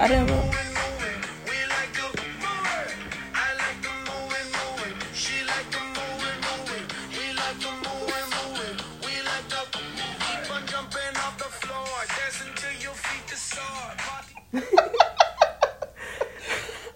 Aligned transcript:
I 0.00 0.08
didn't. 0.08 0.28
Know. 0.28 0.50
We 1.44 1.56
like 1.68 1.92
to 1.92 2.08
move 2.08 2.72
it. 2.80 2.88
I 3.34 3.52
like 3.60 3.82
to 3.84 3.90
move 4.08 4.32
it, 4.32 4.46
move 4.56 4.80
it. 4.86 4.94
She 5.14 5.44
like 5.44 5.68
to 5.70 5.78
move 5.78 6.24
it, 6.24 6.40
move 6.40 6.72
like 7.36 7.60
to 7.60 7.70
move 7.84 8.08
it, 8.08 8.24
move 8.32 8.60
it. 8.64 8.80
We 9.04 9.12
like 9.28 9.46
to 9.50 9.60
jumping 10.72 11.16
off 11.18 11.36
the 11.36 11.44
floor, 11.44 11.86
dancing 12.16 12.48
till 12.56 12.72
your 12.80 12.94
feet 12.94 13.26
to 13.28 13.36
sore. 13.36 13.92
Party- 13.98 14.34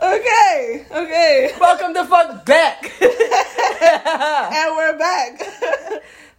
Okay, 0.02 0.86
okay, 0.91 1.52
Welcome 1.61 1.93
the 1.93 2.05
fuck 2.05 2.46
back. 2.46 2.84
and 3.02 4.77
we're 4.77 4.96
back. 4.98 5.39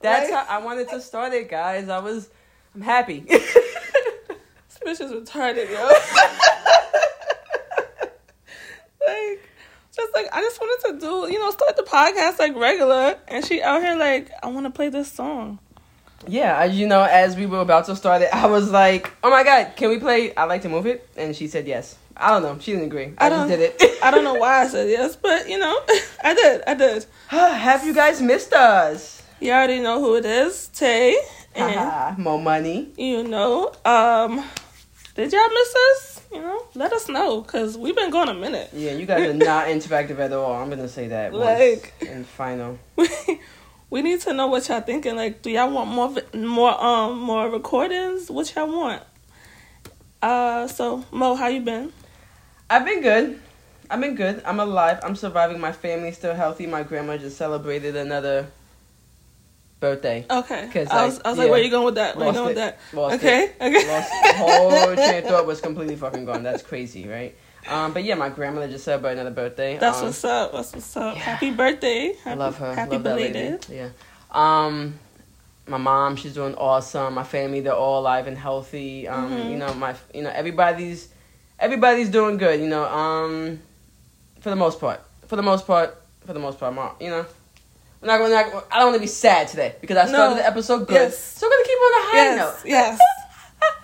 That's 0.02 0.32
Right? 0.32 0.34
how 0.34 0.46
I 0.50 0.58
wanted 0.64 0.90
to 0.90 1.00
start 1.00 1.32
it, 1.34 1.48
guys. 1.50 1.90
I 1.90 2.00
was, 2.00 2.28
I'm 2.74 2.82
happy. 2.82 3.24
This 4.86 5.00
bitch 5.00 5.06
is 5.06 5.12
retarded, 5.14 5.68
yo. 5.72 5.88
like, 9.08 9.40
like 10.14 10.28
I 10.34 10.42
just 10.42 10.60
wanted 10.60 10.94
to 10.94 11.00
do, 11.00 11.32
you 11.32 11.40
know, 11.40 11.50
start 11.52 11.76
the 11.78 11.84
podcast 11.84 12.40
like 12.40 12.56
regular, 12.56 13.18
and 13.28 13.46
she 13.46 13.62
out 13.62 13.82
here 13.82 13.96
like, 13.96 14.30
I 14.44 14.48
want 14.48 14.66
to 14.66 14.70
play 14.72 14.90
this 14.90 15.12
song. 15.12 15.60
yeah, 16.28 16.64
you 16.66 16.88
know, 16.88 17.04
as 17.04 17.36
we 17.36 17.46
were 17.46 17.60
about 17.62 17.86
to 17.86 17.96
start 17.96 18.22
it, 18.22 18.30
I 18.34 18.48
was 18.48 18.72
like, 18.72 19.12
oh 19.24 19.30
my 19.30 19.44
god, 19.44 19.74
can 19.76 19.90
we 19.90 20.00
play? 20.00 20.34
I 20.36 20.46
like 20.46 20.62
to 20.64 20.70
move 20.70 20.86
it, 20.88 21.08
and 21.18 21.36
she 21.36 21.48
said 21.48 21.68
yes. 21.68 21.98
I 22.18 22.30
don't 22.30 22.44
know. 22.44 22.58
She 22.60 22.72
didn't 22.72 22.86
agree. 22.88 23.14
I, 23.18 23.28
I 23.28 23.30
just 23.30 23.50
did 23.50 23.60
it. 23.60 24.00
I 24.04 24.10
don't 24.10 24.24
know 24.24 24.36
why 24.36 24.64
I 24.64 24.68
said 24.68 24.90
yes, 24.90 25.16
but 25.18 25.50
you 25.50 25.58
know, 25.60 25.78
I 26.24 26.34
did, 26.34 26.62
I 26.66 26.74
did. 26.74 27.06
Have 27.28 27.86
you 27.86 27.94
guys 27.94 28.22
missed 28.22 28.54
us? 28.54 29.22
You 29.42 29.52
already 29.52 29.82
know 29.82 30.00
who 30.00 30.16
it 30.16 30.24
is, 30.26 30.70
Tae, 30.70 31.16
and 31.54 32.18
More 32.18 32.40
money. 32.42 32.90
you 32.98 33.24
know, 33.24 33.74
um, 33.84 34.44
did 35.16 35.32
y'all 35.34 35.50
miss 35.50 35.76
us? 35.76 36.15
You 36.32 36.42
know, 36.42 36.66
let 36.76 36.92
us 36.92 37.08
know 37.08 37.42
because 37.42 37.78
we've 37.78 37.96
been 37.96 38.10
going 38.10 38.30
a 38.30 38.34
minute. 38.34 38.70
Yeah, 38.74 38.94
you 38.94 39.06
guys 39.06 39.30
are 39.30 39.34
not 39.34 39.68
interactive 39.76 40.20
at 40.20 40.34
all. 40.34 40.54
I'm 40.54 40.70
gonna 40.70 40.88
say 40.90 41.08
that. 41.10 41.34
Like- 41.34 41.94
and 42.08 42.26
final. 42.26 42.80
we 43.90 44.02
need 44.02 44.22
to 44.22 44.34
know 44.34 44.48
what 44.48 44.68
y'all 44.68 44.82
thinking. 44.82 45.16
Like, 45.16 45.42
do 45.42 45.50
y'all 45.50 45.72
want 45.72 45.90
more, 45.90 46.14
more, 46.34 46.84
um, 46.84 47.20
more 47.20 47.50
recordings? 47.50 48.30
What 48.30 48.54
y'all 48.56 48.68
want? 48.68 49.04
Uh, 50.22 50.68
so 50.68 51.06
Mo, 51.12 51.36
how 51.36 51.48
you 51.48 51.62
been? 51.62 51.94
I've 52.70 52.86
been 52.86 53.02
good. 53.02 53.40
I've 53.90 54.02
been 54.02 54.16
good. 54.16 54.42
I'm 54.46 54.60
alive. 54.60 55.00
I'm 55.04 55.16
surviving. 55.16 55.60
My 55.60 55.72
family's 55.72 56.18
still 56.18 56.34
healthy. 56.34 56.66
My 56.66 56.82
grandma 56.82 57.18
just 57.18 57.38
celebrated 57.38 57.96
another 57.96 58.48
birthday. 59.90 60.26
Okay, 60.30 60.70
'Cause, 60.74 60.88
I 60.90 61.06
was, 61.06 61.18
like, 61.18 61.26
I 61.26 61.30
was 61.30 61.38
like, 61.38 61.46
yeah. 61.46 61.52
where 61.52 61.62
you 61.62 61.70
going 61.70 61.86
with 61.86 61.96
that? 61.96 62.18
Where 62.18 62.28
you 62.28 62.34
going 62.34 62.48
with 62.48 62.56
that? 62.56 62.80
Okay, 62.94 63.44
it. 63.44 63.56
okay. 63.62 63.88
Lost 63.88 64.12
the 64.12 64.34
whole 64.34 64.96
train 65.06 65.24
of 65.24 65.26
thought 65.30 65.46
was 65.46 65.62
completely 65.62 65.96
fucking 65.96 66.26
gone. 66.26 66.44
That's 66.44 66.64
crazy, 66.64 67.08
right? 67.08 67.36
Um, 67.68 67.94
but 67.94 68.04
yeah, 68.04 68.16
my 68.16 68.30
grandmother 68.30 68.68
just 68.68 68.84
celebrated 68.86 69.20
another 69.20 69.36
birthday. 69.36 69.78
That's 69.78 70.00
um, 70.00 70.06
what's 70.06 70.24
up. 70.24 70.52
That's 70.54 70.74
what's 70.74 70.98
up. 70.98 71.16
yeah. 71.16 71.22
Happy 71.22 71.52
birthday. 71.52 72.14
Happy, 72.24 72.30
I 72.30 72.34
love 72.34 72.58
her. 72.58 72.74
Happy 72.76 72.92
love 72.92 73.04
belated. 73.04 73.66
Yeah. 73.70 73.90
Um, 74.32 75.00
my 75.68 75.78
mom, 75.78 76.16
she's 76.16 76.34
doing 76.34 76.54
awesome. 76.56 77.14
My 77.16 77.24
family, 77.24 77.62
they're 77.62 77.74
all 77.74 78.00
alive 78.02 78.28
and 78.28 78.38
healthy. 78.38 79.08
Um, 79.08 79.32
Mhm. 79.32 79.50
you 79.52 79.58
know, 79.58 79.74
my, 79.74 79.96
you 80.14 80.22
know, 80.22 80.30
everybody's, 80.30 81.10
everybody's 81.60 82.10
doing 82.10 82.38
good. 82.38 82.60
You 82.60 82.68
know, 82.68 82.86
um, 82.86 83.60
for 84.42 84.50
the 84.52 84.56
most 84.56 84.80
part, 84.80 85.02
for 85.28 85.36
the 85.36 85.42
most 85.44 85.66
part, 85.66 86.00
for 86.26 86.34
the 86.34 86.40
most 86.40 86.60
part, 86.60 86.74
mom, 86.74 86.92
you 87.00 87.10
know. 87.10 87.26
I'm 88.06 88.08
not 88.08 88.18
gonna. 88.20 88.54
Not, 88.54 88.68
I 88.72 88.78
don't 88.80 88.88
want 88.88 88.96
to 88.96 89.00
be 89.02 89.08
sad 89.08 89.48
today 89.48 89.76
because 89.82 89.98
I 89.98 90.06
started 90.08 90.36
No. 90.36 90.42
the 90.42 90.46
episode 90.46 90.88
good. 90.88 90.94
Yes. 90.94 91.18
So 91.18 91.48
we're 91.48 91.52
gonna 91.52 91.64
keep 91.66 91.78
on 91.78 91.92
a 91.92 92.06
high 92.06 92.18
Yes, 92.18 92.38
note. 92.38 92.70
yes. 92.70 93.00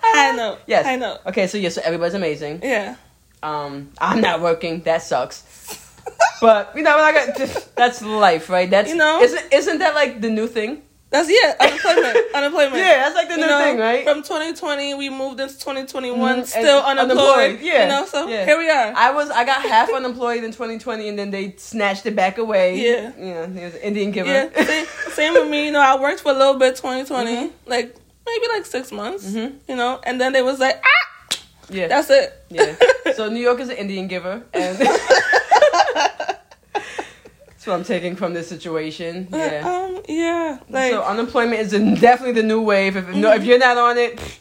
High 0.04 0.36
note. 0.36 0.58
Yes. 0.66 0.84
High 0.84 0.96
note. 0.96 1.18
Okay, 1.26 1.46
so 1.48 1.58
yeah, 1.58 1.68
so 1.70 1.80
everybody's 1.84 2.14
amazing. 2.14 2.60
Yeah. 2.62 2.96
Um, 3.42 3.90
I'm 4.00 4.20
not 4.20 4.40
working. 4.40 4.80
That 4.82 5.02
sucks. 5.02 5.42
But 6.40 6.72
you 6.76 6.82
know, 6.82 6.96
like 6.98 7.36
that's 7.74 8.00
life, 8.02 8.48
right? 8.48 8.68
That's 8.70 8.90
You 8.90 8.96
know? 8.96 9.20
isn't 9.22 9.52
isn't 9.52 9.78
that 9.78 9.94
like 9.94 10.20
the 10.20 10.30
new 10.30 10.46
thing? 10.46 10.82
That's 11.12 11.28
yeah. 11.30 11.54
Unemployment. 11.60 12.16
unemployment. 12.34 12.76
Yeah, 12.76 12.98
that's 13.04 13.14
like 13.14 13.28
the 13.28 13.36
new 13.36 13.46
thing, 13.46 13.78
right? 13.78 14.02
From 14.02 14.22
2020, 14.22 14.94
we 14.94 15.10
moved 15.10 15.38
into 15.40 15.54
2021, 15.58 16.18
Mhm, 16.40 16.46
still 16.46 16.80
unemployed. 16.80 17.20
unemployed, 17.20 17.60
yeah, 17.60 17.82
You 17.82 17.88
know, 17.88 18.06
so 18.06 18.26
yeah. 18.26 18.44
here 18.46 18.58
we 18.58 18.68
are. 18.70 18.92
I 18.96 19.10
was 19.12 19.30
I 19.30 19.44
got 19.44 19.60
half 19.62 19.92
unemployed 19.92 20.42
in 20.42 20.50
2020, 20.52 21.08
and 21.08 21.18
then 21.18 21.30
they 21.30 21.54
snatched 21.58 22.06
it 22.06 22.16
back 22.16 22.38
away. 22.38 22.76
Yeah. 22.80 23.12
you 23.18 23.34
know, 23.34 23.42
it 23.44 23.64
was 23.64 23.74
Indian 23.76 24.10
giver. 24.10 24.30
yeah. 24.30 24.64
Same, 24.64 24.86
same 25.12 25.32
with 25.34 25.48
me. 25.48 25.66
You 25.66 25.72
know, 25.72 25.80
I 25.80 26.00
worked 26.00 26.20
for 26.20 26.30
a 26.32 26.34
little 26.34 26.58
bit 26.58 26.76
2020, 26.76 27.30
Mhm. 27.36 27.50
like 27.66 27.94
maybe 28.26 28.46
like 28.54 28.64
six 28.66 28.90
months. 28.90 29.24
Mhm. 29.26 29.56
You 29.68 29.76
know, 29.76 30.00
and 30.04 30.18
then 30.20 30.32
they 30.32 30.40
was 30.42 30.58
like, 30.60 30.82
ah, 30.82 31.36
yeah, 31.68 31.88
that's 31.88 32.08
it. 32.10 32.32
yeah. 32.48 32.74
So 33.14 33.28
New 33.28 33.40
York 33.40 33.60
is 33.60 33.68
an 33.68 33.76
Indian 33.76 34.08
giver, 34.08 34.42
and 34.54 34.78
that's 37.62 37.68
what 37.68 37.74
I'm 37.76 37.84
taking 37.84 38.16
from 38.16 38.34
this 38.34 38.48
situation. 38.48 39.28
But, 39.30 39.38
Yeah. 39.52 39.68
Um. 39.68 40.02
Yeah. 40.08 40.58
Like 40.68 40.90
so 40.90 41.04
unemployment 41.04 41.60
is 41.60 41.70
definitely 42.00 42.32
the 42.32 42.42
new 42.42 42.60
wave. 42.60 42.96
If 42.96 43.08
no, 43.10 43.32
if 43.34 43.44
you're 43.44 43.60
not 43.60 43.78
on 43.78 43.98
it, 43.98 44.16
pfft, 44.16 44.38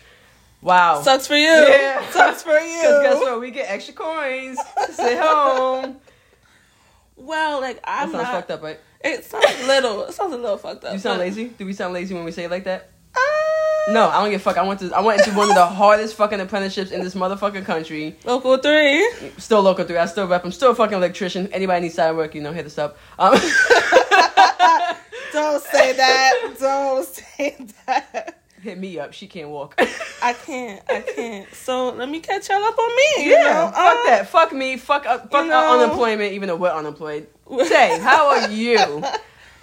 wow. 0.62 1.02
sucks 1.04 1.28
for 1.28 1.36
you. 1.36 1.46
Yeah. 1.46 2.04
Sucks 2.10 2.42
for 2.42 2.50
you. 2.58 2.82
Because 2.82 3.04
guess 3.04 3.16
what? 3.18 3.40
We 3.40 3.52
get 3.52 3.70
extra 3.70 3.94
coins 3.94 4.58
to 4.88 4.94
sit 4.94 5.20
home. 5.20 5.98
Well, 7.24 7.62
like 7.62 7.80
I'm 7.84 8.10
sounds 8.10 8.24
not. 8.24 8.34
fucked 8.34 8.50
up, 8.50 8.64
right? 8.64 8.80
It 9.02 9.24
sounds 9.24 9.46
a 9.46 9.68
little. 9.68 10.06
It 10.06 10.14
sounds 10.14 10.34
a 10.34 10.38
little 10.38 10.58
fucked 10.58 10.84
up. 10.86 10.94
You 10.94 10.98
sound 10.98 11.20
lazy? 11.20 11.50
Do 11.50 11.68
we 11.68 11.74
sound 11.74 11.94
lazy 11.94 12.16
when 12.16 12.24
we 12.24 12.32
say 12.32 12.46
it 12.46 12.50
like 12.50 12.64
that? 12.64 12.90
Uh, 13.92 13.94
No, 13.94 14.10
I 14.10 14.22
don't 14.22 14.32
give 14.32 14.42
a 14.42 14.44
fuck. 14.44 14.58
I 14.58 14.64
went 14.64 14.80
to 14.82 14.92
I 14.96 15.02
went 15.02 15.24
to 15.24 15.32
one 15.32 15.50
of 15.50 15.56
the 15.56 15.66
hardest 15.82 16.16
fucking 16.16 16.40
apprenticeships 16.40 16.92
in 16.92 17.04
this 17.04 17.14
motherfucking 17.16 17.66
country. 17.66 18.16
Local 18.26 18.58
three. 18.58 19.10
Still 19.38 19.62
local 19.62 19.86
three. 19.86 19.98
I 19.98 20.06
still 20.06 20.28
rep. 20.28 20.44
I'm 20.46 20.52
still 20.52 20.72
a 20.72 20.76
fucking 20.76 20.98
electrician. 20.98 21.48
Anybody 21.54 21.82
needs 21.82 21.96
side 21.96 22.16
work, 22.16 22.34
you 22.36 22.42
know, 22.42 22.52
hit 22.54 22.66
us 22.66 22.78
up. 22.78 22.98
Um, 23.20 23.34
Don't 25.34 25.64
say 25.64 25.94
that. 25.94 26.34
Don't 26.60 27.06
say 27.06 27.58
that. 27.86 28.38
hit 28.62 28.78
me 28.78 29.00
up. 29.00 29.14
She 29.14 29.28
can't 29.28 29.50
walk. 29.50 29.76
I 30.22 30.34
can't. 30.34 30.82
I 30.90 31.02
can't. 31.02 31.54
So 31.54 31.90
let 31.92 32.10
me 32.10 32.20
catch 32.20 32.50
y'all 32.50 32.64
up 32.64 32.78
on 32.78 32.90
me. 32.96 33.26
You 33.26 33.32
yeah, 33.32 33.44
know? 33.44 33.72
fuck 33.74 33.76
Uh, 33.76 34.04
that. 34.08 34.28
Fuck 34.30 34.52
me. 34.54 34.78
Fuck 34.78 35.06
up. 35.06 35.32
fuck 35.32 35.46
you 35.46 35.52
uh, 35.54 35.62
know- 35.62 35.80
unemployment. 35.84 36.34
Even 36.34 36.48
though 36.48 36.58
we're 36.58 36.70
unemployed. 36.70 37.28
Say, 37.66 38.00
how 38.00 38.30
are 38.30 38.50
you? 38.52 39.04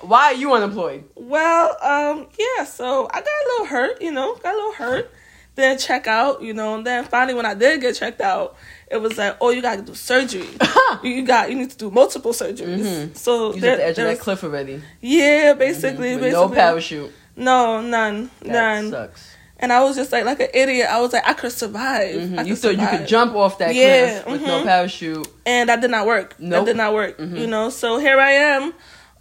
Why 0.01 0.27
are 0.27 0.35
you 0.35 0.53
unemployed? 0.53 1.05
Well, 1.17 1.77
um, 1.83 2.27
yeah. 2.39 2.65
So 2.65 3.07
I 3.11 3.21
got 3.21 3.27
a 3.27 3.45
little 3.51 3.67
hurt. 3.67 4.03
You 4.03 4.13
know, 4.13 4.35
got 4.37 4.55
a 4.55 4.57
little 4.57 4.73
hurt. 4.73 5.11
Then 5.57 5.77
check 5.79 6.07
out. 6.07 6.41
You 6.43 6.55
know, 6.55 6.77
and 6.77 6.87
then 6.87 7.05
finally 7.05 7.35
when 7.35 7.47
I 7.47 7.55
did 7.55 7.81
get 7.81 7.97
checked 7.97 8.21
out, 8.21 8.57
it 8.91 8.99
was 8.99 9.19
like, 9.19 9.37
oh, 9.41 9.51
you 9.51 9.61
got 9.61 9.77
to 9.77 9.83
do 9.83 9.95
surgery. 9.95 10.47
you 11.03 11.11
you 11.11 11.23
got 11.27 11.51
you 11.51 11.57
need 11.57 11.71
to 11.71 11.77
do 11.77 11.91
multiple 11.91 12.33
surgeries. 12.33 12.81
Mhm. 12.85 13.17
So 13.17 13.55
You 13.55 13.61
there- 13.61 13.73
at 13.73 13.79
the 13.79 13.85
edge 13.87 13.99
of 13.99 14.05
that 14.07 14.21
cliff 14.21 14.45
already. 14.45 14.83
Yeah, 15.01 15.55
basically, 15.55 16.13
With 16.15 16.23
basically. 16.23 16.49
no 16.49 16.55
parachute. 16.55 17.13
No, 17.37 17.81
none, 17.81 18.31
That 18.43 18.49
none. 18.53 18.91
sucks. 18.91 19.35
And 19.61 19.73
I 19.73 19.83
was 19.83 19.97
just 19.97 20.13
like, 20.13 20.25
like 20.25 20.39
an 20.39 20.49
idiot. 20.55 20.89
I 20.89 21.01
was 21.01 21.13
like, 21.13 21.27
I 21.27 21.33
could 21.33 21.51
survive. 21.51 22.15
Mhm. 22.15 22.39
I 22.39 22.43
You 22.43 22.55
could 22.55 22.63
thought 22.63 22.79
you 22.79 22.87
could 22.99 23.09
jump 23.09 23.35
off 23.35 23.59
that 23.59 23.75
Yeah, 23.75 24.21
cliff 24.23 24.27
with 24.33 24.43
no 24.43 24.61
mhm. 24.61 24.65
parachute. 24.65 25.29
and 25.45 25.69
that 25.69 25.81
did 25.81 25.91
not 25.91 26.07
work. 26.07 26.37
Nope. 26.39 26.51
That 26.65 26.71
did 26.71 26.77
not 26.77 26.95
work. 26.95 27.19
You 27.19 27.49
know, 27.49 27.69
so 27.71 27.99
here 27.99 28.19
I 28.21 28.31
am 28.33 28.73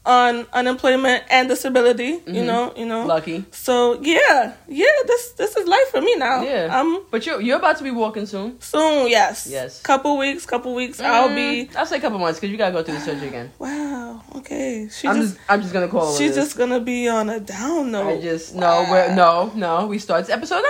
on 0.08 0.48
unemployment 0.54 1.24
and 1.30 1.50
disability. 1.50 2.24
You 2.26 2.42
Mhm. 2.42 2.46
know, 2.46 2.74
you 2.78 2.86
know. 2.86 3.06
Lucky. 3.06 3.44
So 3.52 4.00
yeah, 4.02 4.54
yeah. 4.68 4.86
This 5.06 5.32
this 5.38 5.56
is 5.58 5.68
life 5.68 5.90
for 5.92 6.02
me 6.02 6.16
now. 6.16 6.42
Yeah. 6.42 6.80
Um. 6.80 7.04
But 7.12 7.26
you're 7.26 7.42
you're 7.42 7.58
about 7.58 7.78
to 7.78 7.84
be 7.84 7.92
walking 7.92 8.26
soon. 8.26 8.60
Soon, 8.62 9.10
yes. 9.10 9.48
Yes. 9.50 9.82
Couple 9.82 10.18
weeks. 10.18 10.46
Couple 10.46 10.74
weeks. 10.74 11.00
I'll 11.02 11.30
be. 11.30 11.68
Mm, 11.68 11.76
I'll 11.76 11.86
say 11.86 11.98
a 11.98 12.00
couple 12.00 12.20
months 12.20 12.40
because 12.40 12.52
you 12.52 12.58
gotta 12.58 12.72
go 12.72 12.82
through 12.84 12.96
the 12.96 13.02
surgery 13.02 13.28
again. 13.28 13.52
Wow. 13.60 14.24
Okay. 14.36 14.88
She 14.90 15.08
I'm 15.08 15.18
just. 15.22 15.36
just 15.36 15.50
I'm 15.50 15.62
just 15.62 15.74
gonna 15.74 15.88
call 15.90 16.16
she's 16.16 16.34
just 16.36 16.58
gonna 16.58 16.80
be 16.80 17.08
on 17.10 17.30
a 17.30 17.40
down 17.40 17.92
note. 17.92 18.08
I 18.18 18.22
just 18.22 18.56
no 18.56 18.86
we're, 18.90 19.14
no 19.14 19.52
no 19.56 19.88
we 19.88 20.00
start 20.00 20.26
this 20.26 20.34
episode. 20.34 20.64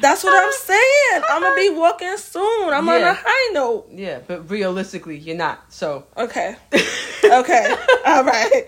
That's 0.00 0.22
what 0.24 0.34
I'm 0.34 0.52
saying. 0.52 1.22
I'm 1.30 1.42
gonna 1.42 1.56
be 1.56 1.70
walking 1.70 2.16
soon. 2.16 2.72
I'm 2.72 2.88
on 2.88 3.00
a 3.02 3.14
high 3.14 3.52
note. 3.52 3.88
Yeah, 3.94 4.18
but 4.26 4.50
realistically 4.50 5.16
you're 5.16 5.36
not. 5.36 5.64
So 5.70 6.04
Okay. 6.16 6.56
Okay. 7.24 7.74
All 8.04 8.24
right. 8.24 8.64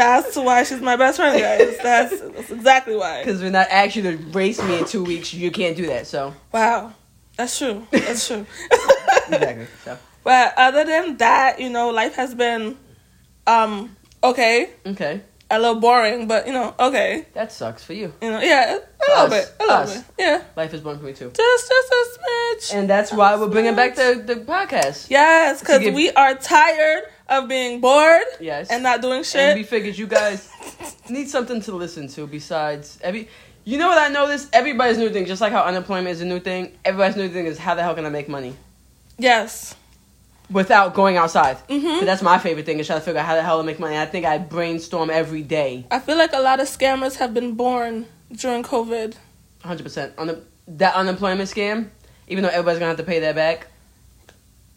That's 0.00 0.34
why 0.36 0.62
she's 0.64 0.80
my 0.80 0.96
best 0.96 1.18
friend, 1.18 1.38
guys. 1.38 1.76
That's, 1.82 2.20
that's 2.20 2.50
exactly 2.50 2.96
why. 2.96 3.22
because 3.22 3.42
we're 3.42 3.50
not 3.50 3.66
actually 3.68 4.16
to 4.16 4.22
race 4.32 4.62
me 4.62 4.78
in 4.78 4.84
two 4.86 5.04
weeks, 5.04 5.34
you 5.34 5.50
can't 5.50 5.76
do 5.76 5.86
that. 5.86 6.06
So 6.06 6.34
Wow. 6.52 6.94
That's 7.36 7.58
true. 7.58 7.86
That's 7.90 8.26
true. 8.26 8.46
exactly. 9.28 9.66
So 9.84 9.98
but 10.24 10.54
other 10.56 10.84
than 10.84 11.16
that, 11.18 11.60
you 11.60 11.70
know, 11.70 11.90
life 11.90 12.14
has 12.14 12.34
been 12.34 12.76
um 13.46 13.94
okay. 14.22 14.70
okay, 14.86 15.20
A 15.52 15.58
little 15.58 15.80
boring, 15.80 16.28
but 16.28 16.46
you 16.46 16.52
know, 16.52 16.74
okay. 16.78 17.26
that 17.34 17.50
sucks 17.50 17.82
for 17.82 17.92
you. 17.92 18.12
You 18.22 18.30
know, 18.30 18.40
yeah, 18.40 18.74
a 18.76 19.10
little 19.10 19.24
us. 19.24 19.30
bit. 19.30 19.54
A 19.58 19.62
little 19.64 19.76
Us. 19.78 19.96
bit. 19.96 20.04
Yeah. 20.18 20.42
Life 20.56 20.72
is 20.74 20.80
boring 20.80 21.00
for 21.00 21.06
me 21.06 21.12
too. 21.12 21.30
Just 21.34 21.68
just 21.68 21.92
a 21.92 22.18
smidge. 22.18 22.74
And 22.78 22.88
that's 22.88 23.12
why 23.12 23.34
we're 23.36 23.48
bringing 23.48 23.74
back 23.74 23.96
the, 23.96 24.22
the 24.24 24.36
podcast. 24.36 25.10
yes, 25.10 25.58
because 25.60 25.80
give- 25.80 25.94
we 25.94 26.10
are 26.12 26.34
tired 26.36 27.02
of 27.28 27.48
being 27.48 27.80
bored 27.80 28.22
Yes. 28.40 28.70
and 28.70 28.82
not 28.82 29.02
doing 29.02 29.18
And 29.18 29.26
shit. 29.26 29.56
we 29.56 29.62
figured 29.64 29.96
you 29.98 30.06
guys 30.06 30.48
need 31.08 31.28
something 31.28 31.60
to 31.62 31.72
listen 31.74 32.06
to 32.08 32.26
besides 32.28 32.98
every. 33.02 33.28
You 33.64 33.76
know 33.78 33.88
what 33.88 33.98
I 33.98 34.08
noticed? 34.08 34.48
Everybody's 34.54 34.98
new 34.98 35.10
thing, 35.10 35.26
just 35.26 35.40
like 35.40 35.52
how 35.52 35.62
unemployment 35.62 36.08
is 36.08 36.20
a 36.22 36.24
new 36.24 36.40
thing. 36.40 36.78
Everybody's 36.84 37.16
new 37.16 37.28
thing 37.28 37.46
is 37.46 37.58
how 37.58 37.74
the 37.74 37.82
hell 37.82 37.94
can 37.94 38.06
I 38.06 38.08
make 38.08 38.28
money? 38.28 38.54
Yes. 39.18 39.74
Without 40.50 40.94
going 40.94 41.16
outside. 41.16 41.56
Mhm. 41.68 42.00
But 42.00 42.06
that's 42.06 42.22
my 42.22 42.38
favorite 42.38 42.66
thing 42.66 42.78
is 42.78 42.86
trying 42.86 42.98
to 42.98 43.04
figure 43.04 43.20
out 43.20 43.26
how 43.26 43.34
the 43.34 43.42
hell 43.42 43.58
to 43.58 43.64
make 43.64 43.78
money. 43.78 43.96
I 43.98 44.06
think 44.06 44.26
I 44.26 44.38
brainstorm 44.38 45.10
every 45.10 45.42
day, 45.42 45.86
I 45.90 45.98
feel 46.00 46.16
like 46.16 46.32
a 46.32 46.40
lot 46.40 46.60
of 46.60 46.68
scammers 46.68 47.16
have 47.16 47.32
been 47.34 47.54
born 47.54 48.06
during 48.32 48.62
COVID. 48.62 49.14
100 49.62 49.82
percent 49.82 50.12
on 50.18 50.26
the 50.28 50.40
that 50.68 50.94
unemployment 50.94 51.48
scam. 51.48 51.88
Even 52.28 52.42
though 52.44 52.50
everybody's 52.50 52.78
gonna 52.78 52.90
have 52.90 52.96
to 52.98 53.02
pay 53.02 53.20
that 53.20 53.34
back, 53.34 53.66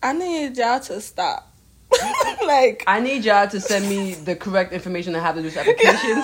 I 0.01 0.13
need 0.13 0.57
y'all 0.57 0.79
to 0.79 0.99
stop. 1.01 1.49
like, 2.45 2.83
I 2.87 2.99
need 2.99 3.23
y'all 3.23 3.47
to 3.47 3.61
send 3.61 3.87
me 3.87 4.15
the 4.15 4.35
correct 4.35 4.73
information 4.73 5.15
on 5.15 5.21
how 5.21 5.31
to 5.31 5.41
do 5.41 5.49
this 5.49 5.57
application. 5.57 6.23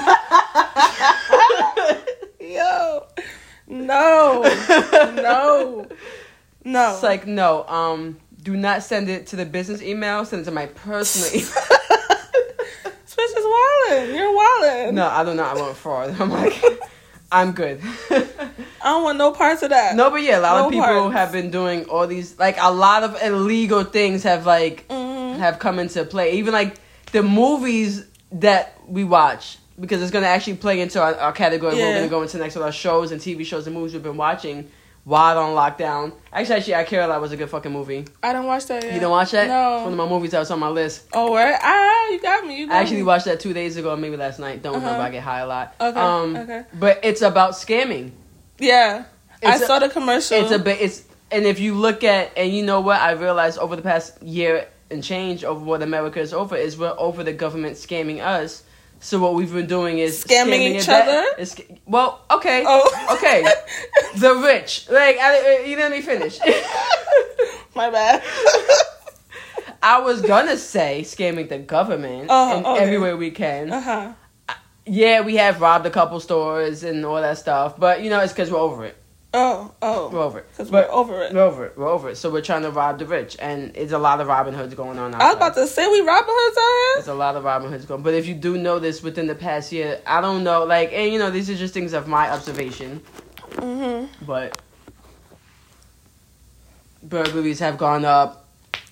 yo, 2.39 3.05
no, 3.67 4.41
no, 5.15 5.87
no. 6.65 6.93
It's 6.93 7.03
like 7.03 7.27
no, 7.27 7.63
um, 7.67 8.17
do 8.41 8.55
not 8.55 8.83
send 8.83 9.09
it 9.09 9.27
to 9.27 9.35
the 9.35 9.45
business 9.45 9.81
email. 9.81 10.23
Send 10.25 10.41
it 10.43 10.45
to 10.45 10.51
my 10.51 10.65
personal. 10.67 11.29
email. 11.33 11.51
Switch 13.05 13.25
is 13.25 13.45
wildin'. 13.45 14.15
You're 14.15 14.37
wildin'. 14.37 14.93
no, 14.93 15.07
I 15.07 15.23
don't 15.23 15.35
know. 15.37 15.43
I 15.43 15.53
want 15.55 15.75
fraud. 15.75 16.15
I'm 16.19 16.29
like, 16.29 16.53
I'm 17.31 17.51
good. 17.51 17.81
I 18.11 18.23
don't 18.83 19.03
want 19.03 19.17
no 19.17 19.31
parts 19.31 19.61
of 19.63 19.69
that. 19.71 19.95
no, 19.95 20.09
but 20.09 20.21
yeah, 20.21 20.39
a 20.39 20.41
lot 20.41 20.65
of 20.65 20.71
people 20.71 20.85
parts. 20.87 21.13
have 21.15 21.31
been 21.31 21.51
doing 21.51 21.85
all 21.85 22.07
these. 22.07 22.37
Like 22.39 22.57
a 22.59 22.71
lot 22.71 23.03
of 23.03 23.21
illegal 23.21 23.83
things 23.83 24.23
have 24.23 24.45
like 24.45 24.87
Mhm. 24.87 25.37
have 25.37 25.59
come 25.59 25.79
into 25.79 26.03
play. 26.05 26.33
Even 26.33 26.53
like 26.53 26.75
the 27.11 27.21
movies 27.23 28.05
that 28.31 28.79
we 28.87 29.03
watch, 29.03 29.57
because 29.79 30.01
it's 30.01 30.11
gonna 30.11 30.27
actually 30.27 30.55
play 30.55 30.79
into 30.81 31.01
our, 31.01 31.15
our 31.15 31.31
category. 31.31 31.75
We're 31.75 31.95
gonna 31.95 32.07
go 32.07 32.21
into 32.21 32.37
next 32.37 32.55
with 32.55 32.63
our 32.63 32.71
shows 32.71 33.11
and 33.11 33.19
TV 33.19 33.45
shows 33.45 33.65
and 33.67 33.75
movies 33.75 33.93
we've 33.93 34.03
been 34.03 34.17
watching 34.17 34.69
while 35.09 35.39
on 35.39 35.55
lockdown. 35.55 36.13
Actually, 36.31 36.55
actually, 36.57 36.75
I 36.75 36.83
Care 36.83 37.01
a 37.01 37.07
Lot 37.07 37.19
was 37.19 37.31
a 37.31 37.37
good 37.37 37.49
fucking 37.49 37.71
movie. 37.71 38.05
I 38.21 38.31
don't 38.31 38.45
watch 38.45 38.67
that 38.67 38.83
yet. 38.83 38.93
You 38.93 38.99
don't 38.99 39.09
watch 39.11 39.31
that? 39.31 39.47
No. 39.47 39.75
It's 39.77 39.83
one 39.85 39.93
of 39.93 39.97
my 39.97 40.07
movies 40.07 40.31
that 40.31 40.39
was 40.39 40.51
on 40.51 40.59
my 40.59 40.69
list. 40.69 41.07
Oh, 41.13 41.31
where? 41.31 41.57
Ah, 41.61 42.09
you 42.09 42.21
got 42.21 42.45
me. 42.45 42.59
You 42.59 42.67
got 42.67 42.75
I 42.75 42.81
actually 42.81 42.97
me. 42.97 43.03
watched 43.03 43.25
that 43.25 43.39
two 43.39 43.51
days 43.53 43.75
ago, 43.75 43.95
maybe 43.95 44.17
last 44.17 44.39
night. 44.39 44.61
Don't 44.61 44.75
Uh-huh. 44.75 44.85
remember. 44.85 45.03
I 45.03 45.09
get 45.09 45.23
high 45.23 45.39
a 45.39 45.47
lot. 45.47 45.73
Okay, 45.81 45.99
Um, 45.99 46.35
okay. 46.35 46.63
But 46.73 46.99
it's 47.03 47.21
about 47.23 47.51
scamming. 47.53 48.11
Yeah, 48.59 49.05
I 49.43 49.53
It's 49.53 49.63
a- 49.63 49.65
saw 49.65 49.79
the 49.79 49.89
commercial. 49.89 50.37
It's 50.37 50.51
a 50.51 50.59
bit. 50.59 50.79
It's 50.79 51.03
and 51.31 51.45
if 51.45 51.59
you 51.59 51.73
look 51.75 52.03
at 52.03 52.31
and 52.37 52.53
you 52.53 52.63
know 52.63 52.79
what 52.81 53.01
I 53.01 53.11
realized 53.11 53.57
over 53.57 53.75
the 53.75 53.81
past 53.81 54.21
year 54.21 54.67
and 54.91 55.03
change 55.03 55.43
over 55.43 55.63
what 55.63 55.81
America 55.81 56.19
is 56.19 56.33
over 56.33 56.55
is 56.55 56.77
we're 56.77 56.93
over 56.97 57.23
the 57.23 57.33
government 57.33 57.77
scamming 57.77 58.19
us. 58.21 58.63
So 59.01 59.17
what 59.19 59.33
we've 59.35 59.51
been 59.53 59.67
doing 59.67 59.99
is 59.99 60.23
Scamming 60.23 60.69
it 60.75 60.81
each 60.81 60.89
other? 60.89 61.23
is 61.37 61.55
well, 61.85 62.21
okay, 62.31 62.63
Oh. 62.67 63.15
okay. 63.17 63.45
The 64.19 64.35
rich, 64.35 64.87
like 64.89 65.17
I, 65.17 65.59
you 65.65 65.77
let 65.77 65.91
me 65.91 66.01
finish. 66.01 66.39
My 67.75 67.89
bad. 67.89 68.21
I 69.81 69.99
was 70.01 70.21
gonna 70.21 70.57
say 70.57 71.01
scamming 71.03 71.47
the 71.47 71.59
government 71.59 72.27
Oh, 72.29 72.57
in 72.57 72.65
okay. 72.65 72.83
every 72.83 72.97
way 72.99 73.13
we 73.13 73.31
can. 73.31 73.71
uh 73.71 73.81
huh. 73.81 74.13
Yeah, 74.85 75.21
we 75.21 75.35
have 75.37 75.61
robbed 75.61 75.85
a 75.85 75.89
couple 75.91 76.19
stores 76.19 76.83
and 76.83 77.05
all 77.05 77.21
that 77.21 77.37
stuff, 77.37 77.77
but 77.79 78.01
you 78.03 78.09
know 78.09 78.19
it's 78.19 78.33
because 78.33 78.51
we're 78.51 78.57
over 78.59 78.83
it. 78.85 78.97
Oh, 79.31 79.71
oh. 79.83 80.09
We're 80.09 80.19
over 80.21 80.39
it. 80.39 80.47
Because 80.49 80.71
But 80.71 80.87
we're 80.89 80.93
over 80.95 81.21
it. 81.21 81.33
We're 81.33 81.41
over 81.41 81.65
it. 81.67 81.77
We're 81.77 81.87
over 81.87 82.09
it. 82.09 82.15
So 82.17 82.31
we're 82.31 82.41
trying 82.41 82.63
to 82.63 82.71
rob 82.71 82.97
the 82.97 83.05
rich, 83.05 83.37
and 83.39 83.71
it's 83.75 83.91
a 83.91 83.99
lot 83.99 84.19
of 84.21 84.27
Robin 84.27 84.55
Hoods 84.55 84.73
going 84.73 84.97
on. 84.97 85.13
Out 85.13 85.21
I 85.21 85.25
was 85.27 85.37
there. 85.37 85.47
about 85.49 85.55
to 85.61 85.67
say 85.67 85.87
we 85.87 86.01
Robin 86.01 86.25
Hoods 86.27 86.57
out 86.57 86.63
here. 86.63 86.95
There's 86.95 87.07
a 87.09 87.13
lot 87.19 87.35
of 87.35 87.43
Robin 87.43 87.71
Hoods 87.71 87.85
going. 87.85 88.01
But 88.01 88.15
if 88.15 88.25
you 88.25 88.33
do 88.33 88.57
notice 88.57 89.03
within 89.03 89.27
the 89.27 89.35
past 89.35 89.71
year, 89.71 90.01
I 90.07 90.19
don't 90.21 90.43
know, 90.43 90.63
like, 90.63 90.91
and 90.93 91.13
you 91.13 91.19
know, 91.19 91.29
these 91.29 91.47
are 91.49 91.55
just 91.55 91.73
things 91.75 91.93
of 91.93 92.07
my 92.07 92.31
observation, 92.31 93.01
Mm-hmm. 93.51 94.25
but 94.25 94.59
burglaries 97.03 97.59
have 97.59 97.77
gone 97.77 98.05
up. 98.05 98.45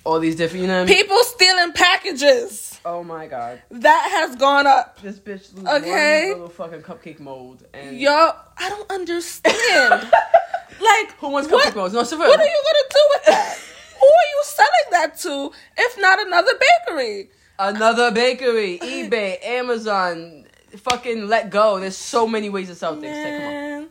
All 0.04 0.20
these 0.20 0.36
different, 0.36 0.62
you 0.62 0.68
know. 0.68 0.80
What 0.82 0.90
I 0.90 0.94
mean? 0.94 1.02
People 1.02 1.18
stealing 1.24 1.72
packages. 1.72 2.67
Oh 2.84 3.02
my 3.04 3.26
god, 3.26 3.60
That 3.70 4.08
has 4.10 4.36
gone 4.36 4.66
up. 4.66 5.00
this 5.02 5.18
bitch 5.18 5.54
lose 5.54 5.66
Okay. 5.66 6.28
little 6.32 6.48
fucking 6.48 6.82
cupcake 6.82 7.20
mold, 7.20 7.64
and 7.74 7.98
Yo, 7.98 8.10
I 8.56 8.68
don't 8.70 8.90
understand. 8.90 9.52
like, 10.80 11.12
who 11.18 11.28
wants 11.30 11.48
cupcake 11.48 11.74
molds? 11.76 11.92
No, 11.94 12.00
what 12.00 12.12
are 12.12 12.44
you 12.44 12.62
gonna 12.68 12.88
do 12.90 13.04
with 13.10 13.24
that? 13.26 13.58
Who 13.98 14.06
are 14.06 14.28
you 14.30 14.42
selling 14.44 14.90
that 14.92 15.18
to 15.20 15.50
if 15.76 15.98
not 16.00 16.24
another 16.26 16.52
bakery? 16.86 17.30
Another 17.58 18.12
bakery, 18.12 18.78
eBay, 18.78 19.44
Amazon, 19.44 20.46
fucking 20.76 21.26
let 21.26 21.50
go. 21.50 21.80
There's 21.80 21.96
so 21.96 22.26
many 22.28 22.48
ways 22.48 22.68
to 22.68 22.76
sell 22.76 22.98
things. 23.00 23.16
Like, 23.16 23.36
come 23.42 23.54
on. 23.82 23.88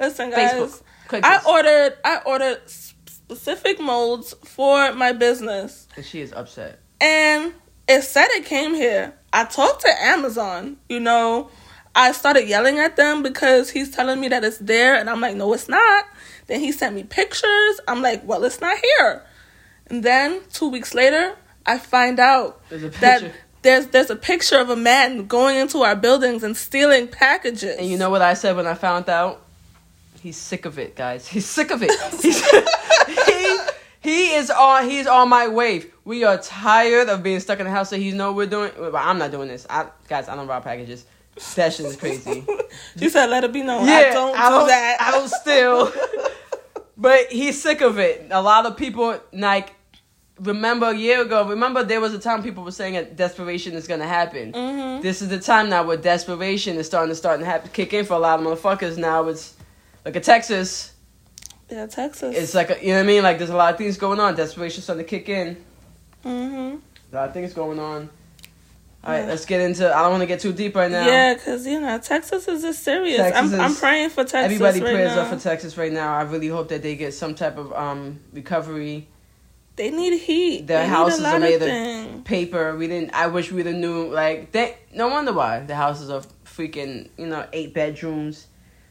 Listen, 0.00 0.30
guys. 0.30 0.52
Facebook. 0.52 0.82
I 1.22 1.40
ordered. 1.46 1.98
I 2.04 2.20
ordered 2.24 2.62
specific 2.66 3.78
molds 3.80 4.32
for 4.44 4.92
my 4.94 5.12
business, 5.12 5.86
and 5.96 6.04
she 6.04 6.20
is 6.22 6.32
upset. 6.32 6.80
and 7.02 7.52
it 7.90 8.02
said 8.04 8.28
it 8.30 8.44
came 8.44 8.74
here. 8.74 9.12
I 9.32 9.44
talked 9.44 9.82
to 9.82 10.02
Amazon. 10.02 10.76
You 10.88 11.00
know, 11.00 11.50
I 11.94 12.12
started 12.12 12.48
yelling 12.48 12.78
at 12.78 12.96
them 12.96 13.22
because 13.22 13.70
he's 13.70 13.90
telling 13.90 14.20
me 14.20 14.28
that 14.28 14.44
it's 14.44 14.58
there, 14.58 14.94
and 14.94 15.10
I'm 15.10 15.20
like, 15.20 15.36
no, 15.36 15.52
it's 15.52 15.68
not. 15.68 16.04
Then 16.46 16.60
he 16.60 16.72
sent 16.72 16.94
me 16.94 17.02
pictures. 17.02 17.80
I'm 17.88 18.00
like, 18.00 18.22
well, 18.24 18.44
it's 18.44 18.60
not 18.60 18.78
here. 18.78 19.22
And 19.86 20.04
then 20.04 20.40
two 20.52 20.68
weeks 20.68 20.94
later, 20.94 21.34
I 21.66 21.78
find 21.78 22.20
out 22.20 22.60
There's 22.68 22.94
that 23.00 23.32
there's 23.62 23.88
there's 23.88 24.10
a 24.10 24.16
picture 24.16 24.58
of 24.58 24.70
a 24.70 24.76
man 24.76 25.26
going 25.26 25.58
into 25.58 25.82
our 25.82 25.96
buildings 25.96 26.42
and 26.42 26.56
stealing 26.56 27.08
packages. 27.08 27.76
And 27.76 27.86
you 27.88 27.98
know 27.98 28.10
what 28.10 28.22
I 28.22 28.34
said 28.34 28.56
when 28.56 28.66
I 28.66 28.74
found 28.74 29.08
out? 29.08 29.42
He's 30.22 30.36
sick 30.36 30.64
of 30.64 30.78
it, 30.78 30.96
guys. 30.96 31.26
He's 31.26 31.46
sick 31.46 31.70
of 31.70 31.82
it. 31.82 31.90
He's, 32.22 32.44
he 33.26 33.58
he 34.00 34.34
is 34.34 34.50
on 34.50 34.88
he's 34.88 35.06
on 35.06 35.28
my 35.28 35.48
wave. 35.48 35.92
We 36.04 36.24
are 36.24 36.38
tired 36.38 37.08
of 37.08 37.22
being 37.22 37.38
stuck 37.40 37.60
in 37.60 37.64
the 37.66 37.70
house. 37.70 37.90
So 37.90 37.96
he's 37.96 38.14
know 38.14 38.32
we're 38.32 38.46
doing. 38.46 38.72
Well, 38.78 38.96
I'm 38.96 39.18
not 39.18 39.30
doing 39.30 39.48
this. 39.48 39.66
I 39.70 39.86
guys, 40.08 40.28
I 40.28 40.34
don't 40.36 40.46
rob 40.46 40.64
packages. 40.64 41.04
That 41.54 41.72
shit 41.72 41.86
is 41.86 41.96
crazy. 41.96 42.44
you 42.96 43.08
said 43.08 43.26
let 43.30 43.44
it 43.44 43.52
be 43.52 43.62
known. 43.62 43.86
yeah, 43.86 44.10
I 44.10 44.12
don't 44.12 44.36
I 44.36 44.60
do 44.60 44.66
that. 44.66 44.96
I 45.00 45.10
don't 45.12 45.28
steal. 45.28 45.92
but 46.96 47.26
he's 47.30 47.60
sick 47.60 47.80
of 47.80 47.98
it. 47.98 48.26
A 48.30 48.42
lot 48.42 48.66
of 48.66 48.76
people 48.76 49.18
like 49.32 49.74
remember 50.38 50.86
a 50.86 50.96
year 50.96 51.20
ago. 51.22 51.46
Remember 51.48 51.84
there 51.84 52.00
was 52.00 52.14
a 52.14 52.18
time 52.18 52.42
people 52.42 52.64
were 52.64 52.72
saying 52.72 52.94
that 52.94 53.16
desperation 53.16 53.74
is 53.74 53.86
gonna 53.86 54.06
happen. 54.08 54.52
Mhm. 54.52 55.02
This 55.02 55.22
is 55.22 55.28
the 55.28 55.38
time 55.38 55.68
now 55.68 55.82
where 55.82 55.96
desperation 55.96 56.76
is 56.78 56.86
starting 56.86 57.10
to 57.10 57.14
start 57.16 57.40
to 57.40 57.46
happen, 57.46 57.70
kick 57.72 57.92
in 57.92 58.04
for 58.04 58.14
a 58.14 58.18
lot 58.18 58.40
of 58.40 58.46
motherfuckers. 58.46 58.96
Now 58.98 59.28
it's 59.28 59.54
like 60.04 60.16
a 60.16 60.20
Texas. 60.20 60.89
Yeah, 61.70 61.86
Texas. 61.86 62.36
It's 62.36 62.54
like 62.54 62.70
a, 62.70 62.78
you 62.82 62.88
know 62.88 62.94
what 62.96 63.04
I 63.04 63.06
mean. 63.06 63.22
Like 63.22 63.38
there's 63.38 63.50
a 63.50 63.56
lot 63.56 63.72
of 63.72 63.78
things 63.78 63.96
going 63.96 64.18
on. 64.20 64.34
Desperation 64.34 64.82
starting 64.82 65.04
to 65.04 65.08
kick 65.08 65.28
in. 65.28 65.56
hmm 66.22 66.76
A 67.12 67.14
lot 67.14 67.28
of 67.28 67.32
things 67.34 67.54
going 67.54 67.78
on. 67.78 68.10
All 69.02 69.12
right, 69.12 69.20
Yeah. 69.20 69.26
let's 69.26 69.46
get 69.46 69.62
into. 69.62 69.94
I 69.94 70.02
don't 70.02 70.10
want 70.10 70.20
to 70.22 70.26
get 70.26 70.40
too 70.40 70.52
deep 70.52 70.76
right 70.76 70.90
now. 70.90 71.06
Yeah, 71.06 71.32
because 71.34 71.66
you 71.66 71.80
know 71.80 71.98
Texas 71.98 72.46
is 72.48 72.60
just 72.62 72.82
serious. 72.82 73.16
Texas 73.16 73.54
I'm 73.54 73.60
I'm 73.60 73.74
praying 73.74 74.10
for 74.10 74.24
Texas. 74.24 74.44
Everybody 74.44 74.80
right 74.80 74.92
prayers 74.94 75.16
now. 75.16 75.22
up 75.22 75.28
for 75.28 75.38
Texas 75.38 75.78
right 75.78 75.92
now. 75.92 76.12
I 76.14 76.22
really 76.22 76.48
hope 76.48 76.68
that 76.68 76.82
they 76.82 76.96
get 76.96 77.14
some 77.14 77.34
type 77.34 77.56
of 77.56 77.72
um 77.72 78.20
recovery. 78.32 79.08
They 79.76 79.90
need 79.90 80.18
heat. 80.18 80.66
Their 80.66 80.82
they 80.82 80.88
houses 80.88 81.24
are 81.24 81.38
made 81.38 81.62
of 81.62 82.16
of 82.18 82.24
paper. 82.24 82.76
We 82.76 82.88
didn't. 82.88 83.14
I 83.14 83.28
wish 83.28 83.50
we'd 83.50 83.64
have 83.64 83.74
knew. 83.76 84.12
Like, 84.12 84.52
they, 84.52 84.76
no 84.92 85.08
wonder 85.08 85.32
why 85.32 85.60
the 85.60 85.74
houses 85.76 86.10
are 86.10 86.22
freaking. 86.44 87.08
You 87.16 87.26
know, 87.28 87.46
eight 87.54 87.72
bedrooms 87.72 88.48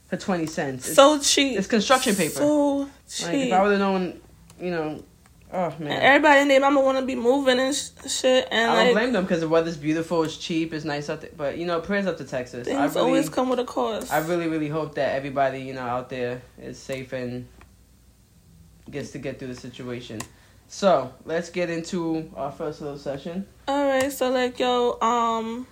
for 0.09 0.17
twenty 0.17 0.45
cents. 0.45 0.87
It's, 0.87 0.95
So 0.95 1.19
cheap. 1.19 1.57
it's 1.57 1.67
construction 1.67 2.15
paper. 2.15 2.35
So 2.35 2.89
cheap. 3.07 3.27
like, 3.27 3.35
if 3.35 3.53
I 3.53 3.61
would 3.61 3.71
have 3.71 3.79
known, 3.79 4.19
you 4.59 4.71
know, 4.71 5.03
oh 5.53 5.65
and 5.65 5.79
man, 5.79 6.01
everybody 6.01 6.41
in 6.41 6.47
their 6.47 6.59
mama 6.59 6.81
want 6.81 6.97
to 6.97 7.05
be 7.05 7.15
moving 7.15 7.59
and 7.59 7.75
sh- 7.75 7.89
shit. 8.07 8.47
And 8.51 8.71
I 8.71 8.75
don't 8.75 8.85
like 8.85 8.93
blame 8.93 9.13
them 9.13 9.23
because 9.23 9.41
the 9.41 9.47
weather's 9.47 9.77
beautiful. 9.77 10.23
It's 10.23 10.37
cheap. 10.37 10.73
It's 10.73 10.85
nice 10.85 11.09
out 11.09 11.21
there. 11.21 11.31
But 11.37 11.57
you 11.57 11.65
know, 11.65 11.79
prayers 11.79 12.07
up 12.07 12.17
to 12.17 12.25
Texas. 12.25 12.67
I 12.67 12.71
things 12.71 12.95
really, 12.95 13.07
always 13.07 13.29
come 13.29 13.49
with 13.49 13.59
a 13.59 13.65
cost. 13.65 14.11
I 14.11 14.19
really, 14.19 14.47
really 14.47 14.69
hope 14.69 14.95
that 14.95 15.15
everybody 15.15 15.61
you 15.61 15.73
know 15.73 15.81
out 15.81 16.09
there 16.09 16.41
is 16.59 16.77
safe 16.77 17.13
and 17.13 17.47
gets 18.89 19.11
to 19.11 19.19
get 19.19 19.37
through 19.39 19.49
the 19.49 19.59
situation. 19.59 20.19
So 20.67 21.11
let's 21.25 21.49
get 21.49 21.69
into 21.69 22.31
our 22.35 22.51
first 22.51 22.81
little 22.81 22.97
session. 22.97 23.47
All 23.67 23.87
right, 23.87 24.11
so 24.11 24.29
like 24.29 24.59
yo, 24.59 24.99
um, 25.01 25.65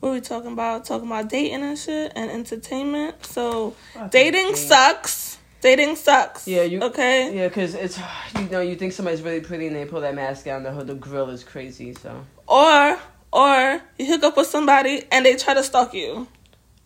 what 0.00 0.12
we 0.12 0.20
talking 0.20 0.52
about? 0.52 0.84
Talking 0.84 1.06
about 1.08 1.28
dating 1.28 1.62
and 1.62 1.78
shit 1.78 2.12
and 2.14 2.30
entertainment. 2.30 3.24
So 3.26 3.74
dating 4.10 4.54
sucks. 4.56 5.38
Dating 5.60 5.96
sucks. 5.96 6.46
Yeah, 6.46 6.62
you- 6.62 6.80
okay? 6.82 7.34
Yeah, 7.36 7.48
because 7.48 7.74
it's 7.74 7.98
you 8.36 8.48
know 8.48 8.60
you 8.60 8.76
think 8.76 8.92
somebody's 8.92 9.22
really 9.22 9.40
pretty 9.40 9.66
and 9.66 9.74
they 9.74 9.84
pull 9.86 10.00
that 10.02 10.14
mask 10.14 10.44
down, 10.44 10.62
the 10.62 10.70
the 10.84 10.94
grill 10.94 11.30
is 11.30 11.42
crazy. 11.42 11.94
So 11.94 12.24
Or 12.46 12.98
or 13.32 13.80
you 13.98 14.06
hook 14.06 14.22
up 14.22 14.36
with 14.36 14.46
somebody 14.46 15.02
and 15.10 15.26
they 15.26 15.34
try 15.36 15.54
to 15.54 15.62
stalk 15.64 15.92
you. 15.94 16.28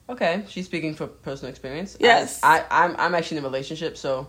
okay, 0.09 0.45
she's 0.49 0.65
speaking 0.67 0.95
for 0.95 1.07
personal 1.07 1.51
experience. 1.51 1.97
Yes. 2.01 2.41
I, 2.43 2.61
I 2.71 2.85
I'm 2.85 2.97
I'm 2.99 3.15
actually 3.15 3.39
in 3.39 3.45
a 3.45 3.47
relationship, 3.49 3.97
so 3.99 4.27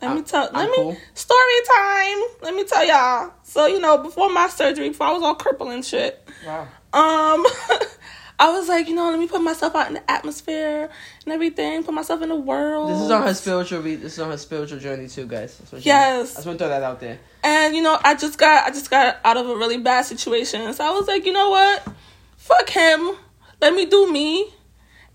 Let 0.00 0.08
I'm- 0.08 0.16
me 0.18 0.22
tell. 0.22 0.46
I'm 0.52 0.54
let 0.54 0.70
me 0.70 0.76
cool. 0.76 0.96
story 1.14 1.60
time. 1.76 2.18
Let 2.42 2.54
me 2.54 2.62
tell 2.64 2.86
y'all. 2.86 3.32
So 3.42 3.66
you 3.66 3.80
know, 3.80 3.98
before 3.98 4.30
my 4.32 4.46
surgery, 4.48 4.90
before 4.90 5.08
I 5.08 5.12
was 5.12 5.22
all 5.24 5.34
crippled 5.34 5.72
and 5.72 5.84
shit, 5.84 6.26
wow. 6.46 6.68
Um, 6.92 7.46
I 8.38 8.50
was 8.50 8.68
like, 8.68 8.86
you 8.88 8.94
know, 8.94 9.08
let 9.10 9.18
me 9.18 9.26
put 9.26 9.40
myself 9.40 9.74
out 9.74 9.88
in 9.88 9.94
the 9.94 10.10
atmosphere 10.10 10.90
and 11.24 11.32
everything, 11.32 11.82
put 11.84 11.94
myself 11.94 12.20
in 12.20 12.28
the 12.28 12.36
world. 12.36 12.90
This 12.90 13.00
is 13.00 13.10
on 13.10 13.22
her 13.22 13.32
spiritual. 13.32 13.80
Re- 13.80 13.94
this 13.94 14.12
is 14.14 14.18
on 14.18 14.30
her 14.30 14.36
spiritual 14.36 14.78
journey 14.78 15.08
too, 15.08 15.26
guys. 15.26 15.56
That's 15.70 15.84
Yes. 15.84 16.32
I 16.32 16.34
just 16.36 16.46
want 16.46 16.58
to 16.58 16.64
throw 16.64 16.68
that 16.68 16.82
out 16.82 17.00
there. 17.00 17.18
And 17.42 17.74
you 17.74 17.82
know, 17.82 17.98
I 18.04 18.14
just 18.14 18.38
got 18.38 18.66
I 18.66 18.70
just 18.70 18.90
got 18.90 19.18
out 19.24 19.36
of 19.38 19.48
a 19.48 19.56
really 19.56 19.78
bad 19.78 20.02
situation. 20.04 20.70
So 20.74 20.84
I 20.84 20.90
was 20.90 21.08
like, 21.08 21.24
you 21.24 21.32
know 21.32 21.48
what? 21.50 21.88
Fuck 22.36 22.68
him. 22.68 23.12
Let 23.60 23.74
me 23.74 23.86
do 23.86 24.12
me. 24.12 24.52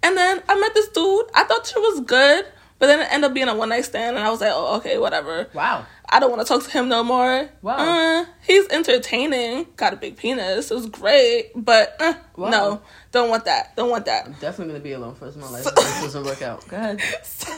And 0.01 0.17
then 0.17 0.41
I 0.49 0.59
met 0.59 0.73
this 0.73 0.87
dude. 0.87 1.25
I 1.35 1.43
thought 1.43 1.67
she 1.67 1.77
was 1.77 2.01
good, 2.01 2.45
but 2.79 2.87
then 2.87 3.01
it 3.01 3.07
ended 3.11 3.29
up 3.29 3.35
being 3.35 3.49
a 3.49 3.55
one 3.55 3.69
night 3.69 3.85
stand 3.85 4.17
and 4.17 4.25
I 4.25 4.31
was 4.31 4.41
like, 4.41 4.51
oh 4.51 4.77
okay, 4.77 4.97
whatever. 4.97 5.47
Wow. 5.53 5.85
I 6.13 6.19
don't 6.19 6.29
want 6.29 6.45
to 6.45 6.47
talk 6.53 6.63
to 6.63 6.69
him 6.69 6.89
no 6.89 7.03
more. 7.03 7.49
Wow. 7.61 7.77
Uh, 7.77 8.25
he's 8.45 8.67
entertaining. 8.69 9.65
Got 9.77 9.93
a 9.93 9.95
big 9.95 10.17
penis. 10.17 10.69
It 10.69 10.73
was 10.75 10.87
great, 10.87 11.51
but 11.55 11.95
uh, 12.01 12.13
Wow. 12.35 12.49
no, 12.49 12.81
don't 13.11 13.29
want 13.29 13.45
that. 13.45 13.75
Don't 13.77 13.89
want 13.89 14.05
that. 14.05 14.25
I'm 14.25 14.33
Definitely 14.33 14.73
gonna 14.73 14.83
be 14.83 14.91
alone 14.91 15.15
for 15.15 15.21
the 15.21 15.25
rest 15.31 15.37
of 15.37 15.43
my 15.43 15.49
life. 15.57 15.67
if 15.67 15.75
this 15.75 16.01
doesn't 16.01 16.25
work 16.25 16.41
out. 16.41 16.67
Go 16.67 16.75
ahead. 16.77 17.01
So, 17.23 17.51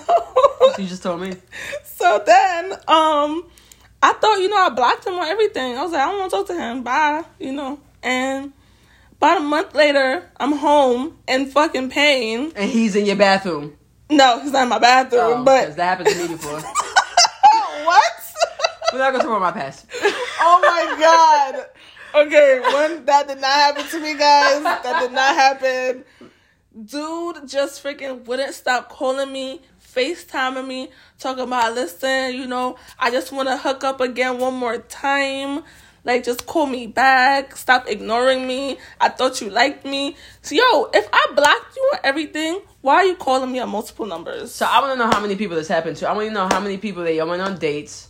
You 0.77 0.88
just 0.88 1.01
told 1.03 1.19
me. 1.22 1.33
so 1.83 2.22
then, 2.25 2.74
um, 2.88 3.45
I 4.01 4.13
thought, 4.13 4.39
you 4.39 4.50
know, 4.50 4.57
I 4.57 4.69
blocked 4.69 5.05
him 5.07 5.13
on 5.15 5.27
everything. 5.27 5.77
I 5.77 5.81
was 5.83 5.91
like, 5.91 6.01
I 6.01 6.05
don't 6.12 6.19
want 6.19 6.31
to 6.31 6.38
talk 6.38 6.48
to 6.48 6.53
him. 6.53 6.83
Bye, 6.83 7.24
you 7.39 7.53
know. 7.53 7.79
And 8.03 8.53
about 9.13 9.38
a 9.38 9.41
month 9.41 9.74
later, 9.74 10.29
I'm 10.38 10.51
home 10.53 11.17
in 11.27 11.48
fucking 11.48 11.89
pain. 11.89 12.51
And 12.55 12.69
he's 12.69 12.95
in 12.95 13.05
your 13.05 13.15
bathroom. 13.15 13.77
No, 14.10 14.39
he's 14.41 14.51
not 14.51 14.63
in 14.63 14.69
my 14.69 14.79
bathroom, 14.79 15.22
Oh, 15.41 15.43
but 15.43 15.75
that 15.75 15.83
happened 15.98 16.10
to 16.10 16.15
me 16.22 16.27
before. 16.27 16.60
what? 17.86 18.03
We're 18.93 19.00
not 19.00 19.12
gonna 19.12 19.23
talk 19.23 19.38
about 19.38 19.55
my 19.55 19.59
past. 19.59 19.88
oh 20.39 20.59
my 20.62 21.00
god. 21.00 21.65
Okay, 22.27 22.59
one 22.59 23.03
that 23.05 23.27
did 23.27 23.41
not 23.41 23.51
happen 23.51 23.88
to 23.88 24.00
me, 24.00 24.15
guys. 24.15 24.62
That 24.62 25.00
did 25.01 25.12
not 25.12 25.35
happen. 25.35 26.03
Dude 26.85 27.50
just 27.50 27.83
freaking 27.83 28.23
wouldn't 28.25 28.53
stop 28.53 28.89
calling 28.89 29.33
me, 29.33 29.62
FaceTiming 29.83 30.67
me, 30.67 30.91
talking 31.17 31.45
about 31.45 31.73
listen, 31.73 32.35
you 32.35 32.45
know, 32.45 32.77
I 33.00 33.09
just 33.09 33.31
wanna 33.31 33.57
hook 33.57 33.83
up 33.83 34.00
again 34.00 34.38
one 34.38 34.53
more 34.53 34.77
time. 34.77 35.63
Like 36.03 36.23
just 36.23 36.45
call 36.45 36.67
me 36.67 36.85
back. 36.85 37.55
Stop 37.57 37.88
ignoring 37.88 38.45
me. 38.45 38.77
I 39.01 39.09
thought 39.09 39.41
you 39.41 39.50
liked 39.50 39.85
me. 39.85 40.17
So 40.43 40.53
yo, 40.53 40.89
if 40.93 41.09
I 41.12 41.31
blocked 41.35 41.75
you 41.75 41.91
on 41.93 42.00
everything, 42.03 42.62
why 42.81 42.97
are 42.97 43.05
you 43.05 43.15
calling 43.15 43.51
me 43.51 43.57
on 43.57 43.69
multiple 43.69 44.05
numbers? 44.05 44.53
So 44.53 44.67
I 44.67 44.81
want 44.81 44.93
to 44.93 45.00
know 45.03 45.09
how 45.09 45.19
many 45.19 45.35
people 45.35 45.55
this 45.55 45.67
happened 45.67 45.97
to. 45.97 46.07
I 46.07 46.13
want 46.13 46.27
to 46.27 46.33
know 46.33 46.47
how 46.47 46.59
many 46.59 46.77
people 46.77 47.03
they 47.03 47.19
went 47.23 47.41
on 47.41 47.57
dates, 47.57 48.09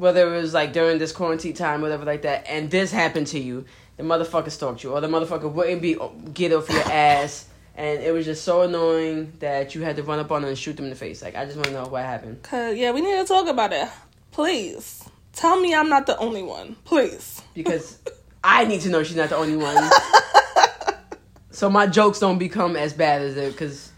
whether 0.00 0.34
it 0.34 0.40
was 0.40 0.54
like 0.54 0.72
during 0.72 0.98
this 0.98 1.12
quarantine 1.12 1.52
time, 1.52 1.82
whatever 1.82 2.04
like 2.04 2.22
that, 2.22 2.46
and 2.48 2.70
this 2.70 2.90
happened 2.90 3.28
to 3.28 3.38
you. 3.38 3.66
The 3.98 4.02
motherfucker 4.02 4.50
stalked 4.50 4.82
you, 4.82 4.92
or 4.92 5.00
the 5.02 5.08
motherfucker 5.08 5.52
wouldn't 5.52 5.82
be 5.82 5.98
get 6.32 6.52
off 6.52 6.70
your 6.70 6.82
ass, 6.90 7.46
and 7.76 8.02
it 8.02 8.12
was 8.12 8.24
just 8.24 8.42
so 8.42 8.62
annoying 8.62 9.34
that 9.40 9.74
you 9.74 9.82
had 9.82 9.96
to 9.96 10.02
run 10.02 10.18
up 10.18 10.32
on 10.32 10.40
them 10.40 10.48
and 10.48 10.58
shoot 10.58 10.76
them 10.76 10.86
in 10.86 10.90
the 10.90 10.96
face. 10.96 11.20
Like 11.22 11.36
I 11.36 11.44
just 11.44 11.56
want 11.56 11.66
to 11.66 11.72
know 11.72 11.84
what 11.86 12.02
happened. 12.02 12.42
Cause 12.42 12.76
yeah, 12.76 12.92
we 12.92 13.02
need 13.02 13.16
to 13.18 13.24
talk 13.26 13.46
about 13.46 13.72
it. 13.74 13.88
Please. 14.32 15.04
Tell 15.34 15.60
me 15.60 15.74
I'm 15.74 15.88
not 15.88 16.06
the 16.06 16.16
only 16.16 16.42
one. 16.42 16.76
Please. 16.84 17.42
because 17.54 17.98
I 18.44 18.64
need 18.64 18.80
to 18.82 18.88
know 18.88 19.02
she's 19.02 19.16
not 19.16 19.28
the 19.28 19.36
only 19.36 19.56
one. 19.56 19.90
so 21.50 21.68
my 21.68 21.86
jokes 21.86 22.18
don't 22.18 22.38
become 22.38 22.74
as 22.74 22.94
bad 22.94 23.20
as 23.20 23.36
it 23.36 23.52
because 23.52 23.89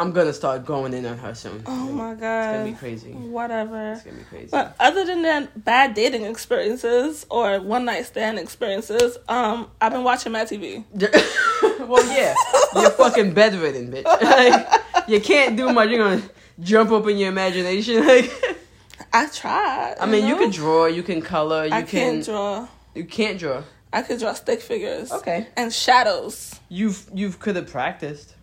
I'm 0.00 0.12
gonna 0.12 0.32
start 0.32 0.64
going 0.64 0.94
in 0.94 1.04
on 1.04 1.18
her 1.18 1.34
soon. 1.34 1.62
Oh 1.66 1.92
my 1.92 2.14
god, 2.14 2.54
It's 2.54 2.58
gonna 2.58 2.70
be 2.70 2.76
crazy. 2.78 3.12
Whatever. 3.12 3.92
It's 3.92 4.02
gonna 4.02 4.16
be 4.16 4.24
crazy. 4.24 4.48
But 4.50 4.74
other 4.80 5.04
than 5.04 5.20
that, 5.22 5.62
bad 5.62 5.92
dating 5.92 6.24
experiences 6.24 7.26
or 7.28 7.60
one 7.60 7.84
night 7.84 8.06
stand 8.06 8.38
experiences, 8.38 9.18
um, 9.28 9.70
I've 9.78 9.92
been 9.92 10.02
watching 10.02 10.32
my 10.32 10.46
TV. 10.46 10.84
well, 11.86 12.06
yeah, 12.16 12.34
you're 12.74 12.90
fucking 12.92 13.34
bedridden, 13.34 13.92
bitch. 13.92 14.04
Like, 14.30 14.80
you 15.06 15.20
can't 15.20 15.54
do 15.54 15.70
much. 15.70 15.90
You're 15.90 15.98
gonna 15.98 16.22
jump 16.60 16.92
up 16.92 17.06
in 17.06 17.18
your 17.18 17.28
imagination. 17.28 18.06
Like, 18.06 18.32
I 19.12 19.26
tried. 19.26 19.96
I 20.00 20.06
mean, 20.06 20.26
you 20.26 20.34
know? 20.34 20.40
can 20.40 20.50
draw, 20.50 20.86
you 20.86 21.02
can 21.02 21.20
color, 21.20 21.66
you 21.66 21.72
I 21.72 21.82
can. 21.82 21.88
can't 22.14 22.24
draw. 22.24 22.68
You 22.94 23.04
can't 23.04 23.38
draw. 23.38 23.64
I 23.92 24.00
could 24.00 24.18
draw 24.18 24.32
stick 24.32 24.62
figures. 24.62 25.12
Okay. 25.12 25.48
And 25.56 25.70
shadows. 25.70 26.58
You've 26.70 27.06
you've 27.12 27.38
could 27.38 27.56
have 27.56 27.70
practiced. 27.70 28.34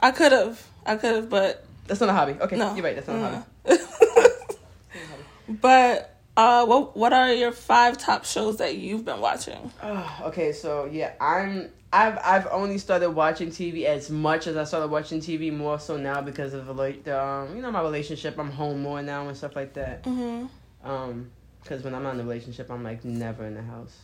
I 0.00 0.10
could 0.10 0.32
have. 0.32 0.68
I 0.86 0.96
could 0.96 1.14
have, 1.14 1.30
but 1.30 1.64
That's 1.86 2.00
not 2.00 2.08
a 2.08 2.12
hobby. 2.12 2.32
Okay, 2.40 2.56
no. 2.56 2.74
you're 2.74 2.84
right. 2.84 2.94
That's 2.94 3.08
not 3.08 3.16
a 3.16 3.44
hobby. 3.68 3.82
But 5.60 6.16
uh, 6.36 6.64
what 6.64 6.96
what 6.96 7.12
are 7.12 7.32
your 7.32 7.52
five 7.52 7.98
top 7.98 8.24
shows 8.24 8.58
that 8.58 8.76
you've 8.76 9.04
been 9.04 9.20
watching? 9.20 9.70
Oh, 9.82 10.20
okay, 10.26 10.52
so 10.52 10.86
yeah, 10.90 11.12
I'm 11.20 11.68
I've 11.92 12.18
I've 12.24 12.46
only 12.50 12.78
started 12.78 13.10
watching 13.10 13.48
TV 13.50 13.84
as 13.84 14.08
much 14.08 14.46
as 14.46 14.56
I 14.56 14.64
started 14.64 14.90
watching 14.90 15.20
TV 15.20 15.54
more 15.54 15.78
so 15.78 15.96
now 15.96 16.20
because 16.22 16.54
of 16.54 16.66
the 16.66 16.72
like 16.74 17.04
the 17.04 17.20
um 17.20 17.54
you 17.56 17.60
know 17.62 17.70
my 17.70 17.82
relationship. 17.82 18.38
I'm 18.38 18.50
home 18.50 18.80
more 18.82 19.02
now 19.02 19.28
and 19.28 19.36
stuff 19.36 19.56
like 19.56 19.74
that. 19.74 20.04
hmm 20.04 20.46
Um, 20.84 21.30
because 21.62 21.82
when 21.82 21.94
I'm 21.94 22.02
not 22.02 22.14
in 22.14 22.20
a 22.20 22.24
relationship, 22.24 22.70
I'm 22.70 22.82
like 22.82 23.04
never 23.04 23.44
in 23.44 23.54
the 23.54 23.62
house. 23.62 23.96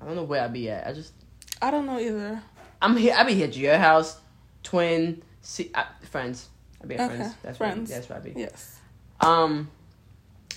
I 0.00 0.06
don't 0.06 0.16
know 0.16 0.24
where 0.24 0.42
I 0.42 0.48
be 0.48 0.70
at. 0.70 0.86
I 0.86 0.92
just 0.92 1.12
I 1.60 1.70
don't 1.70 1.84
know 1.86 1.98
either. 1.98 2.42
I'm 2.80 2.96
here. 2.96 3.14
I 3.16 3.24
be 3.24 3.34
here 3.34 3.48
to 3.48 3.58
your 3.58 3.76
house, 3.76 4.18
twin, 4.62 5.22
see, 5.44 5.70
uh, 5.74 5.84
friends. 6.10 6.48
I 6.82 6.86
be 6.86 6.96
at 6.96 7.02
Okay, 7.08 7.16
friends. 7.16 7.34
That's 7.42 7.58
friends. 7.58 7.90
Right. 7.90 8.02
That's 8.08 8.24
be. 8.24 8.32
Yes. 8.40 8.78
Um, 9.20 9.70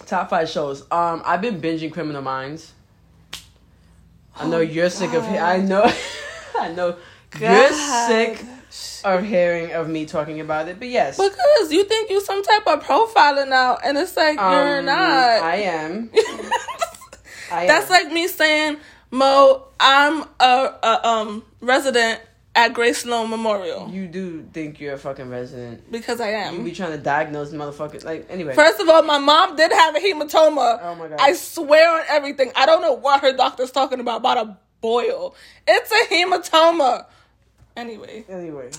top 0.08 0.30
five 0.32 0.50
shows. 0.50 0.82
Um, 0.92 1.22
I've 1.26 1.42
been 1.42 1.62
binging 1.62 1.92
Criminal 1.94 2.22
Minds. 2.24 2.74
I 4.36 4.48
know 4.48 4.58
Oh, 4.58 4.62
you're 4.62 4.90
sick 4.90 5.14
of. 5.14 5.24
God. 5.24 5.36
I 5.38 5.58
know. 5.60 5.92
I 6.60 6.72
know 6.74 6.98
you're 7.40 7.72
sick 7.72 8.44
of 9.06 9.24
hearing 9.24 9.72
of 9.74 9.88
me 9.90 10.06
talking 10.06 10.40
about 10.42 10.68
it, 10.68 10.80
but 10.80 10.88
yes, 10.88 11.18
Because 11.18 11.72
you 11.72 11.84
think 11.84 12.10
you're 12.10 12.22
some 12.22 12.44
type 12.44 12.66
of 12.68 12.84
profiler 12.84 13.48
now, 13.48 13.78
and 13.84 13.98
it's 13.98 14.16
like 14.18 14.38
you're 14.38 14.80
Um, 14.80 14.86
not. 14.86 14.98
I 14.98 15.56
am. 15.58 16.10
I 17.52 17.66
That's 17.68 17.86
am. 17.86 17.92
like 17.92 18.12
me 18.12 18.28
saying, 18.28 18.78
Mo, 19.12 19.68
I'm 19.80 20.24
a, 20.40 20.74
a 20.84 21.08
um 21.08 21.44
resident 21.62 22.20
at 22.58 22.74
Grey 22.74 22.92
Sloan 22.92 23.30
Memorial 23.30 23.88
you 23.90 24.08
do 24.08 24.42
think 24.52 24.82
you're 24.82 24.96
a 24.96 24.98
fucking 24.98 25.30
resident. 25.30 25.90
because 25.92 26.20
I 26.20 26.30
am. 26.30 26.58
You 26.58 26.64
be 26.64 26.72
trying 26.72 26.92
to 26.92 26.98
diagnose 26.98 27.54
motherfuckers. 27.54 28.04
Like 28.04 28.26
anyway. 28.30 28.56
First 28.56 28.80
of 28.80 28.90
all, 28.90 29.04
my 29.04 29.20
mom 29.20 29.56
did 29.56 29.72
have 29.72 29.96
a 29.96 30.00
hematoma. 30.00 30.80
Oh 30.82 30.96
my 30.96 31.08
God. 31.08 31.20
I 31.22 31.34
swear 31.34 32.00
on 32.00 32.06
everything. 32.10 32.52
I 32.56 32.66
don't 32.66 32.82
know 32.82 32.94
what 32.94 33.22
her 33.22 33.32
doctor's 33.32 33.72
talking 33.72 34.00
about 34.00 34.22
about 34.22 34.38
a 34.38 34.58
boil. 34.82 35.36
It's 35.68 35.92
a 35.92 36.14
hematoma. 36.14 37.06
Anyway. 37.76 38.26
Anyway. 38.28 38.72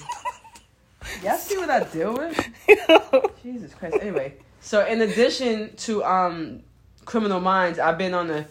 Y'all 1.22 1.36
see 1.36 1.56
what 1.56 1.70
I 1.70 1.84
deal 1.84 2.14
with? 2.14 2.36
Jesus 3.42 3.72
Christ. 3.74 3.96
Anyway, 4.00 4.34
so 4.60 4.84
in 4.84 5.00
addition 5.02 5.74
to 5.76 6.02
um 6.04 6.62
Criminal 7.04 7.40
Minds, 7.40 7.78
I've 7.78 7.96
been 7.96 8.12
on 8.12 8.28
a 8.30 8.46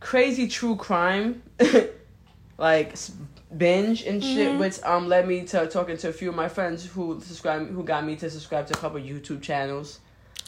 crazy 0.00 0.48
true 0.48 0.74
crime 0.74 1.42
like 2.58 2.96
binge 3.56 4.02
and 4.02 4.22
shit, 4.22 4.58
which 4.58 4.82
um 4.82 5.08
led 5.08 5.26
me 5.28 5.44
to 5.46 5.66
talking 5.66 5.96
to 5.98 6.08
a 6.08 6.12
few 6.12 6.28
of 6.30 6.34
my 6.34 6.48
friends 6.48 6.84
who 6.86 7.20
subscribe 7.20 7.68
who 7.68 7.82
got 7.84 8.04
me 8.04 8.16
to 8.16 8.30
subscribe 8.30 8.66
to 8.68 8.74
a 8.74 8.76
couple 8.76 9.00
YouTube 9.00 9.42
channels. 9.42 10.00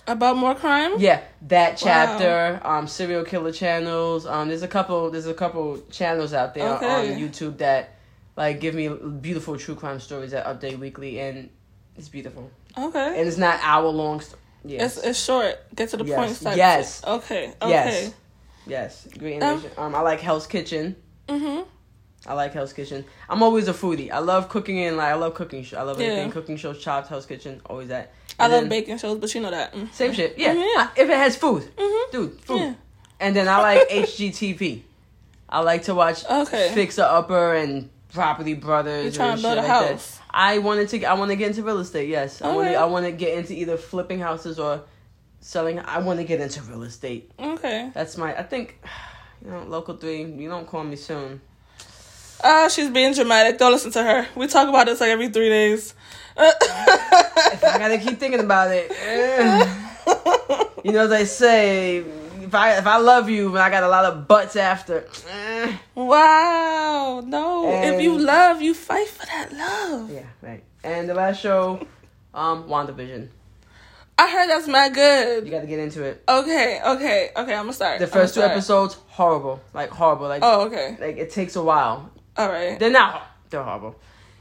about 0.09 0.37
more 0.37 0.55
crime? 0.55 0.95
Yeah, 0.99 1.21
that 1.49 1.77
chapter, 1.79 2.61
um 2.65 2.87
serial 2.87 3.25
killer 3.25 3.53
channels. 3.53 4.27
Um 4.27 4.49
there's 4.49 4.63
a 4.63 4.69
couple 4.69 5.11
there's 5.11 5.27
a 5.27 5.35
couple 5.35 5.79
channels 5.91 6.33
out 6.33 6.55
there 6.55 6.69
Okay. 6.77 7.13
on 7.13 7.19
YouTube 7.19 7.59
that 7.59 7.91
like 8.37 8.61
give 8.61 8.75
me 8.75 8.89
beautiful 8.89 9.57
true 9.59 9.75
crime 9.75 9.99
stories 10.01 10.31
that 10.33 10.47
update 10.47 10.79
weekly 10.79 11.21
and 11.21 11.49
it's 11.97 12.09
beautiful. 12.09 12.51
Okay. 12.77 13.19
And 13.19 13.27
it's 13.29 13.39
not 13.39 13.59
hour 13.63 13.89
long. 13.89 14.21
St- 14.21 14.37
yes. 14.65 14.99
It's, 14.99 15.07
it's 15.07 15.25
short. 15.25 15.55
Get 15.75 15.89
to 15.91 15.97
the 15.97 16.05
Yes. 16.05 16.43
point. 16.43 16.57
Yes. 16.57 17.03
Okay. 17.05 17.55
Okay. 17.63 17.71
Yes. 17.71 18.15
Yes. 18.67 19.09
Great 19.19 19.43
Um. 19.43 19.65
Um, 19.79 19.95
I 19.95 20.01
like 20.01 20.21
Hell's 20.21 20.47
Kitchen. 20.47 20.97
Mm-hmm. 21.29 21.63
I 22.27 22.35
like 22.35 22.53
Hell's 22.53 22.73
Kitchen. 22.73 23.05
I'm 23.29 23.43
always 23.43 23.69
a 23.69 23.73
foodie. 23.73 24.11
I 24.11 24.19
love 24.19 24.49
cooking 24.49 24.79
and 24.81 24.97
like 24.97 25.09
I 25.09 25.15
love 25.15 25.35
cooking. 25.35 25.67
I 25.77 25.83
love 25.83 26.01
Yeah. 26.01 26.09
anything 26.09 26.33
cooking 26.33 26.57
shows, 26.57 26.79
chopped, 26.83 27.09
Hell's 27.09 27.27
Kitchen, 27.27 27.61
always 27.67 27.89
that. 27.89 28.13
I 28.39 28.45
And 28.45 28.53
love 28.53 28.63
then- 28.63 28.69
baking 28.69 28.99
shows, 28.99 29.19
but 29.19 29.33
you 29.35 29.41
know 29.41 29.51
that. 29.51 29.75
Mm. 29.75 29.93
Same 29.93 30.13
shit. 30.13 30.35
Yeah. 30.37 30.55
Mhm, 30.55 30.67
yeah. 30.75 30.89
If 30.97 31.09
it 31.09 31.17
has 31.17 31.37
food, 31.37 31.69
Mhm. 31.77 32.11
dude, 32.13 32.41
food. 32.41 32.61
Yeah. 32.61 32.75
And 33.21 33.35
then 33.37 33.49
I 33.49 33.61
like 33.63 33.89
HGTV. 33.91 34.83
I 35.49 35.61
like 35.61 35.85
to 35.85 35.95
watch 35.95 36.25
Okay. 36.29 36.71
Fixer 36.75 37.03
Upper 37.03 37.55
and 37.55 37.91
Property 38.13 38.55
Brothers. 38.55 39.05
You 39.05 39.11
trying 39.13 39.31
and 39.33 39.39
to 39.41 39.43
build 39.43 39.59
shit 39.59 39.65
a 39.65 39.69
like 39.69 39.81
that. 39.83 39.91
house? 39.93 40.19
I 40.31 40.59
wanted 40.59 40.89
to. 40.91 41.05
I 41.05 41.15
want 41.15 41.31
to 41.31 41.37
get 41.37 41.49
into 41.51 41.63
real 41.63 41.79
estate. 41.79 42.09
Yes, 42.09 42.43
I 42.43 42.53
want 42.55 42.69
to. 42.69 42.75
I 42.75 42.85
want 42.87 43.07
to 43.07 43.13
get 43.13 43.39
into 43.39 43.53
either 43.55 43.77
flipping 43.77 44.19
houses 44.19 44.59
or 44.59 44.83
selling. 45.41 45.79
I 45.79 45.99
want 45.99 46.19
to 46.19 46.25
get 46.25 46.41
into 46.41 46.61
real 46.63 46.83
estate. 46.83 47.31
Okay. 47.39 47.91
That's 47.95 48.17
my. 48.17 48.37
I 48.37 48.43
think. 48.43 48.81
You 49.45 49.51
know, 49.53 49.65
local 49.69 49.97
three. 49.97 50.25
You 50.25 50.49
don't 50.49 50.67
call 50.67 50.83
me 50.83 50.97
soon. 50.97 51.41
Ah, 52.43 52.69
she's 52.69 52.91
being 52.91 53.15
dramatic. 53.15 53.59
Don't 53.59 53.73
listen 53.73 53.91
to 53.93 54.03
her. 54.03 54.27
We 54.37 54.47
talk 54.47 54.69
about 54.69 54.87
this 54.87 55.01
like 55.01 55.11
every 55.11 55.29
three 55.29 55.49
days. 55.49 55.95
I 56.39 57.59
gotta 57.63 57.99
keep 57.99 58.19
thinking 58.19 58.41
about 58.41 58.71
it. 58.71 58.91
eh. 58.91 59.75
you 60.85 60.93
know, 60.93 61.11
I 61.11 61.25
say, 61.25 61.99
if 62.43 62.55
I 62.55 62.77
if 62.79 62.87
I 62.87 62.99
love 62.99 63.29
you, 63.31 63.49
and 63.49 63.59
I 63.59 63.71
got 63.71 63.83
a 63.83 63.89
lot 63.89 64.05
of 64.05 64.29
butts 64.29 64.55
after. 64.57 65.07
eh. 65.31 65.77
Wow. 65.95 67.23
No. 67.27 67.69
if 67.83 68.01
you 68.03 68.19
love, 68.19 68.61
you 68.63 68.75
fight 68.75 69.09
for 69.09 69.27
that 69.27 69.53
love. 69.53 70.11
Yeah, 70.11 70.25
right. 70.43 70.63
And 70.85 71.09
the 71.09 71.15
last 71.15 71.41
show, 71.41 71.87
um, 72.35 72.65
WandaVision. 72.69 73.29
I 74.19 74.31
heard 74.31 74.49
that's 74.49 74.67
mad 74.67 74.95
good. 74.95 75.45
You 75.45 75.51
got 75.51 75.61
to 75.61 75.67
get 75.67 75.79
into 75.79 76.03
it. 76.03 76.23
Okay, 76.27 76.81
okay, 76.87 77.31
okay. 77.37 77.55
I'm 77.55 77.65
gonna 77.65 77.73
start. 77.75 77.99
The 77.99 78.07
first 78.07 78.35
two 78.35 78.41
start. 78.41 78.53
episodes, 78.53 78.95
horrible, 79.09 79.61
like 79.75 79.91
horrible, 79.91 80.29
like 80.29 80.41
Oh, 80.43 80.67
okay. 80.67 80.97
like 81.01 81.17
it 81.19 81.31
takes 81.31 81.57
a 81.57 81.63
while. 81.63 82.11
All 82.37 82.49
right. 82.49 82.79
They're 82.79 82.91
not. 82.91 83.23
They're 83.51 83.63
horrible. 83.63 83.97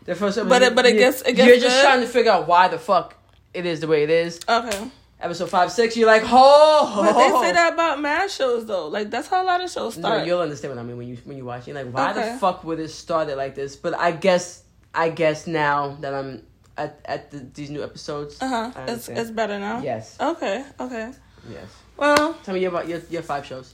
The 0.06 0.16
first, 0.16 0.38
But 0.48 0.62
it- 0.62 0.76
but 0.76 0.86
it 0.86 0.94
gets- 0.94 1.22
it 1.22 1.34
gets 1.34 1.48
You're 1.48 1.60
just 1.60 1.76
good? 1.78 1.84
trying 1.84 2.02
to 2.02 2.08
figure 2.08 2.32
out 2.32 2.48
why 2.48 2.68
the 2.68 2.78
fuck 2.78 3.16
it 3.54 3.66
is 3.66 3.80
the 3.80 3.88
way 3.88 4.04
it 4.04 4.10
is. 4.10 4.40
Okay. 4.48 4.92
Episode 5.20 5.50
five, 5.50 5.72
six, 5.72 5.96
you're 5.98 6.06
like, 6.08 6.24
oh. 6.26 7.02
But 7.04 7.14
they 7.14 7.48
say 7.48 7.54
that 7.54 7.74
about 7.74 8.00
mad 8.02 8.30
shows 8.30 8.66
though. 8.66 8.88
Like 8.90 9.10
that's 9.10 9.28
how 9.28 9.42
a 9.42 9.46
lot 9.46 9.62
of 9.64 9.72
shows 9.72 9.98
No, 9.98 10.10
start. 10.10 10.28
you'll 10.28 10.42
understand 10.42 10.76
what 10.76 10.80
I 10.80 10.84
mean 10.84 10.98
when 10.98 11.08
you 11.08 11.18
when 11.24 11.38
you 11.38 11.46
watch 11.46 11.62
it. 11.68 11.68
You're 11.74 11.84
like, 11.84 11.94
why 11.94 12.12
Okay. 12.12 12.34
the 12.34 12.38
fuck 12.38 12.64
would 12.66 12.80
it 12.80 12.90
started 12.90 13.36
like 13.38 13.56
this? 13.56 13.76
But 13.78 13.98
I 13.98 14.12
guess 14.12 14.64
I 14.94 15.10
guess 15.10 15.48
now 15.48 15.98
that 16.02 16.14
I'm 16.14 16.44
at 16.78 17.00
at 17.06 17.32
the, 17.32 17.40
these 17.54 17.70
new 17.72 17.82
episodes. 17.84 18.38
uh 18.42 18.48
huh. 18.48 18.82
It's 18.88 19.08
it's 19.10 19.32
better 19.32 19.58
now. 19.58 19.80
Yes, 19.82 20.18
Okay. 20.20 20.64
Okay. 20.80 21.12
yes. 21.50 21.66
Well, 21.98 22.36
Tell 22.44 22.54
me 22.54 22.66
about 22.66 22.88
your 22.88 23.00
your 23.10 23.22
five 23.24 23.46
shows. 23.46 23.74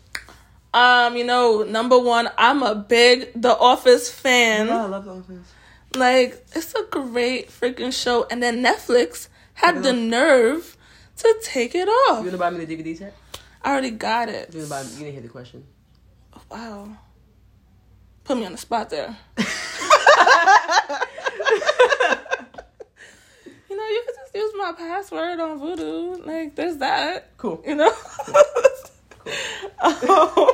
Um, 0.73 1.17
you 1.17 1.25
know, 1.25 1.63
number 1.63 1.99
one, 1.99 2.29
I'm 2.37 2.63
a 2.63 2.75
big 2.75 3.31
The 3.35 3.57
Office 3.57 4.09
fan. 4.09 4.69
Oh, 4.69 4.77
I 4.77 4.85
love 4.85 5.05
those 5.05 5.25
things. 5.25 5.51
Like, 5.95 6.45
it's 6.55 6.73
a 6.73 6.83
great 6.89 7.49
freaking 7.49 7.91
show. 7.91 8.25
And 8.31 8.41
then 8.41 8.63
Netflix 8.63 9.27
had 9.55 9.83
the 9.83 9.91
nerve 9.91 10.77
to 11.17 11.35
take 11.43 11.75
it 11.75 11.87
off. 11.87 12.19
You 12.19 12.31
gonna 12.31 12.37
buy 12.37 12.49
me 12.49 12.63
the 12.63 12.77
DVD 12.77 12.97
set? 12.97 13.15
I 13.61 13.71
already 13.71 13.91
got 13.91 14.29
it. 14.29 14.53
You 14.55 14.65
buy? 14.65 14.83
Me, 14.83 14.89
you 14.91 14.97
didn't 14.99 15.13
hear 15.13 15.21
the 15.21 15.27
question. 15.27 15.65
Wow. 16.49 16.97
Put 18.23 18.37
me 18.37 18.45
on 18.45 18.53
the 18.53 18.57
spot 18.57 18.89
there. 18.89 19.17
you 19.37 19.45
know, 23.75 23.87
you 23.87 24.03
could 24.05 24.15
just 24.15 24.35
use 24.35 24.53
my 24.57 24.73
password 24.77 25.39
on 25.39 25.59
Vudu. 25.59 26.25
Like, 26.25 26.55
there's 26.55 26.77
that. 26.77 27.37
Cool. 27.37 27.61
You 27.67 27.75
know? 27.75 27.93
Um, 29.79 29.95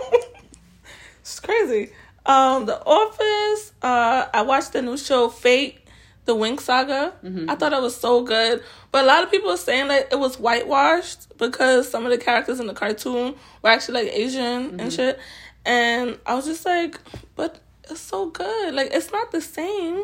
it's 1.21 1.39
crazy. 1.39 1.91
Um, 2.25 2.65
The 2.65 2.81
Office, 2.85 3.73
uh, 3.81 4.27
I 4.33 4.41
watched 4.41 4.73
the 4.73 4.81
new 4.81 4.97
show 4.97 5.29
Fate, 5.29 5.79
the 6.25 6.35
Winx 6.35 6.61
Saga. 6.61 7.13
I 7.49 7.55
thought 7.55 7.73
it 7.73 7.81
was 7.81 7.95
so 7.95 8.23
good. 8.23 8.63
But 8.91 9.03
a 9.05 9.07
lot 9.07 9.23
of 9.23 9.31
people 9.31 9.49
are 9.49 9.57
saying 9.57 9.87
that 9.89 10.11
it 10.11 10.19
was 10.19 10.37
whitewashed 10.39 11.37
because 11.37 11.89
some 11.89 12.05
of 12.05 12.11
the 12.11 12.17
characters 12.17 12.59
in 12.59 12.67
the 12.67 12.73
cartoon 12.73 13.35
were 13.61 13.69
actually 13.69 14.03
like 14.05 14.13
Asian 14.13 14.79
and 14.79 14.91
shit. 14.91 15.19
And 15.65 16.17
I 16.25 16.35
was 16.35 16.45
just 16.45 16.65
like, 16.65 16.99
but 17.35 17.59
it's 17.89 17.99
so 18.01 18.25
good. 18.29 18.73
Like 18.73 18.89
it's 18.93 19.11
not 19.11 19.31
the 19.31 19.39
same, 19.41 20.03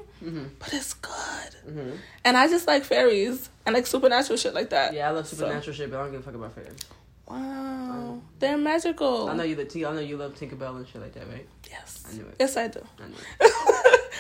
but 0.60 0.74
it's 0.74 0.94
good. 0.94 2.00
And 2.24 2.38
I 2.38 2.48
just 2.48 2.68
like 2.68 2.84
fairies 2.86 3.50
and 3.66 3.74
like 3.74 3.88
supernatural 3.88 4.38
shit 4.38 4.54
like 4.54 4.70
that. 4.70 4.94
Yeah, 4.94 5.10
I 5.10 5.12
love 5.12 5.28
So- 5.28 5.36
supernatural 5.38 5.76
shit, 5.76 5.92
but 5.92 6.00
I 6.00 6.04
don't 6.04 6.12
give 6.12 6.22
a 6.22 6.24
fuck 6.24 6.36
about 6.36 6.54
fairies. 6.54 6.78
Wow, 7.28 8.22
they're 8.40 8.58
magical. 8.58 9.30
I 9.30 9.36
know 9.36 9.44
you. 9.44 9.58
I 9.60 9.94
know 9.94 10.00
you 10.00 10.18
love 10.18 10.36
Tinkerbell 10.36 10.76
and 10.78 10.88
shit 10.88 11.02
like 11.02 11.14
that, 11.14 11.28
right? 11.30 11.48
Yes, 11.70 12.04
I 12.10 12.14
knew 12.14 12.26
it. 12.26 12.36
yes, 12.40 12.58
I 12.58 12.68
do. 12.68 12.86
I 13.02 13.08
knew 13.08 13.16
it. 13.40 14.00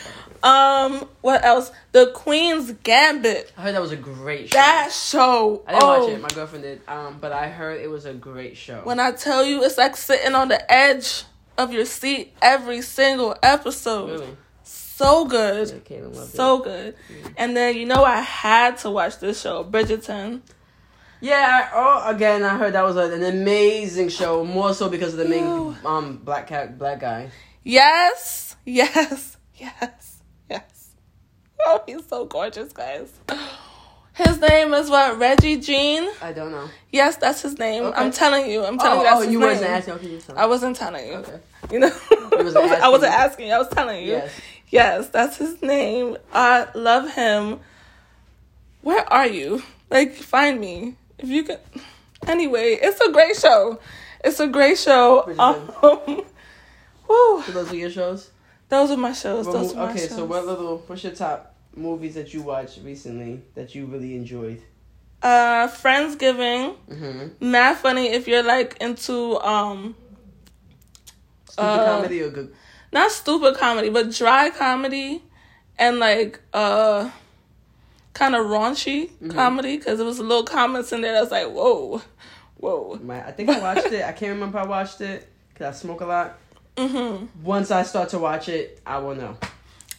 Um, 0.43 1.07
what 1.21 1.45
else? 1.45 1.71
The 1.93 2.11
Queen's 2.13 2.73
Gambit. 2.83 3.53
I 3.57 3.61
heard 3.61 3.75
that 3.75 3.81
was 3.81 3.93
a 3.93 3.95
great 3.95 4.49
show. 4.49 4.57
That 4.57 4.91
show. 4.91 5.63
I 5.65 5.71
didn't 5.71 5.83
oh, 5.83 5.99
watch 5.99 6.09
it. 6.11 6.21
My 6.21 6.27
girlfriend 6.29 6.63
did. 6.63 6.81
Um, 6.87 7.17
but 7.21 7.31
I 7.31 7.47
heard 7.47 7.79
it 7.79 7.89
was 7.89 8.05
a 8.05 8.13
great 8.13 8.57
show. 8.57 8.81
When 8.83 8.99
I 8.99 9.13
tell 9.13 9.45
you, 9.45 9.63
it's 9.63 9.77
like 9.77 9.95
sitting 9.95 10.35
on 10.35 10.49
the 10.49 10.71
edge 10.71 11.23
of 11.57 11.71
your 11.71 11.85
seat 11.85 12.33
every 12.41 12.81
single 12.81 13.37
episode. 13.41 14.09
really, 14.19 14.37
So 14.63 15.23
good. 15.25 15.89
Loved 15.89 16.33
So 16.33 16.61
it. 16.63 16.63
good. 16.65 16.95
And 17.37 17.55
then 17.55 17.77
you 17.77 17.85
know 17.85 18.03
I 18.03 18.19
had 18.19 18.77
to 18.79 18.89
watch 18.89 19.19
this 19.19 19.39
show, 19.39 19.63
Bridgerton. 19.63 20.41
Yeah. 21.23 21.69
I, 21.73 21.75
oh, 21.75 22.15
again, 22.15 22.43
I 22.43 22.57
heard 22.57 22.73
that 22.73 22.83
was 22.83 22.95
an 22.97 23.23
amazing 23.23 24.09
show. 24.09 24.43
More 24.43 24.73
so 24.73 24.89
because 24.89 25.13
of 25.13 25.19
the 25.19 25.25
main 25.25 25.45
Ew. 25.45 25.75
um 25.85 26.17
black 26.17 26.47
cat 26.47 26.77
black 26.77 26.99
guy. 26.99 27.31
Yes, 27.63 28.55
yes, 28.65 29.37
yes, 29.55 30.21
yes. 30.49 30.89
Oh, 31.65 31.81
he's 31.85 32.05
so 32.07 32.25
gorgeous, 32.25 32.73
guys. 32.73 33.11
His 34.15 34.39
name 34.41 34.73
is 34.75 34.89
what? 34.91 35.17
Reggie 35.17 35.57
Jean? 35.57 36.07
I 36.21 36.33
don't 36.33 36.51
know. 36.51 36.69
Yes, 36.91 37.15
that's 37.15 37.41
his 37.41 37.57
name. 37.57 37.83
Okay. 37.85 37.97
I'm 37.99 38.11
telling 38.11 38.49
you. 38.51 38.63
I'm 38.63 38.77
telling 38.77 38.99
Oh, 38.99 39.01
you 39.01 39.09
that's 39.09 39.25
oh 39.25 39.29
you 39.31 39.39
wasn't 39.39 39.69
asking. 39.69 39.93
Okay, 39.95 40.07
you 40.09 40.21
I 40.35 40.45
wasn't 40.45 40.75
telling 40.75 41.07
you. 41.07 41.13
Okay. 41.13 41.39
You 41.71 41.79
know, 41.79 41.91
wasn't 42.31 42.57
I 42.57 42.89
wasn't 42.89 43.11
asking. 43.13 43.49
asking. 43.49 43.53
I 43.53 43.57
was 43.57 43.69
telling 43.69 44.03
you. 44.05 44.11
Yes. 44.11 44.31
Yes, 44.69 45.09
that's 45.09 45.37
his 45.37 45.61
name. 45.61 46.17
I 46.33 46.67
love 46.75 47.11
him. 47.13 47.59
Where 48.81 49.11
are 49.11 49.27
you? 49.27 49.63
Like, 49.89 50.13
find 50.13 50.59
me 50.59 50.95
if 51.23 51.29
you 51.29 51.43
can. 51.43 51.57
Anyway, 52.27 52.77
it's 52.81 53.01
a 53.01 53.11
great 53.11 53.35
show. 53.35 53.79
It's 54.23 54.39
a 54.39 54.47
great 54.47 54.77
show. 54.77 55.23
Um, 55.39 55.55
whew. 57.07 57.43
So 57.45 57.51
those 57.51 57.71
are 57.71 57.75
your 57.75 57.89
shows. 57.89 58.29
Those 58.69 58.91
are 58.91 58.97
my 58.97 59.13
shows. 59.13 59.45
Those 59.45 59.73
are 59.73 59.85
my 59.85 59.91
okay, 59.91 60.07
so 60.07 60.25
what 60.25 60.45
little? 60.45 60.77
What's 60.87 61.03
your 61.03 61.13
top 61.13 61.55
movies 61.75 62.15
that 62.15 62.33
you 62.33 62.41
watched 62.43 62.79
recently 62.83 63.41
that 63.55 63.73
you 63.75 63.85
really 63.85 64.15
enjoyed? 64.15 64.61
Uh, 65.21 65.67
Friendsgiving. 65.67 66.75
Mm-hmm. 66.89 67.51
Mad 67.51 67.77
funny 67.77 68.07
if 68.07 68.27
you're 68.27 68.43
like 68.43 68.77
into 68.81 69.37
um 69.39 69.95
Stupid 71.49 71.65
Uh, 71.69 71.85
comedy 71.85 72.21
or 72.21 72.29
good? 72.29 72.53
not 72.91 73.11
stupid 73.11 73.55
comedy, 73.57 73.89
but 73.89 74.11
dry 74.11 74.49
comedy 74.49 75.23
and 75.77 75.99
like 75.99 76.39
uh 76.53 77.09
kind 78.13 78.35
of 78.35 78.45
raunchy 78.47 79.09
Mm-hmm. 79.09 79.31
comedy 79.31 79.77
because 79.77 79.97
there 79.97 80.05
was 80.07 80.19
a 80.19 80.23
little 80.23 80.43
comments 80.43 80.91
in 80.91 81.01
there 81.01 81.13
that's 81.13 81.31
like 81.31 81.47
whoa, 81.49 82.01
whoa. 82.57 82.99
My, 83.03 83.25
I 83.25 83.31
think 83.31 83.49
I 83.49 83.59
watched 83.59 83.91
it. 83.91 84.03
I 84.05 84.11
can't 84.11 84.33
remember 84.33 84.59
if 84.59 84.65
I 84.65 84.67
watched 84.67 85.01
it 85.01 85.27
because 85.53 85.75
I 85.75 85.79
smoke 85.79 86.01
a 86.01 86.05
lot. 86.05 86.37
hmm 86.77 87.25
Once 87.43 87.71
I 87.71 87.83
start 87.83 88.09
to 88.09 88.19
watch 88.19 88.49
it, 88.49 88.79
I 88.85 88.97
will 88.99 89.15
know. 89.15 89.37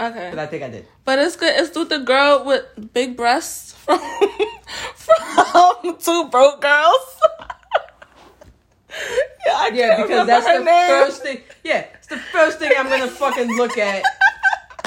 Okay, 0.00 0.30
But 0.30 0.40
I 0.40 0.46
think 0.46 0.62
I 0.64 0.68
did. 0.70 0.86
but 1.04 1.18
it's 1.20 1.36
good. 1.36 1.54
It's 1.56 1.76
with 1.76 1.88
the 1.88 2.00
girl 2.00 2.44
with 2.44 2.64
big 2.92 3.16
breasts 3.16 3.72
from 3.74 3.98
from 4.96 5.96
Two 5.98 6.28
Broke 6.30 6.60
Girls. 6.60 7.20
yeah, 9.46 9.52
I 9.54 9.70
Yeah, 9.72 10.02
because 10.02 10.26
that's 10.26 10.46
the 10.46 10.64
name. 10.64 10.88
first 10.88 11.22
thing. 11.22 11.40
Yeah, 11.62 11.86
it's 11.94 12.06
the 12.08 12.18
first 12.18 12.58
thing 12.58 12.72
I'm 12.76 12.88
gonna 12.88 13.06
fucking 13.08 13.56
look 13.56 13.78
at 13.78 14.02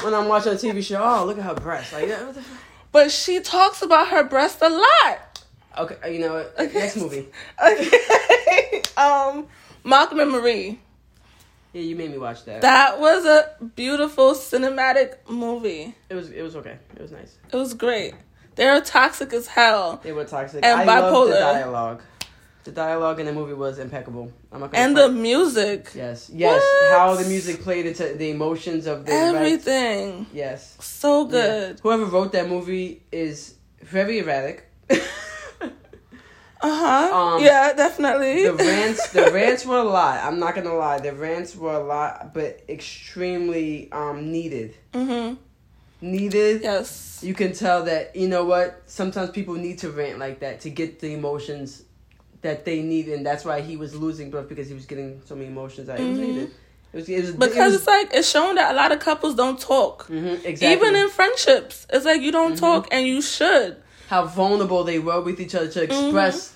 when 0.02 0.12
I'm 0.14 0.28
watching 0.28 0.52
a 0.52 0.56
TV 0.56 0.82
show. 0.82 1.02
Oh, 1.02 1.24
look 1.24 1.38
at 1.38 1.44
her 1.44 1.54
breasts. 1.54 1.92
Like, 1.92 2.06
yeah, 2.08 2.24
what 2.24 2.34
the 2.34 2.42
fuck? 2.42 2.58
But 2.92 3.10
she 3.10 3.40
talks 3.40 3.82
about 3.82 4.08
her 4.08 4.24
breast 4.24 4.62
a 4.62 4.68
lot. 4.68 5.44
Okay, 5.78 6.14
you 6.14 6.20
know 6.20 6.34
what? 6.34 6.54
Okay. 6.58 6.78
Next 6.78 6.96
movie. 6.96 7.28
Okay. 7.64 8.82
um, 8.96 9.46
Malcolm 9.84 10.20
and 10.20 10.30
Marie. 10.30 10.80
Yeah, 11.72 11.82
you 11.82 11.96
made 11.96 12.10
me 12.10 12.18
watch 12.18 12.44
that. 12.46 12.62
That 12.62 12.98
was 12.98 13.24
a 13.26 13.54
beautiful 13.76 14.32
cinematic 14.32 15.16
movie. 15.28 15.94
It 16.08 16.14
was 16.14 16.30
it 16.30 16.42
was 16.42 16.56
okay. 16.56 16.78
It 16.96 17.02
was 17.02 17.12
nice. 17.12 17.36
It 17.52 17.56
was 17.56 17.74
great. 17.74 18.14
They're 18.56 18.80
toxic 18.80 19.32
as 19.32 19.46
hell. 19.46 20.00
They 20.02 20.12
were 20.12 20.24
toxic. 20.24 20.64
And 20.64 20.80
I 20.80 20.84
loved 20.84 21.30
the 21.30 21.34
bipolar. 21.36 21.40
dialogue. 21.40 22.02
The 22.64 22.72
dialogue 22.72 23.18
in 23.20 23.26
the 23.26 23.32
movie 23.32 23.54
was 23.54 23.78
impeccable. 23.78 24.30
I'm 24.52 24.60
not 24.60 24.74
And 24.74 24.96
the 24.96 25.08
music. 25.08 25.90
yes, 25.94 26.30
yes, 26.34 26.60
What? 26.62 26.90
how 26.90 27.14
the 27.14 27.26
music 27.28 27.62
played 27.62 27.86
into 27.86 28.14
the 28.14 28.30
emotions 28.30 28.86
of 28.86 29.06
the 29.06 29.12
Everything. 29.12 30.26
Yes, 30.32 30.76
So 30.80 31.24
Yeah. 31.24 31.30
good. 31.30 31.80
Whoever 31.82 32.04
wrote 32.04 32.32
that 32.32 32.48
movie 32.48 33.02
is 33.10 33.54
very 33.82 34.18
erratic. 34.18 34.66
Uh 36.60 36.68
huh. 37.10 37.16
Um, 37.36 37.44
yeah, 37.44 37.72
definitely. 37.72 38.42
the 38.42 38.52
rants, 38.52 39.10
the 39.10 39.30
rants 39.32 39.64
were 39.64 39.78
a 39.78 39.84
lot. 39.84 40.24
I'm 40.24 40.40
not 40.40 40.56
gonna 40.56 40.74
lie, 40.74 40.98
the 40.98 41.12
rants 41.12 41.54
were 41.54 41.72
a 41.74 41.84
lot, 41.84 42.34
but 42.34 42.62
extremely 42.68 43.90
um 43.92 44.32
needed. 44.32 44.74
hmm 44.92 45.34
Needed. 46.00 46.62
Yes. 46.62 47.20
You 47.22 47.34
can 47.34 47.52
tell 47.52 47.84
that 47.84 48.14
you 48.16 48.26
know 48.28 48.44
what. 48.44 48.82
Sometimes 48.86 49.30
people 49.30 49.54
need 49.54 49.78
to 49.78 49.90
rant 49.90 50.18
like 50.18 50.40
that 50.40 50.60
to 50.62 50.70
get 50.70 50.98
the 51.00 51.12
emotions 51.14 51.82
that 52.42 52.64
they 52.64 52.82
need, 52.82 53.08
and 53.08 53.24
that's 53.26 53.44
why 53.44 53.60
he 53.60 53.76
was 53.76 53.94
losing 53.94 54.30
breath 54.30 54.48
because 54.48 54.68
he 54.68 54.74
was 54.74 54.86
getting 54.86 55.20
so 55.24 55.34
many 55.34 55.48
emotions 55.48 55.86
that 55.88 55.98
it 56.00 56.08
was 56.08 56.18
needed. 56.18 56.50
It 56.92 56.96
was, 56.96 57.08
it 57.08 57.20
was 57.20 57.30
Because 57.32 57.56
it 57.56 57.60
was, 57.64 57.74
it's 57.76 57.86
like 57.86 58.08
it's 58.14 58.30
shown 58.30 58.54
that 58.54 58.72
a 58.72 58.74
lot 58.74 58.92
of 58.92 59.00
couples 59.00 59.34
don't 59.34 59.60
talk. 59.60 60.06
Mhm, 60.08 60.44
exactly. 60.44 60.72
Even 60.72 60.94
in 60.96 61.08
friendships, 61.10 61.86
it's 61.90 62.04
like 62.04 62.22
you 62.22 62.32
don't 62.32 62.54
Mhm. 62.54 62.60
talk 62.60 62.88
and 62.90 63.06
you 63.06 63.20
should. 63.22 63.76
how 64.08 64.24
vulnerable 64.24 64.84
they 64.84 64.98
were 64.98 65.20
with 65.20 65.38
each 65.38 65.54
other 65.54 65.68
to 65.68 65.80
Mm-hmm. 65.80 66.04
express 66.06 66.52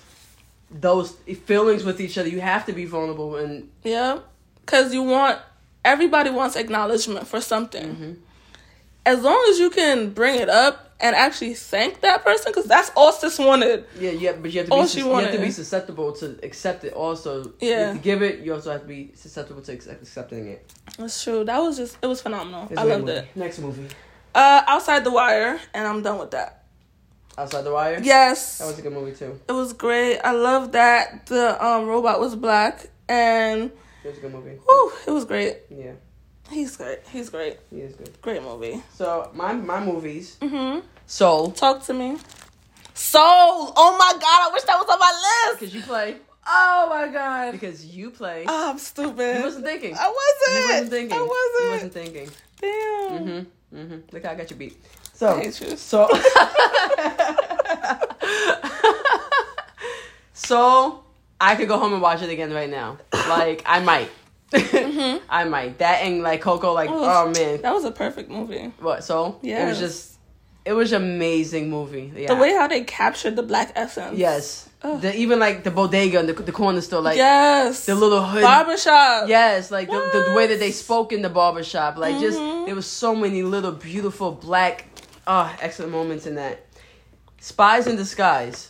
those 0.71 1.11
feelings 1.45 1.83
with 1.83 2.01
each 2.01 2.17
other. 2.17 2.27
You 2.27 2.41
have 2.41 2.65
to 2.65 2.73
be 2.73 2.85
vulnerable 2.85 3.35
and 3.35 3.69
Yeah. 3.83 4.19
Because 4.65 4.91
you 4.91 5.03
want, 5.03 5.37
everybody 5.85 6.31
wants 6.31 6.55
acknowledgement 6.55 7.27
for 7.27 7.39
something. 7.41 7.87
Mm-hmm. 7.89 8.11
As 9.05 9.21
long 9.21 9.45
as 9.51 9.59
you 9.59 9.69
can 9.69 10.09
bring 10.11 10.39
it 10.39 10.49
up 10.49 10.92
and 11.03 11.15
actually 11.15 11.53
thank 11.53 12.01
that 12.01 12.23
person 12.23 12.51
because 12.51 12.65
that's 12.65 12.89
all 12.95 13.11
sis 13.11 13.37
wanted. 13.37 13.85
Yeah, 13.99 14.11
yeah, 14.11 14.31
but 14.31 14.51
you 14.51 14.59
have 14.61 14.67
to 14.69 14.73
All 14.73 14.81
be 14.83 14.87
she 14.87 14.99
sus- 15.01 15.07
you 15.07 15.15
have 15.15 15.31
to 15.33 15.39
be 15.39 15.51
susceptible 15.51 16.11
to 16.13 16.39
accept 16.41 16.83
it. 16.85 16.93
Also, 16.93 17.43
You 17.43 17.69
Yeah. 17.69 17.93
give 17.97 18.21
it. 18.23 18.39
You 18.39 18.53
also 18.55 18.71
have 18.71 18.81
to 18.81 18.87
be 18.87 19.11
susceptible 19.15 19.61
to 19.61 19.71
accepting 19.73 20.47
it. 20.47 20.65
That's 20.97 21.23
true. 21.23 21.43
That 21.43 21.59
was 21.59 21.77
just 21.77 21.97
it 22.01 22.07
was 22.07 22.21
phenomenal. 22.21 22.67
It's 22.71 22.79
I 22.79 22.83
loved 22.83 23.05
movie. 23.05 23.17
it. 23.19 23.27
Next 23.35 23.59
movie, 23.59 23.87
Uh, 24.33 24.61
Outside 24.65 25.03
the 25.03 25.11
Wire, 25.11 25.59
and 25.75 25.85
I'm 25.87 26.01
done 26.01 26.17
with 26.19 26.31
that. 26.31 26.63
Outside 27.37 27.63
the 27.63 27.73
Wire. 27.73 27.99
Yes, 28.01 28.59
that 28.59 28.65
was 28.67 28.79
a 28.79 28.81
good 28.81 28.93
movie 28.93 29.11
too. 29.15 29.39
it 29.47 29.51
was 29.51 29.73
great. 29.73 30.19
I 30.23 30.31
love 30.31 30.71
that 30.71 31.25
the 31.27 31.45
um 31.63 31.85
robot 31.87 32.19
was 32.19 32.35
black, 32.35 32.87
and 33.09 33.71
It 34.03 34.07
was 34.07 34.17
a 34.17 34.21
good 34.21 34.33
movie. 34.33 34.57
whew, 34.67 34.91
it 35.07 35.11
was 35.11 35.25
great. 35.25 35.57
Yeah, 35.69 35.93
He's 36.51 36.77
great. 36.77 36.99
He's 37.11 37.29
great. 37.29 37.57
he 37.71 37.81
is 37.81 37.95
good. 37.95 38.11
Great 38.21 38.43
movie. 38.43 38.81
So 38.95 39.29
my 39.33 39.53
my 39.53 39.79
movies, 39.83 40.37
Mhm. 40.41 40.83
Soul, 41.07 41.51
Talk 41.51 41.83
to 41.85 41.93
me. 41.93 42.17
Soul. 42.93 43.21
Oh 43.75 43.95
my 43.97 44.13
god, 44.13 44.49
I 44.49 44.49
wish 44.53 44.63
that 44.63 44.77
was 44.77 44.87
on 44.89 44.99
my 44.99 45.11
list. 45.49 45.59
because 45.59 45.75
you 45.75 45.81
play, 45.81 46.17
Oh 46.45 46.87
my 46.89 47.07
god. 47.11 47.51
because 47.53 47.85
you 47.85 48.09
play. 48.11 48.45
Oh, 48.47 48.69
I'm 48.71 48.77
stupid. 48.77 49.37
you 49.37 49.43
wasn't 49.43 49.65
thinking. 49.65 49.95
I 49.95 50.07
wasn't. 50.07 50.55
You 50.59 50.69
wasn't 50.71 50.89
thinking. 50.91 51.17
I 51.17 51.21
wasn't. 51.21 51.63
You 51.63 51.69
wasn't 51.71 51.93
thinking. 51.93 52.29
Damn. 52.61 53.25
Mm-hmm. 53.25 53.77
Mm-hmm. 53.77 53.97
Look 54.11 54.23
how 54.23 54.31
I 54.31 54.35
got 54.35 54.49
you 54.51 54.55
beat. 54.57 54.77
So, 55.13 55.41
you. 55.41 55.51
so, 55.51 56.07
so 60.33 61.03
I 61.39 61.55
could 61.55 61.67
go 61.67 61.77
home 61.79 61.93
and 61.93 62.01
watch 62.01 62.21
it 62.21 62.29
again 62.29 62.51
right 62.53 62.69
now. 62.69 62.97
Like 63.13 63.63
I 63.65 63.79
might. 63.79 64.09
I 64.53 65.45
might. 65.45 65.77
That 65.79 66.01
and 66.03 66.21
like 66.23 66.41
Coco, 66.41 66.73
like 66.73 66.89
Oh, 66.89 67.25
oh 67.25 67.31
man, 67.31 67.61
That 67.61 67.73
was 67.73 67.85
a 67.85 67.91
perfect 67.91 68.29
movie. 68.29 68.71
what? 68.79 69.03
So 69.03 69.39
yeah, 69.41 69.65
it 69.65 69.69
was 69.69 69.79
just, 69.79 70.12
it 70.65 70.73
was 70.73 70.91
an 70.93 71.03
amazing 71.03 71.69
movie. 71.69 72.11
Yeah. 72.15 72.33
The 72.33 72.39
way 72.39 72.53
how 72.53 72.67
they 72.67 72.83
captured 72.83 73.35
the 73.35 73.43
black 73.43 73.71
essence. 73.75 74.17
yes, 74.17 74.69
the 74.81 75.15
even 75.15 75.39
like 75.39 75.63
the 75.63 75.71
bodega 75.71 76.19
and 76.19 76.29
the, 76.29 76.33
the 76.33 76.51
corner 76.51 76.81
store, 76.81 77.01
like 77.01 77.17
yes. 77.17 77.85
the 77.85 77.95
little 77.95 78.23
hood. 78.23 78.41
barbershop. 78.41 79.27
Yes, 79.27 79.71
like 79.71 79.89
the, 79.89 80.25
the, 80.27 80.33
way 80.35 80.47
that 80.47 80.59
they 80.59 80.71
spoke 80.71 81.11
in 81.11 81.21
the 81.21 81.29
barbershop. 81.29 81.97
Like 81.97 82.19
just 82.19 82.39
Mhm. 82.39 82.65
there 82.65 82.75
was 82.75 82.85
so 82.85 83.15
many 83.15 83.43
little 83.43 83.71
beautiful 83.71 84.31
black 84.31 84.85
ah 85.27 85.55
excellent 85.61 85.91
moments 85.91 86.25
in 86.25 86.35
that. 86.35 86.65
Spies 87.39 87.87
in 87.87 87.97
Disguise. 87.97 88.69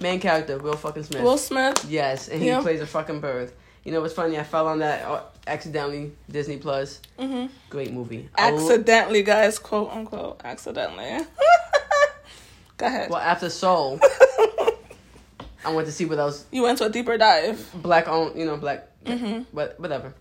Main 0.00 0.20
character, 0.20 0.56
Will 0.56 0.76
fucking 0.76 1.02
Smith. 1.02 1.22
Will 1.22 1.36
Smith. 1.36 1.84
yes, 1.86 2.28
and 2.28 2.40
he 2.40 2.48
Yeah. 2.48 2.62
plays 2.62 2.80
a 2.80 2.86
fucking 2.86 3.20
bird. 3.20 3.52
You 3.84 3.92
know 3.92 4.00
what's 4.00 4.14
funny? 4.14 4.38
I 4.38 4.42
fell 4.42 4.66
on 4.66 4.80
that 4.80 5.04
uh, 5.04 5.22
accidentally. 5.46 6.12
Disney 6.30 6.58
Plus. 6.58 7.00
hmm 7.18 7.46
Great 7.70 7.92
movie. 7.92 8.28
Accidentally, 8.36 9.22
guys. 9.22 9.58
Quote 9.58 9.90
unquote. 9.90 10.40
Accidentally. 10.44 11.24
Go 12.76 12.86
ahead. 12.86 13.10
well, 13.10 13.20
after 13.20 13.50
Soul, 13.50 14.00
I 15.64 15.72
went 15.72 15.86
to 15.86 15.92
see 15.92 16.06
what 16.06 16.18
else 16.18 16.46
You 16.50 16.62
went 16.62 16.78
to 16.78 16.86
a 16.86 16.88
deeper 16.90 17.18
dive. 17.18 17.70
black 17.74 18.08
on, 18.08 18.36
you 18.36 18.46
know, 18.46 18.56
black, 18.56 18.88
hmm 19.06 19.40
but 19.52 19.78
whatever. 19.78 20.14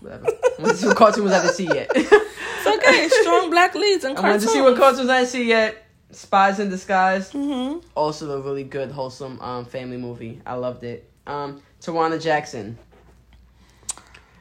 Whatever. 0.00 0.26
I 0.28 0.62
went 0.62 0.72
to 0.72 0.76
see 0.76 0.86
what 0.86 0.96
cartoons 0.96 1.32
I 1.32 1.42
didn't 1.42 1.54
see 1.54 1.66
yet. 1.66 1.90
It's 2.68 2.84
okay. 2.84 3.08
Strong 3.22 3.50
black 3.50 3.74
leads 3.76 4.04
I 4.04 4.08
cartoons. 4.14 4.24
wanted 4.24 4.40
to 4.40 4.48
see 4.48 4.60
what 4.60 4.76
cartoons 4.76 5.08
I 5.08 5.18
didn't 5.18 5.30
see 5.30 5.44
yet. 5.48 5.84
Spies 6.10 6.58
in 6.58 6.68
Disguise. 6.68 7.30
hmm 7.30 7.78
Also 7.94 8.28
a 8.36 8.40
really 8.40 8.64
good, 8.64 8.90
wholesome 8.90 9.40
um, 9.40 9.64
family 9.64 9.96
movie. 9.96 10.40
I 10.44 10.54
loved 10.54 10.82
it. 10.82 11.08
Um, 11.28 11.62
Tawana 11.80 12.20
Jackson. 12.20 12.76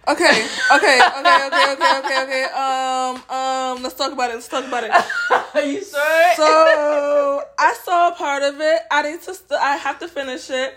Okay. 0.08 0.48
Okay. 0.76 1.00
Okay. 1.02 1.48
Okay. 1.48 1.74
Okay. 1.74 2.00
Okay. 2.00 2.24
Okay. 2.24 2.44
Um. 2.54 3.16
Um. 3.30 3.84
Let's 3.84 3.96
talk 3.96 4.12
about 4.14 4.30
it. 4.30 4.36
Let's 4.36 4.48
talk 4.48 4.66
about 4.66 4.84
it. 4.84 4.92
Are 4.92 5.62
you 5.66 5.84
sure? 5.84 6.34
So 6.36 7.44
I 7.58 7.74
saw 7.84 8.10
a 8.10 8.12
part 8.14 8.44
of 8.44 8.60
it. 8.62 8.82
I 8.92 9.02
need 9.12 9.22
to. 9.24 9.34
St- 9.34 9.60
I 9.60 9.78
have 9.78 10.00
to 10.00 10.08
finish 10.08 10.50
it. 10.50 10.76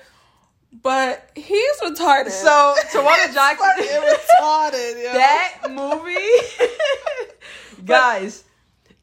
But 0.83 1.31
he's 1.35 1.81
retarded. 1.83 2.29
So, 2.31 2.75
Tawana 2.93 3.33
Jackson. 3.33 3.67
retarded. 3.79 5.03
Yo. 5.03 5.13
that 5.15 5.59
movie, 5.71 6.69
guys, 7.87 8.45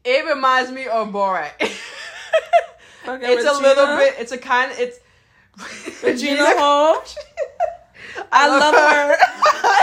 it 0.04 0.24
reminds 0.26 0.70
me 0.70 0.86
of 0.86 1.08
Borat. 1.08 1.50
Fucking 3.04 3.28
it's 3.28 3.44
a 3.44 3.52
little 3.60 3.96
bit. 3.96 4.14
It's 4.18 4.30
a 4.32 4.38
kind. 4.38 4.72
It's 4.78 4.98
Regina 6.04 6.56
Hall. 6.58 7.02
I 8.32 8.48
love 8.48 8.74
her. 8.74 9.16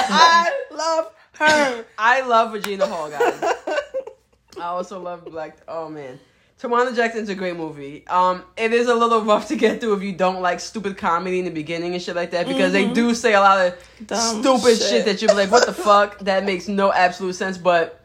I 0.10 0.52
love 0.72 1.14
her. 1.34 1.86
I 1.98 2.22
love 2.22 2.54
Regina 2.54 2.88
Hall, 2.88 3.10
guys. 3.10 3.44
I 4.58 4.64
also 4.66 5.00
love 5.00 5.26
Black. 5.26 5.58
Oh 5.68 5.90
man, 5.90 6.20
Tawana 6.62 6.96
Jackson's 6.96 7.30
a 7.30 7.36
great 7.36 7.56
movie. 7.58 8.06
Um, 8.08 8.44
it 8.56 8.72
is 8.72 8.88
a 8.88 8.94
little 8.96 9.22
rough 9.24 9.48
to 9.48 9.56
get 9.56 9.82
through 9.82 9.96
if 9.96 10.04
you 10.04 10.14
don't 10.14 10.42
like 10.42 10.60
stupid 10.60 10.98
comedy 10.98 11.40
in 11.40 11.46
the 11.46 11.52
beginning 11.52 11.94
and 11.94 12.02
shit 12.02 12.16
like 12.16 12.32
that 12.32 12.48
because 12.48 12.72
they 12.72 12.88
do 12.94 13.14
say 13.16 13.34
a 13.34 13.40
lot 13.40 13.66
of 13.66 13.74
Dumb 14.06 14.42
stupid 14.44 14.78
shit. 14.78 14.90
shit. 14.90 15.06
that 15.06 15.22
you're 15.22 15.34
like, 15.34 15.52
what 15.52 15.66
the 15.66 15.74
fuck? 15.74 16.20
That 16.20 16.46
makes 16.46 16.68
no 16.68 16.92
absolute 16.94 17.34
sense. 17.34 17.58
But 17.58 18.03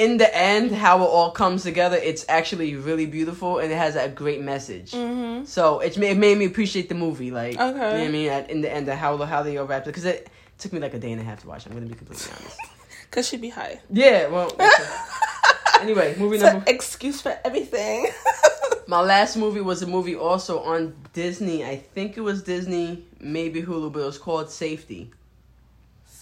in 0.00 0.16
the 0.16 0.30
end, 0.36 0.72
how 0.72 0.96
it 1.02 1.10
all 1.16 1.30
comes 1.30 1.62
together, 1.62 1.96
it's 1.96 2.24
actually 2.28 2.74
really 2.74 3.04
beautiful 3.06 3.58
and 3.58 3.70
it 3.70 3.76
has 3.76 3.96
a 3.96 4.08
great 4.08 4.40
message. 4.40 4.92
Mm-hmm. 4.92 5.44
So 5.44 5.80
it 5.80 5.98
made, 5.98 6.12
it 6.12 6.18
made 6.18 6.38
me 6.38 6.46
appreciate 6.46 6.88
the 6.88 6.94
movie. 6.94 7.30
Like, 7.30 7.54
Okay. 7.60 7.66
you 7.66 7.74
know 7.74 7.88
what 7.98 8.00
I 8.00 8.08
mean? 8.08 8.28
At, 8.30 8.50
in 8.50 8.60
the 8.62 8.72
end, 8.72 8.88
how 8.88 9.16
how 9.18 9.42
they 9.42 9.58
all 9.58 9.66
wrapped 9.66 9.86
it 9.86 9.90
because 9.90 10.06
it 10.06 10.28
took 10.58 10.72
me 10.72 10.80
like 10.80 10.94
a 10.94 10.98
day 10.98 11.12
and 11.12 11.20
a 11.20 11.24
half 11.24 11.40
to 11.42 11.48
watch. 11.48 11.66
I'm 11.66 11.72
gonna 11.74 11.86
be 11.86 11.94
completely 11.94 12.30
honest. 12.40 12.56
Cause 13.10 13.28
she'd 13.28 13.40
be 13.42 13.50
high. 13.50 13.80
Yeah, 13.90 14.28
well. 14.28 14.50
anyway, 15.80 16.14
movie 16.18 16.36
It's 16.36 16.44
number. 16.44 16.64
excuse 16.66 17.20
for 17.20 17.36
everything. 17.44 18.08
My 18.86 19.00
last 19.00 19.36
movie 19.36 19.60
was 19.60 19.82
a 19.82 19.86
movie 19.86 20.16
also 20.16 20.60
on 20.60 20.94
Disney. 21.12 21.64
I 21.64 21.76
think 21.76 22.16
it 22.16 22.22
was 22.22 22.42
Disney, 22.42 23.04
maybe 23.20 23.62
Hulu, 23.62 23.92
but 23.92 24.00
it 24.00 24.06
was 24.06 24.18
called 24.18 24.50
Safety. 24.50 25.10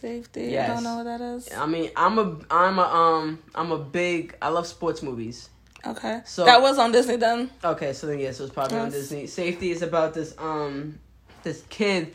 Safety. 0.01 0.57
I 0.59 0.69
don't 0.69 0.85
know 0.85 0.97
what 0.97 1.05
that 1.05 1.21
is. 1.21 1.53
I 1.53 1.67
mean, 1.67 1.91
I'm 1.97 2.19
a, 2.19 2.37
I'm 2.51 2.79
a, 2.79 2.83
um, 2.83 3.39
I'm 3.55 3.73
a 3.73 3.79
big. 3.79 4.37
I 4.41 4.49
love 4.51 4.67
sports 4.67 5.03
movies. 5.03 5.51
Okay. 5.87 6.21
So- 6.25 6.45
that 6.45 6.63
was 6.63 6.79
on 6.79 6.93
Disney 6.93 7.17
then. 7.17 7.51
Okay, 7.65 7.93
so 7.93 8.07
then 8.07 8.19
yes, 8.21 8.39
it 8.39 8.43
was 8.45 8.53
probably 8.53 8.79
on 8.79 8.91
Disney. 8.91 9.27
Safety 9.27 9.71
is 9.71 9.83
about 9.83 10.15
this 10.15 10.35
um, 10.39 10.99
this 11.43 11.63
kid, 11.69 12.15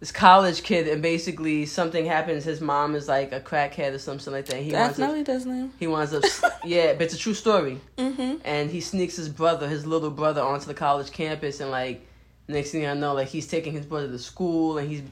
this 0.00 0.10
college 0.12 0.62
kid, 0.62 0.88
and 0.88 1.00
basically 1.02 1.66
something 1.66 2.04
happens. 2.06 2.44
His 2.44 2.60
mom 2.60 2.94
is 2.96 3.06
like 3.08 3.32
a 3.32 3.40
crackhead 3.40 3.92
or 3.92 3.98
something 3.98 4.32
like 4.32 4.46
that. 4.46 4.56
He 4.56 4.72
winds 4.72 4.90
up, 4.92 4.96
Definitely 4.96 5.22
Disney. 5.24 5.70
he 5.78 5.86
winds 5.86 6.14
up, 6.14 6.24
yeah, 6.64 6.92
but 6.94 7.02
it's 7.02 7.14
a 7.14 7.18
true 7.18 7.34
story. 7.34 7.80
Mm-hmm. 7.98 8.36
and 8.44 8.70
he 8.70 8.80
sneaks 8.80 9.16
his 9.16 9.28
brother, 9.28 9.68
his 9.68 9.86
little 9.86 10.10
brother, 10.10 10.40
onto 10.42 10.66
the 10.66 10.74
college 10.74 11.12
campus, 11.12 11.60
and 11.60 11.70
like 11.70 12.04
next 12.48 12.70
thing 12.72 12.86
I 12.86 12.94
know, 12.94 13.14
like 13.14 13.28
he's 13.28 13.46
taking 13.46 13.72
his 13.72 13.86
brother 13.86 14.08
to 14.08 14.18
school, 14.18 14.78
and 14.78 14.88
he's 14.88 15.02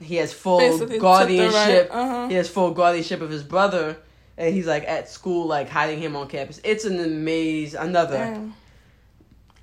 he 0.00 0.16
has 0.16 0.32
full 0.32 0.58
Basically 0.58 0.98
guardianship. 0.98 1.90
right- 1.90 2.00
uh-huh. 2.00 2.28
He 2.28 2.34
has 2.34 2.48
full 2.48 2.70
guardianship 2.72 3.20
of 3.20 3.30
his 3.30 3.42
brother, 3.42 3.96
and 4.36 4.54
he's 4.54 4.66
like 4.66 4.84
at 4.88 5.08
school, 5.08 5.46
like 5.46 5.68
hiding 5.68 5.98
him 6.00 6.16
on 6.16 6.28
campus. 6.28 6.60
It's 6.64 6.84
an 6.84 6.98
amazing 7.00 7.80
another. 7.80 8.16
Damn. 8.18 8.54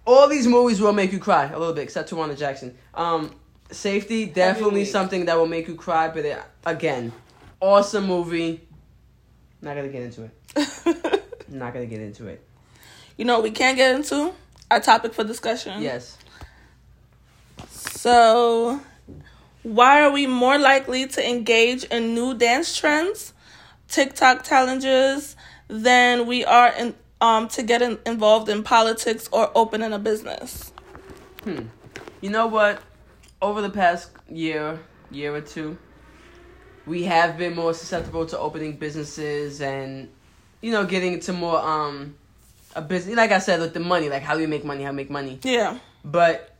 All 0.05 0.27
these 0.29 0.47
movies 0.47 0.79
will 0.79 0.93
make 0.93 1.11
you 1.11 1.19
cry 1.19 1.45
a 1.49 1.57
little 1.59 1.73
bit, 1.73 1.83
except 1.83 2.09
Tawana 2.09 2.37
Jackson. 2.37 2.77
Um, 2.93 3.33
Safety 3.69 4.25
definitely 4.25 4.85
something 4.85 5.25
that 5.25 5.35
will 5.37 5.45
make 5.47 5.67
you 5.67 5.75
cry, 5.75 6.07
but 6.07 6.23
it, 6.23 6.41
again, 6.65 7.11
awesome 7.59 8.07
movie. 8.07 8.61
Not 9.61 9.75
gonna 9.75 9.89
get 9.89 10.03
into 10.03 10.23
it. 10.23 11.23
Not 11.49 11.73
gonna 11.73 11.85
get 11.87 11.99
into 11.99 12.27
it. 12.27 12.41
you 13.17 13.25
know 13.25 13.41
we 13.41 13.51
can't 13.51 13.75
get 13.75 13.93
into? 13.95 14.31
Our 14.71 14.79
topic 14.79 15.13
for 15.13 15.25
discussion. 15.25 15.81
Yes. 15.81 16.17
So, 17.69 18.79
why 19.67 20.01
are 20.01 20.11
we 20.11 20.27
more 20.27 20.57
likely 20.57 21.07
to 21.07 21.29
engage 21.29 21.83
in 21.85 22.13
new 22.13 22.33
dance 22.33 22.77
trends, 22.77 23.33
TikTok 23.89 24.45
challenges, 24.45 25.35
than 25.67 26.25
we 26.25 26.45
are 26.45 26.71
in, 26.71 26.95
um, 27.19 27.49
to 27.49 27.63
get 27.63 27.81
in, 27.81 27.99
involved 28.05 28.47
in 28.47 28.63
politics 28.63 29.27
or 29.29 29.51
opening 29.55 29.91
a 29.91 29.99
business? 29.99 30.71
Hmm. 31.43 31.63
You 32.21 32.29
know 32.29 32.47
what? 32.47 32.81
Over 33.41 33.61
the 33.61 33.69
past 33.69 34.11
year, 34.29 34.79
year 35.11 35.35
or 35.35 35.41
two, 35.41 35.77
we 36.85 37.03
have 37.03 37.37
been 37.37 37.53
more 37.53 37.73
susceptible 37.73 38.25
to 38.27 38.39
opening 38.39 38.77
businesses 38.77 39.59
and, 39.59 40.09
you 40.61 40.71
know, 40.71 40.85
getting 40.85 41.13
into 41.13 41.33
more 41.33 41.59
um 41.59 42.15
a 42.73 42.81
business. 42.81 43.17
Like 43.17 43.31
I 43.31 43.39
said, 43.39 43.59
with 43.59 43.73
the 43.73 43.81
money, 43.81 44.07
like 44.07 44.23
how 44.23 44.33
do 44.35 44.39
we 44.39 44.47
make 44.47 44.63
money? 44.63 44.83
How 44.83 44.91
we 44.91 44.95
make 44.95 45.09
money? 45.09 45.39
Yeah. 45.43 45.77
But 46.05 46.56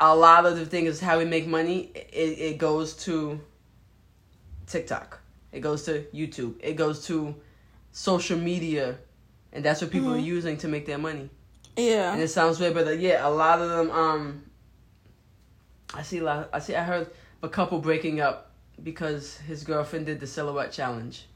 a 0.00 0.14
lot 0.14 0.46
of 0.46 0.56
the 0.56 0.66
things 0.66 0.88
is 0.88 1.00
how 1.00 1.18
we 1.18 1.24
make 1.24 1.46
money. 1.46 1.90
It 1.94 2.38
it 2.38 2.58
goes 2.58 2.94
to 3.04 3.40
TikTok. 4.66 5.20
It 5.52 5.60
goes 5.60 5.84
to 5.84 6.04
YouTube. 6.14 6.54
It 6.60 6.74
goes 6.76 7.06
to 7.06 7.34
social 7.92 8.38
media, 8.38 8.98
and 9.52 9.64
that's 9.64 9.80
what 9.80 9.90
people 9.90 10.12
are 10.12 10.18
using 10.18 10.56
to 10.58 10.68
make 10.68 10.86
their 10.86 10.98
money. 10.98 11.30
Yeah. 11.76 12.12
And 12.12 12.20
it 12.20 12.28
sounds 12.28 12.58
weird, 12.58 12.74
but 12.74 12.86
uh, 12.86 12.90
yeah, 12.90 13.26
a 13.26 13.30
lot 13.30 13.60
of 13.60 13.70
them. 13.70 13.90
Um, 13.90 14.42
I 15.94 16.02
see 16.02 16.18
a 16.18 16.24
lot. 16.24 16.50
I 16.52 16.58
see. 16.58 16.74
I 16.74 16.82
heard 16.82 17.10
a 17.42 17.48
couple 17.48 17.78
breaking 17.78 18.20
up 18.20 18.52
because 18.82 19.36
his 19.38 19.64
girlfriend 19.64 20.06
did 20.06 20.20
the 20.20 20.26
silhouette 20.26 20.72
challenge. 20.72 21.26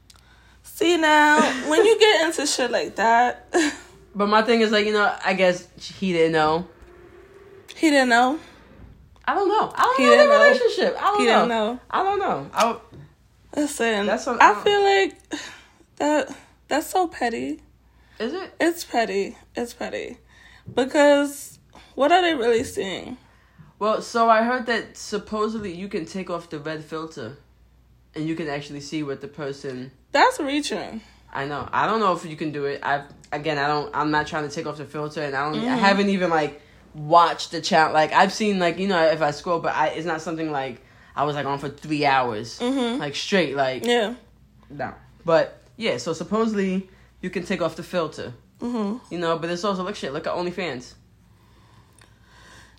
See 0.61 0.95
now, 0.95 1.41
when 1.69 1.85
you 1.85 1.99
get 1.99 2.25
into 2.25 2.45
shit 2.45 2.71
like 2.71 2.95
that, 2.95 3.53
But 4.15 4.27
my 4.27 4.43
thing 4.43 4.61
is 4.61 4.71
like 4.71 4.85
you 4.85 4.93
know, 4.93 5.15
I 5.25 5.33
guess 5.33 5.67
he 5.77 6.13
didn't 6.13 6.33
know. 6.33 6.67
He 7.75 7.89
didn't 7.89 8.09
know. 8.09 8.39
I 9.25 9.33
don't 9.35 9.47
know. 9.47 9.71
I 9.75 9.81
don't 9.83 9.97
He 9.97 10.03
know 10.05 10.09
didn't 10.11 10.27
the 10.29 10.33
know. 10.37 10.43
relationship. 10.43 10.95
I 10.99 11.01
don't 11.03 11.19
He 11.19 11.25
know. 11.27 11.33
didn't 11.33 11.49
know. 11.49 11.79
I 11.89 12.03
don't 12.03 12.19
know. 12.19 12.49
I, 12.53 12.77
Listen, 13.55 14.05
That's 14.07 14.25
what- 14.25 14.41
I 14.41 14.61
feel 14.63 14.81
like 14.83 15.15
that. 15.97 16.35
That's 16.67 16.87
so 16.87 17.07
petty. 17.07 17.61
is 18.19 18.33
it? 18.33 18.53
It's 18.59 18.83
petty. 18.83 19.37
It's 19.55 19.73
petty. 19.73 20.17
Because 20.73 21.59
what 21.95 22.11
are 22.11 22.21
they 22.21 22.33
really 22.33 22.63
seeing? 22.63 23.17
Well, 23.79 24.01
so 24.01 24.29
I 24.29 24.43
heard 24.43 24.65
that 24.67 24.97
supposedly 24.97 25.73
you 25.73 25.87
can 25.87 26.05
take 26.05 26.29
off 26.29 26.49
the 26.49 26.57
red 26.59 26.83
filter, 26.83 27.37
and 28.15 28.25
you 28.27 28.35
can 28.35 28.47
actually 28.47 28.79
see 28.79 29.03
what 29.03 29.21
the 29.21 29.27
person. 29.27 29.91
That's 30.11 30.39
reaching. 30.39 31.01
I 31.31 31.45
know. 31.45 31.67
I 31.71 31.85
don't 31.85 31.99
know 31.99 32.13
if 32.13 32.25
you 32.25 32.35
can 32.35 32.51
do 32.51 32.65
it. 32.65 32.79
I've 32.83 33.03
again, 33.31 33.57
I 33.57 33.67
don't. 33.67 33.93
I'm 33.95 34.09
not 34.11 34.25
trying 34.27 34.47
to 34.47 34.53
take 34.55 34.65
off 34.67 34.77
the 34.77 34.85
filter, 34.85 35.21
and 35.21 35.35
I 35.35 35.43
don't. 35.45 35.55
Mm-hmm. 35.61 35.67
I 35.73 35.75
haven't 35.75 36.09
even 36.09 36.29
like 36.29 36.61
watched 36.93 37.51
the 37.51 37.61
channel. 37.61 37.93
Like 37.93 38.11
I've 38.13 38.33
seen 38.33 38.59
like 38.59 38.77
you 38.77 38.87
know 38.87 39.03
if 39.05 39.21
I 39.21 39.31
scroll, 39.31 39.59
but 39.59 39.73
I 39.75 39.87
it's 39.87 40.05
not 40.05 40.21
something 40.21 40.51
like 40.51 40.81
I 41.15 41.23
was 41.25 41.35
like 41.35 41.45
on 41.45 41.59
for 41.59 41.69
three 41.69 42.05
hours, 42.05 42.59
Mhm. 42.59 42.99
like 42.99 43.15
straight. 43.15 43.55
Like 43.55 43.85
Yeah. 43.85 44.15
no. 44.69 44.93
But 45.25 45.61
yeah, 45.77 45.97
so 45.97 46.13
supposedly 46.13 46.89
you 47.21 47.29
can 47.29 47.43
take 47.45 47.61
off 47.61 47.75
the 47.75 47.83
filter. 47.83 48.33
Mhm. 48.61 48.99
You 49.09 49.17
know, 49.19 49.37
but 49.37 49.49
it's 49.49 49.63
also 49.63 49.83
look 49.83 49.95
shit. 49.95 50.13
Look 50.13 50.27
at 50.27 50.33
OnlyFans. 50.33 50.93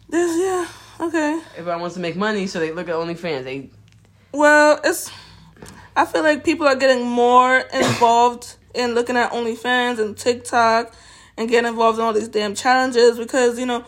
This. 0.09 0.37
Yeah. 0.39 0.67
Okay. 1.01 1.41
Everyone 1.57 1.81
wants 1.81 1.95
to 1.95 2.01
make 2.01 2.17
money, 2.17 2.47
so 2.47 2.61
they 2.61 2.73
look 2.73 2.89
at 2.89 2.95
OnlyFans. 2.95 3.45
They 3.45 3.71
Well, 4.33 4.81
it's. 4.85 5.11
I 5.97 6.05
feel 6.07 6.23
like 6.23 6.45
people 6.45 6.67
are 6.67 6.77
getting 6.77 7.07
more 7.07 7.57
involved 7.73 8.57
in 8.75 8.95
looking 8.95 9.17
at 9.17 9.33
OnlyFans 9.33 9.99
and 9.99 10.17
TikTok 10.17 10.93
and 11.37 11.49
getting 11.49 11.69
involved 11.69 11.99
in 11.99 12.05
all 12.05 12.13
these 12.13 12.29
damn 12.29 12.55
challenges 12.55 13.19
because 13.19 13.59
you 13.59 13.67
know 13.67 13.85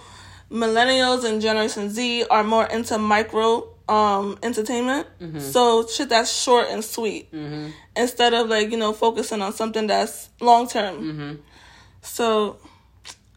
millennials 0.50 1.24
and 1.24 1.40
Generation 1.42 1.90
Z 1.90 2.24
are 2.30 2.44
more 2.44 2.66
into 2.66 2.98
micro 2.98 3.68
um 3.88 4.36
entertainment. 4.42 5.06
So 5.38 5.86
shit 5.86 6.08
that's 6.08 6.32
short 6.32 6.66
and 6.70 6.84
sweet 6.84 7.30
mm-hmm. 7.32 7.70
instead 7.94 8.34
of 8.34 8.48
like 8.48 8.70
you 8.70 8.76
know 8.76 8.92
focusing 8.92 9.42
on 9.42 9.52
something 9.52 9.86
that's 9.86 10.28
long 10.40 10.66
term. 10.68 10.96
Mm-hmm. 10.96 11.34
So 12.02 12.58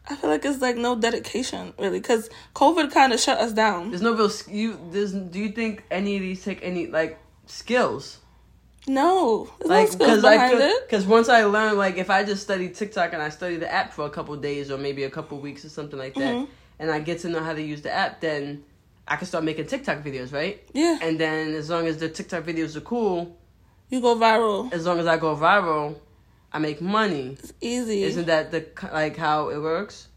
I 0.08 0.16
feel 0.16 0.30
like 0.30 0.44
it's 0.44 0.60
like 0.60 0.76
no 0.76 0.96
dedication 0.96 1.72
really 1.78 2.00
because 2.00 2.30
COVID 2.56 2.92
kind 2.92 3.12
of 3.12 3.20
shut 3.20 3.38
us 3.38 3.52
down. 3.52 3.90
There's 3.90 4.02
no 4.02 4.12
real 4.14 4.30
you. 4.48 4.78
There's. 4.90 5.12
Do 5.12 5.38
you 5.38 5.50
think 5.50 5.84
any 5.90 6.16
of 6.16 6.22
these 6.22 6.42
take 6.44 6.60
any 6.62 6.88
like 6.88 7.18
skills? 7.46 8.18
No, 8.88 9.48
Like 9.64 9.92
no 9.92 9.98
because 9.98 10.24
I 10.24 10.34
behind 10.34 10.52
feel 10.58 10.62
it. 10.62 10.88
because 10.88 11.06
once 11.06 11.28
I 11.28 11.44
learned 11.44 11.76
like 11.78 11.96
if 11.96 12.10
I 12.10 12.24
just 12.24 12.42
study 12.42 12.70
TikTok 12.70 13.12
and 13.12 13.22
I 13.22 13.28
study 13.28 13.56
the 13.56 13.72
app 13.72 13.92
for 13.92 14.06
a 14.06 14.10
couple 14.10 14.34
days 14.36 14.70
or 14.70 14.78
maybe 14.78 15.04
a 15.04 15.10
couple 15.10 15.38
weeks 15.38 15.64
or 15.64 15.68
something 15.68 15.98
like 15.98 16.14
that, 16.14 16.34
Mhm. 16.34 16.48
And 16.80 16.90
I 16.90 16.98
get 16.98 17.20
to 17.20 17.28
know 17.28 17.38
how 17.44 17.52
to 17.52 17.62
use 17.62 17.82
the 17.82 17.92
app, 17.92 18.20
then 18.20 18.64
I 19.06 19.14
can 19.16 19.26
start 19.28 19.44
making 19.44 19.66
TikTok 19.66 20.02
videos, 20.02 20.32
right? 20.32 20.60
Yeah, 20.72 20.98
And 21.02 21.18
then 21.20 21.54
as 21.54 21.70
long 21.70 21.86
as 21.86 21.98
the 21.98 22.08
TikTok 22.08 22.42
videos 22.44 22.74
are 22.74 22.80
cool, 22.80 23.36
you 23.90 24.00
go 24.00 24.16
viral. 24.16 24.72
as 24.72 24.84
long 24.86 24.98
as 24.98 25.06
I 25.06 25.16
go 25.16 25.36
viral, 25.36 25.96
I 26.52 26.58
make 26.58 26.80
money. 26.80 27.36
It's 27.38 27.52
easy. 27.60 28.02
Isn't 28.02 28.26
that 28.26 28.50
the 28.50 28.66
like 28.92 29.16
how 29.16 29.50
it 29.50 29.58
works? 29.60 30.08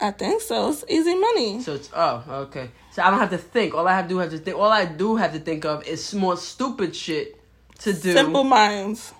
I 0.00 0.10
think 0.10 0.40
so. 0.42 0.70
It's 0.70 0.84
easy 0.88 1.14
money. 1.14 1.60
So 1.62 1.74
it's 1.74 1.90
oh 1.94 2.24
okay. 2.48 2.70
So 2.92 3.02
I 3.02 3.10
don't 3.10 3.18
have 3.20 3.30
to 3.30 3.38
think. 3.38 3.74
All 3.74 3.86
I 3.88 3.92
have 3.92 4.04
to 4.06 4.08
do 4.10 4.18
have 4.18 4.30
to 4.30 4.38
think. 4.38 4.56
All 4.56 4.70
I 4.70 4.84
do 4.86 5.16
have 5.16 5.32
to 5.32 5.38
think 5.38 5.64
of 5.64 5.86
is 5.86 6.14
more 6.14 6.36
stupid 6.36 6.94
shit 6.94 7.40
to 7.80 7.92
do. 7.92 8.12
Simple 8.12 8.44
minds. 8.44 9.12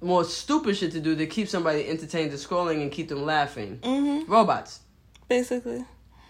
More 0.00 0.24
stupid 0.24 0.76
shit 0.76 0.92
to 0.92 1.00
do 1.00 1.14
to 1.14 1.26
keep 1.26 1.46
somebody 1.48 1.86
entertained 1.88 2.30
to 2.32 2.36
scrolling 2.36 2.82
and 2.82 2.90
keep 2.90 3.08
them 3.08 3.24
laughing. 3.24 3.78
hmm 3.84 4.22
Robots. 4.30 4.80
Basically, 5.28 5.84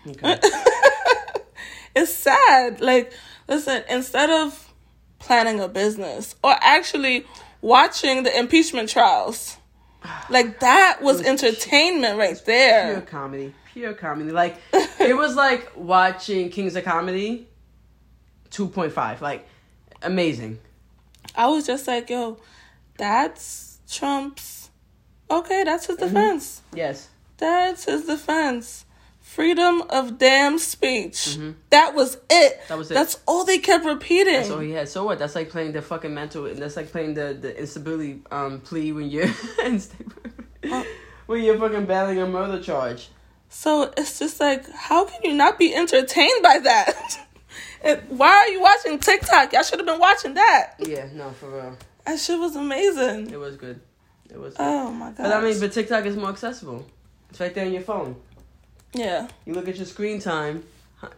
Okay. 0.08 0.38
it's 1.94 2.14
sad. 2.14 2.80
Like, 2.80 3.12
listen, 3.48 3.82
instead 3.88 4.30
of 4.30 4.72
planning 5.18 5.60
a 5.60 5.68
business 5.68 6.34
or 6.42 6.54
actually 6.60 7.26
watching 7.60 8.22
the 8.22 8.38
impeachment 8.38 8.88
trials, 8.88 9.56
like 10.30 10.60
that 10.60 11.00
was 11.02 11.22
entertainment 11.22 12.18
right 12.18 12.40
there. 12.44 12.94
Pure 12.94 13.00
comedy. 13.02 13.54
Pure 13.72 13.94
comedy. 13.94 14.30
Like 14.32 14.56
it 14.98 15.16
was 15.16 15.36
like 15.36 15.72
watching 15.76 16.50
Kings 16.50 16.74
of 16.76 16.84
Comedy. 16.84 17.46
Two 18.50 18.68
point 18.68 18.92
five. 18.92 19.22
Like 19.22 19.46
amazing. 20.02 20.58
I 21.36 21.46
was 21.48 21.66
just 21.66 21.86
like, 21.86 22.10
yo, 22.10 22.38
that's 22.96 23.78
Trump's. 23.88 24.70
Okay, 25.30 25.62
that's 25.62 25.86
his 25.86 25.96
mm-hmm. 25.96 26.08
defense. 26.08 26.62
Yes. 26.74 27.08
That's 27.36 27.84
his 27.84 28.06
defense. 28.06 28.84
Freedom 29.30 29.82
of 29.90 30.18
damn 30.18 30.58
speech. 30.58 31.36
Mhm. 31.38 31.54
That 31.70 31.94
was 31.94 32.18
it. 32.28 32.60
That 32.68 32.76
was 32.76 32.90
it. 32.90 32.94
That's 32.94 33.20
all 33.26 33.44
they 33.44 33.58
kept 33.58 33.84
repeating. 33.84 34.34
That's 34.34 34.50
all 34.50 34.58
he 34.58 34.72
had. 34.72 34.88
So 34.88 35.04
what? 35.04 35.20
That's 35.20 35.36
like 35.36 35.50
playing 35.50 35.70
the 35.70 35.80
fucking 35.82 36.12
mental. 36.12 36.52
That's 36.52 36.74
like 36.74 36.90
playing 36.90 37.14
the 37.14 37.38
the 37.40 37.56
instability 37.56 38.22
um 38.32 38.58
plea 38.60 38.90
when 38.90 39.08
you're 39.08 39.28
Uh. 40.64 40.82
when 41.26 41.44
you're 41.44 41.56
fucking 41.60 41.86
battling 41.86 42.18
a 42.18 42.26
murder 42.26 42.60
charge. 42.60 43.10
So 43.48 43.92
it's 43.96 44.18
just 44.18 44.40
like, 44.40 44.68
how 44.72 45.04
can 45.04 45.20
you 45.22 45.34
not 45.36 45.60
be 45.60 45.76
entertained 45.76 46.42
by 46.42 46.58
that? 46.64 47.28
why 48.08 48.30
are 48.30 48.48
you 48.48 48.60
watching 48.60 48.98
TikTok? 48.98 49.52
Y'all 49.52 49.62
should 49.62 49.78
have 49.78 49.86
been 49.86 50.00
watching 50.00 50.34
that. 50.34 50.74
Yeah, 50.80 51.06
no, 51.14 51.30
for 51.30 51.50
real. 51.50 51.76
That 52.04 52.18
shit 52.18 52.36
was 52.36 52.56
amazing. 52.56 53.30
It 53.30 53.38
was 53.38 53.54
good. 53.54 53.80
It 54.28 54.40
was. 54.40 54.54
Good. 54.54 54.66
Oh 54.66 54.90
my 54.90 55.10
god. 55.12 55.18
but 55.18 55.32
I 55.32 55.40
mean, 55.40 55.60
but 55.60 55.70
TikTok 55.70 56.04
is 56.06 56.16
more 56.16 56.30
accessible. 56.30 56.84
It's 57.30 57.38
right 57.38 57.54
there 57.54 57.64
on 57.66 57.72
your 57.72 57.82
phone. 57.82 58.16
Yeah. 58.92 59.28
You 59.46 59.54
look 59.54 59.68
at 59.68 59.76
your 59.76 59.86
screen 59.86 60.20
time. 60.20 60.64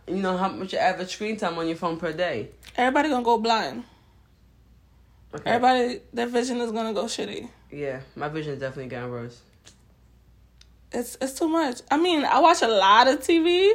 You 0.06 0.16
know 0.16 0.36
how 0.36 0.48
much 0.48 0.72
your 0.72 0.82
average 0.82 1.12
screen 1.12 1.36
time 1.36 1.58
on 1.58 1.66
your 1.66 1.76
phone 1.76 1.96
per 1.96 2.12
day. 2.12 2.50
Everybody 2.76 3.08
gonna 3.08 3.24
go 3.24 3.38
blind. 3.38 3.84
Okay. 5.34 5.50
Everybody, 5.50 6.00
their 6.12 6.26
vision 6.26 6.60
is 6.60 6.70
gonna 6.70 6.92
go 6.92 7.04
shitty. 7.04 7.48
Yeah, 7.70 8.00
my 8.14 8.28
vision 8.28 8.52
is 8.54 8.60
definitely 8.60 8.90
getting 8.90 9.10
worse. 9.10 9.40
It's 10.92 11.16
it's 11.20 11.32
too 11.32 11.48
much. 11.48 11.80
I 11.90 11.96
mean, 11.96 12.24
I 12.24 12.38
watch 12.38 12.62
a 12.62 12.68
lot 12.68 13.08
of 13.08 13.20
TV, 13.20 13.72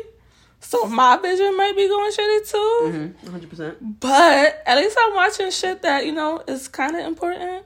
so 0.60 0.86
my 0.86 1.18
vision 1.18 1.58
might 1.58 1.76
be 1.76 1.88
going 1.88 2.12
shitty 2.12 2.50
too. 2.50 2.80
Mm-hmm. 2.84 3.36
100%. 3.36 3.76
But 4.00 4.64
at 4.66 4.78
least 4.78 4.98
I'm 5.02 5.16
watching 5.16 5.52
shit 5.52 5.82
that 5.82 6.06
you 6.06 6.12
know 6.12 6.44
is 6.48 6.68
kind 6.68 6.96
of 6.96 7.06
important. 7.06 7.66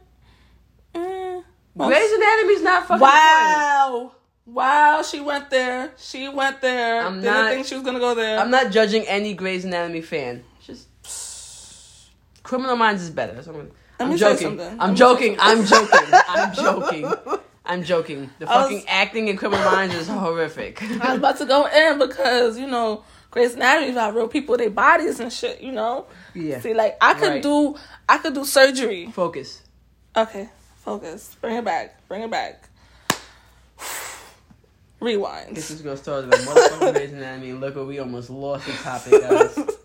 Mm. 0.95 1.43
Grey's 1.77 2.11
Anatomy's 2.11 2.61
not 2.63 2.87
fucking 2.87 3.01
important. 3.01 4.11
Wow. 4.45 5.01
She 5.03 5.19
went 5.19 5.49
there. 5.49 5.91
She 5.97 6.27
went 6.29 6.61
there. 6.61 7.05
I'm 7.05 7.21
Didn't 7.21 7.33
not- 7.33 7.51
think 7.51 7.67
she 7.67 7.75
was 7.75 7.83
gonna 7.83 7.99
go 7.99 8.15
there. 8.15 8.39
I'm 8.39 8.51
not 8.51 8.71
judging 8.71 9.03
any 9.07 9.33
Grey's 9.33 9.65
Anatomy 9.65 10.01
fan. 10.01 10.43
Just 10.65 10.87
Criminal 12.43 12.75
Minds 12.75 13.03
is 13.03 13.09
better. 13.09 13.41
I'm, 13.47 13.71
I'm 13.99 14.17
joking. 14.17 14.59
I'm 14.79 14.95
joking. 14.95 15.37
I'm 15.39 15.65
joking. 15.65 15.99
I'm 16.27 16.53
joking. 16.55 17.11
I'm 17.65 17.83
joking. 17.83 18.29
The 18.39 18.45
was- 18.45 18.55
fucking 18.55 18.83
acting 18.87 19.27
in 19.27 19.37
Criminal 19.37 19.63
Minds 19.71 19.95
is 19.95 20.07
horrific. 20.07 20.81
I 20.83 21.09
was 21.09 21.17
about 21.17 21.37
to 21.37 21.45
go 21.45 21.65
in 21.67 21.99
because 21.99 22.57
you 22.57 22.67
know 22.67 23.03
Grey's 23.29 23.53
Anatomy 23.53 23.87
is 23.89 23.93
about 23.95 24.15
real 24.15 24.27
people, 24.27 24.57
their 24.57 24.69
bodies 24.71 25.19
and 25.19 25.31
shit. 25.31 25.61
You 25.61 25.71
know, 25.71 26.07
yeah. 26.33 26.59
see, 26.59 26.73
like 26.73 26.97
I 26.99 27.13
could 27.13 27.29
Right. 27.29 27.43
do, 27.43 27.75
I 28.09 28.17
could 28.17 28.33
do 28.33 28.43
surgery. 28.43 29.05
Focus. 29.13 29.61
Okay, 30.17 30.49
focus. 30.83 31.37
Bring 31.39 31.55
it 31.57 31.63
back. 31.63 32.05
Bring 32.07 32.23
it 32.23 32.31
back. 32.31 32.67
Rewind. 35.01 35.55
This 35.55 35.71
is 35.71 35.81
gonna 35.81 35.97
start 35.97 36.27
with 36.27 36.45
motherfucking 36.45 36.93
Grey's 37.11 37.41
mean, 37.41 37.59
Look, 37.59 37.75
what 37.75 37.87
we 37.87 37.97
almost 37.97 38.29
lost 38.29 38.67
the 38.67 38.73
topic, 38.73 39.19
guys. 39.19 39.77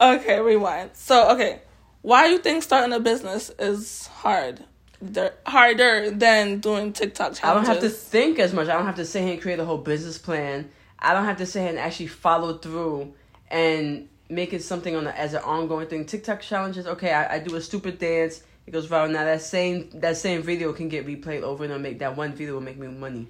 okay, 0.00 0.40
rewind. 0.40 0.90
So, 0.92 1.30
okay, 1.30 1.62
why 2.02 2.26
you 2.26 2.38
think 2.38 2.62
starting 2.62 2.92
a 2.92 3.00
business 3.00 3.50
is 3.58 4.06
hard? 4.08 4.62
They're 5.00 5.32
harder 5.46 6.10
than 6.10 6.58
doing 6.58 6.92
TikTok 6.92 7.34
challenges. 7.34 7.44
I 7.44 7.54
don't 7.54 7.64
have 7.64 7.80
to 7.80 7.88
think 7.88 8.38
as 8.38 8.52
much. 8.52 8.68
I 8.68 8.74
don't 8.74 8.84
have 8.84 8.96
to 8.96 9.06
sit 9.06 9.22
here 9.22 9.32
and 9.32 9.40
create 9.40 9.58
a 9.58 9.64
whole 9.64 9.78
business 9.78 10.18
plan. 10.18 10.70
I 10.98 11.14
don't 11.14 11.24
have 11.24 11.38
to 11.38 11.46
sit 11.46 11.60
here 11.60 11.70
and 11.70 11.78
actually 11.78 12.08
follow 12.08 12.58
through 12.58 13.14
and 13.50 14.08
make 14.28 14.52
it 14.52 14.62
something 14.62 14.94
on 14.94 15.06
a, 15.06 15.10
as 15.10 15.32
an 15.32 15.42
ongoing 15.44 15.86
thing. 15.86 16.04
TikTok 16.04 16.42
challenges. 16.42 16.86
Okay, 16.86 17.12
I, 17.12 17.36
I 17.36 17.38
do 17.38 17.54
a 17.54 17.60
stupid 17.62 17.98
dance. 17.98 18.42
It 18.66 18.72
goes 18.72 18.86
viral. 18.86 19.10
Now 19.10 19.24
that 19.24 19.40
same 19.40 19.88
that 19.94 20.18
same 20.18 20.42
video 20.42 20.74
can 20.74 20.90
get 20.90 21.06
replayed 21.06 21.40
over 21.40 21.64
and 21.64 21.72
over. 21.72 21.82
Make 21.82 22.00
that 22.00 22.16
one 22.16 22.34
video 22.34 22.54
will 22.54 22.60
make 22.60 22.76
me 22.76 22.88
money. 22.88 23.28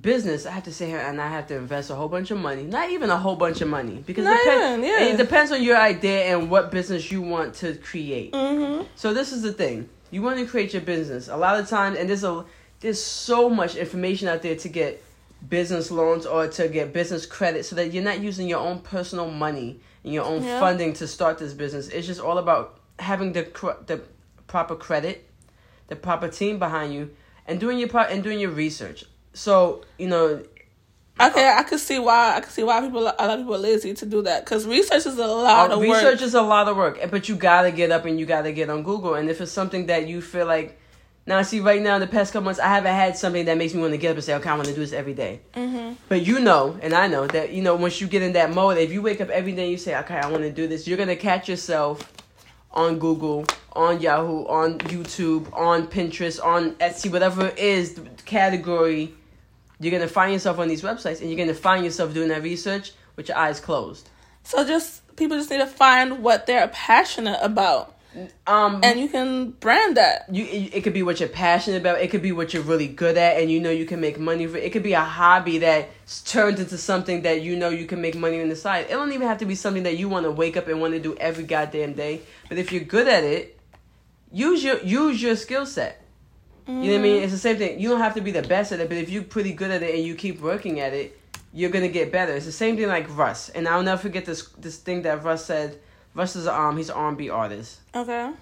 Business, 0.00 0.46
I 0.46 0.52
have 0.52 0.62
to 0.64 0.72
sit 0.72 0.86
here 0.88 0.98
and 1.00 1.20
I 1.20 1.26
have 1.28 1.48
to 1.48 1.56
invest 1.56 1.90
a 1.90 1.96
whole 1.96 2.08
bunch 2.08 2.30
of 2.30 2.38
money. 2.38 2.62
Not 2.62 2.90
even 2.90 3.10
a 3.10 3.16
whole 3.18 3.34
bunch 3.34 3.60
of 3.60 3.66
money 3.66 4.04
because 4.06 4.24
Not 4.24 4.38
depend- 4.38 4.84
even, 4.84 4.88
yeah. 4.88 5.04
it 5.06 5.16
depends 5.16 5.50
on 5.50 5.64
your 5.64 5.76
idea 5.76 6.26
and 6.36 6.48
what 6.48 6.70
business 6.70 7.10
you 7.10 7.20
want 7.22 7.54
to 7.56 7.74
create. 7.74 8.32
Mm-hmm. 8.32 8.84
So 8.94 9.12
this 9.12 9.32
is 9.32 9.42
the 9.42 9.52
thing. 9.52 9.88
You 10.12 10.22
want 10.22 10.38
to 10.38 10.46
create 10.46 10.72
your 10.74 10.82
business. 10.82 11.26
A 11.26 11.36
lot 11.36 11.58
of 11.58 11.68
times, 11.68 11.98
and 11.98 12.08
there's 12.08 12.22
a 12.22 12.44
there's 12.78 13.02
so 13.02 13.50
much 13.50 13.74
information 13.74 14.28
out 14.28 14.42
there 14.42 14.54
to 14.54 14.68
get 14.68 15.02
business 15.48 15.90
loans 15.90 16.24
or 16.24 16.46
to 16.46 16.68
get 16.68 16.92
business 16.92 17.26
credit, 17.26 17.64
so 17.66 17.74
that 17.74 17.92
you're 17.92 18.04
not 18.04 18.20
using 18.20 18.46
your 18.48 18.60
own 18.60 18.78
personal 18.80 19.28
money 19.28 19.80
and 20.04 20.12
your 20.14 20.24
own 20.24 20.44
Yeah. 20.44 20.60
funding 20.60 20.92
to 20.94 21.08
start 21.08 21.38
this 21.38 21.52
business. 21.52 21.88
It's 21.88 22.06
just 22.06 22.20
all 22.20 22.38
about 22.38 22.78
having 23.00 23.32
the 23.32 23.42
cr- 23.42 23.82
the 23.86 24.02
proper 24.46 24.76
credit, 24.76 25.28
the 25.88 25.96
proper 25.96 26.28
team 26.28 26.60
behind 26.60 26.94
you, 26.94 27.10
and 27.48 27.58
doing 27.58 27.78
your 27.80 27.88
part 27.88 28.10
and 28.12 28.22
doing 28.22 28.38
your 28.38 28.50
research. 28.50 29.04
So 29.32 29.84
you 29.98 30.08
know, 30.08 30.42
Okay, 31.20 31.54
I 31.54 31.62
could 31.64 31.80
see 31.80 31.98
why. 31.98 32.36
I 32.36 32.40
could 32.40 32.52
see 32.52 32.62
why 32.62 32.80
people 32.80 33.02
a 33.02 33.04
lot 33.04 33.18
of 33.20 33.38
people 33.40 33.54
are 33.54 33.58
lazy 33.58 33.92
to 33.92 34.06
do 34.06 34.22
that 34.22 34.44
because 34.44 34.66
research 34.66 35.04
is 35.04 35.18
a 35.18 35.26
lot 35.26 35.70
uh, 35.70 35.74
of 35.74 35.82
research 35.82 36.20
work. 36.20 36.22
is 36.22 36.34
a 36.34 36.40
lot 36.40 36.66
of 36.66 36.78
work, 36.78 36.98
but 37.10 37.28
you 37.28 37.36
gotta 37.36 37.70
get 37.70 37.90
up 37.90 38.06
and 38.06 38.18
you 38.18 38.24
gotta 38.24 38.52
get 38.52 38.70
on 38.70 38.82
Google. 38.82 39.14
And 39.14 39.28
if 39.28 39.40
it's 39.40 39.52
something 39.52 39.86
that 39.86 40.08
you 40.08 40.22
feel 40.22 40.46
like, 40.46 40.80
now 41.26 41.42
see, 41.42 41.60
right 41.60 41.82
now 41.82 41.96
in 41.96 42.00
the 42.00 42.06
past 42.06 42.32
couple 42.32 42.46
months, 42.46 42.58
I 42.58 42.68
haven't 42.68 42.94
had 42.94 43.18
something 43.18 43.44
that 43.44 43.58
makes 43.58 43.74
me 43.74 43.82
want 43.82 43.92
to 43.92 43.98
get 43.98 44.12
up 44.12 44.16
and 44.16 44.24
say, 44.24 44.34
okay, 44.36 44.48
I 44.48 44.54
want 44.54 44.68
to 44.68 44.74
do 44.74 44.80
this 44.80 44.94
every 44.94 45.12
day. 45.12 45.42
Mm-hmm. 45.52 45.92
But 46.08 46.22
you 46.22 46.40
know, 46.40 46.78
and 46.80 46.94
I 46.94 47.06
know 47.06 47.26
that 47.26 47.52
you 47.52 47.60
know 47.60 47.74
once 47.74 48.00
you 48.00 48.06
get 48.06 48.22
in 48.22 48.32
that 48.32 48.54
mode, 48.54 48.78
if 48.78 48.90
you 48.90 49.02
wake 49.02 49.20
up 49.20 49.28
every 49.28 49.52
day 49.52 49.64
and 49.64 49.72
you 49.72 49.78
say, 49.78 49.94
okay, 49.98 50.16
I 50.16 50.26
want 50.30 50.42
to 50.44 50.50
do 50.50 50.68
this, 50.68 50.88
you're 50.88 50.98
gonna 50.98 51.16
catch 51.16 51.50
yourself 51.50 52.10
on 52.70 52.98
Google, 52.98 53.44
on 53.74 54.00
Yahoo, 54.00 54.46
on 54.46 54.78
YouTube, 54.78 55.52
on 55.52 55.86
Pinterest, 55.86 56.42
on 56.42 56.76
Etsy, 56.76 57.12
whatever 57.12 57.48
it 57.48 57.58
is 57.58 57.94
the 57.94 58.02
category. 58.24 59.12
You're 59.80 59.92
gonna 59.92 60.06
find 60.08 60.32
yourself 60.32 60.58
on 60.58 60.68
these 60.68 60.82
websites, 60.82 61.20
and 61.20 61.30
you're 61.30 61.38
gonna 61.38 61.54
find 61.54 61.84
yourself 61.84 62.12
doing 62.14 62.28
that 62.28 62.42
research 62.42 62.92
with 63.16 63.28
your 63.28 63.38
eyes 63.38 63.58
closed. 63.60 64.08
So 64.44 64.64
just 64.66 65.16
people 65.16 65.36
just 65.36 65.50
need 65.50 65.58
to 65.58 65.66
find 65.66 66.22
what 66.22 66.46
they're 66.46 66.68
passionate 66.68 67.38
about, 67.42 67.96
Um, 68.46 68.80
and 68.82 68.98
you 68.98 69.08
can 69.08 69.50
brand 69.52 69.96
that. 69.96 70.26
you 70.32 70.44
it, 70.44 70.74
it 70.76 70.80
could 70.84 70.92
be 70.94 71.02
what 71.02 71.20
you're 71.20 71.28
passionate 71.28 71.76
about 71.76 72.00
it 72.00 72.10
could 72.10 72.22
be 72.22 72.32
what 72.32 72.52
you're 72.52 72.62
really 72.64 72.88
good 72.88 73.16
at 73.16 73.40
and 73.40 73.50
you 73.50 73.60
know 73.60 73.70
you 73.70 73.84
can 73.86 74.00
make 74.00 74.18
money 74.18 74.46
for 74.48 74.56
it 74.56 74.72
could 74.72 74.82
be 74.82 74.94
a 74.94 75.00
hobby 75.00 75.58
that 75.58 75.88
s- 76.04 76.22
turns 76.22 76.58
into 76.58 76.76
something 76.76 77.22
that 77.22 77.40
you 77.42 77.54
know 77.54 77.68
you 77.68 77.86
can 77.86 78.00
make 78.00 78.16
money 78.16 78.40
on 78.42 78.48
the 78.48 78.56
side 78.56 78.86
it 78.90 78.94
don't 78.94 79.12
even 79.12 79.28
have 79.28 79.38
to 79.38 79.46
be 79.46 79.54
something 79.54 79.84
that 79.84 79.96
you 79.96 80.08
want 80.08 80.24
to 80.24 80.30
wake 80.32 80.56
up 80.56 80.66
and 80.66 80.80
want 80.80 80.92
to 80.94 80.98
do 81.00 81.14
every 81.18 81.44
goddamn 81.44 81.92
day 81.92 82.20
but 82.48 82.58
if 82.58 82.72
you're 82.72 82.82
good 82.82 83.06
at 83.06 83.22
it 83.22 83.56
use 84.32 84.64
your 84.64 84.78
use 84.80 85.22
your 85.22 85.36
skill 85.36 85.64
set 85.66 85.99
you 86.66 86.74
know 86.74 86.80
what 86.80 86.98
i 86.98 86.98
mean? 86.98 87.22
It's 87.22 87.32
the 87.32 87.38
same 87.38 87.56
thing. 87.56 87.80
You 87.80 87.88
don't 87.88 88.00
have 88.00 88.14
to 88.14 88.20
be 88.20 88.30
the 88.30 88.42
best 88.42 88.72
at 88.72 88.80
it 88.80 88.88
but 88.88 88.98
if 88.98 89.10
you're 89.10 89.22
pretty 89.22 89.52
good 89.52 89.70
at 89.70 89.82
it 89.82 89.94
and 89.94 90.04
you 90.04 90.14
keep 90.14 90.40
working 90.40 90.80
at 90.80 90.92
it 90.92 91.16
you're 91.52 91.70
gonna 91.70 91.88
get 91.88 92.12
better. 92.12 92.32
It's 92.32 92.46
the 92.46 92.52
same 92.52 92.76
thing 92.76 92.86
like 92.88 93.06
Russ. 93.16 93.48
And 93.48 93.66
i'll 93.66 93.82
never 93.82 94.00
forget 94.00 94.24
this 94.24 94.48
this 94.58 94.76
thing 94.78 95.02
that 95.02 95.24
Russ 95.24 95.44
said. 95.44 95.78
Russ 96.14 96.36
is 96.36 96.46
um 96.46 96.76
he's 96.76 96.90
an 96.90 96.96
r&b 96.96 97.28
artist. 97.30 97.80
Okay. 97.94 98.32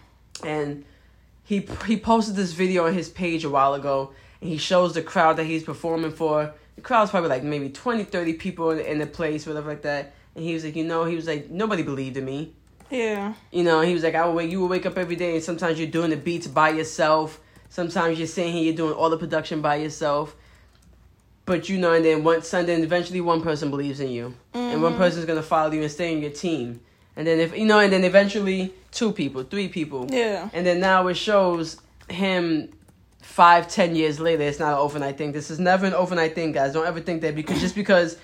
and 0.44 0.84
he 1.44 1.66
he 1.86 1.98
posted 1.98 2.36
this 2.36 2.52
video 2.52 2.86
on 2.86 2.94
his 2.94 3.08
page 3.08 3.44
a 3.44 3.50
while 3.50 3.74
ago 3.74 4.12
and 4.40 4.50
he 4.50 4.58
shows 4.58 4.92
the 4.94 5.02
crowd 5.02 5.36
that 5.38 5.44
he's 5.44 5.64
performing 5.64 6.12
for. 6.12 6.52
The 6.76 6.82
crowd's 6.82 7.10
probably 7.10 7.30
like 7.30 7.42
maybe 7.42 7.70
20 7.70 8.04
30 8.04 8.34
people 8.34 8.70
in, 8.72 8.80
in 8.80 8.98
the 8.98 9.06
place 9.06 9.46
whatever 9.46 9.68
like 9.70 9.82
that. 9.82 10.12
And 10.34 10.44
he 10.44 10.52
was 10.54 10.64
like 10.64 10.76
you 10.76 10.84
know 10.84 11.04
he 11.04 11.16
was 11.16 11.26
like 11.26 11.48
nobody 11.50 11.82
believed 11.82 12.16
in 12.18 12.24
me. 12.24 12.52
Yeah. 12.90 13.34
you 13.52 13.64
know 13.64 13.82
he 13.82 13.92
was 13.92 14.02
like 14.02 14.14
i 14.14 14.24
would 14.26 14.34
wake 14.34 14.50
you 14.50 14.62
would 14.62 14.70
wake 14.70 14.86
up 14.86 14.96
every 14.96 15.14
day 15.14 15.34
and 15.34 15.44
sometimes 15.44 15.78
you're 15.78 15.90
doing 15.90 16.08
the 16.08 16.16
beats 16.16 16.46
by 16.46 16.70
yourself 16.70 17.38
sometimes 17.68 18.18
you're 18.18 18.26
sitting 18.26 18.52
here 18.52 18.64
you're 18.64 18.74
doing 18.74 18.92
all 18.92 19.10
the 19.10 19.16
production 19.16 19.60
by 19.60 19.76
yourself 19.76 20.34
but 21.44 21.68
you 21.68 21.78
know 21.78 21.92
and 21.92 22.04
then 22.04 22.24
one 22.24 22.42
sunday 22.42 22.74
and 22.74 22.84
eventually 22.84 23.20
one 23.20 23.40
person 23.42 23.70
believes 23.70 24.00
in 24.00 24.10
you 24.10 24.34
and 24.54 24.82
one 24.82 24.92
mm-hmm. 24.92 25.00
person's 25.00 25.24
gonna 25.24 25.42
follow 25.42 25.70
you 25.72 25.82
and 25.82 25.90
stay 25.90 26.12
in 26.12 26.20
your 26.20 26.30
team 26.30 26.80
and 27.16 27.26
then 27.26 27.38
if 27.38 27.56
you 27.56 27.64
know 27.64 27.78
and 27.78 27.92
then 27.92 28.04
eventually 28.04 28.72
two 28.90 29.12
people 29.12 29.42
three 29.42 29.68
people 29.68 30.06
Yeah. 30.10 30.48
and 30.52 30.66
then 30.66 30.80
now 30.80 31.06
it 31.08 31.14
shows 31.14 31.80
him 32.08 32.70
five, 33.20 33.68
ten 33.68 33.94
years 33.94 34.18
later. 34.18 34.42
It's 34.42 34.58
not 34.58 34.72
an 34.72 34.78
overnight 34.78 35.18
thing. 35.18 35.32
This 35.32 35.50
is 35.50 35.58
never 35.60 35.86
an 35.86 35.94
overnight 35.94 36.34
thing, 36.34 36.52
guys. 36.52 36.72
Don't 36.72 36.86
ever 36.86 37.00
think 37.00 37.22
that 37.22 37.34
because 37.34 37.60
just 37.60 37.74
because 37.74 38.16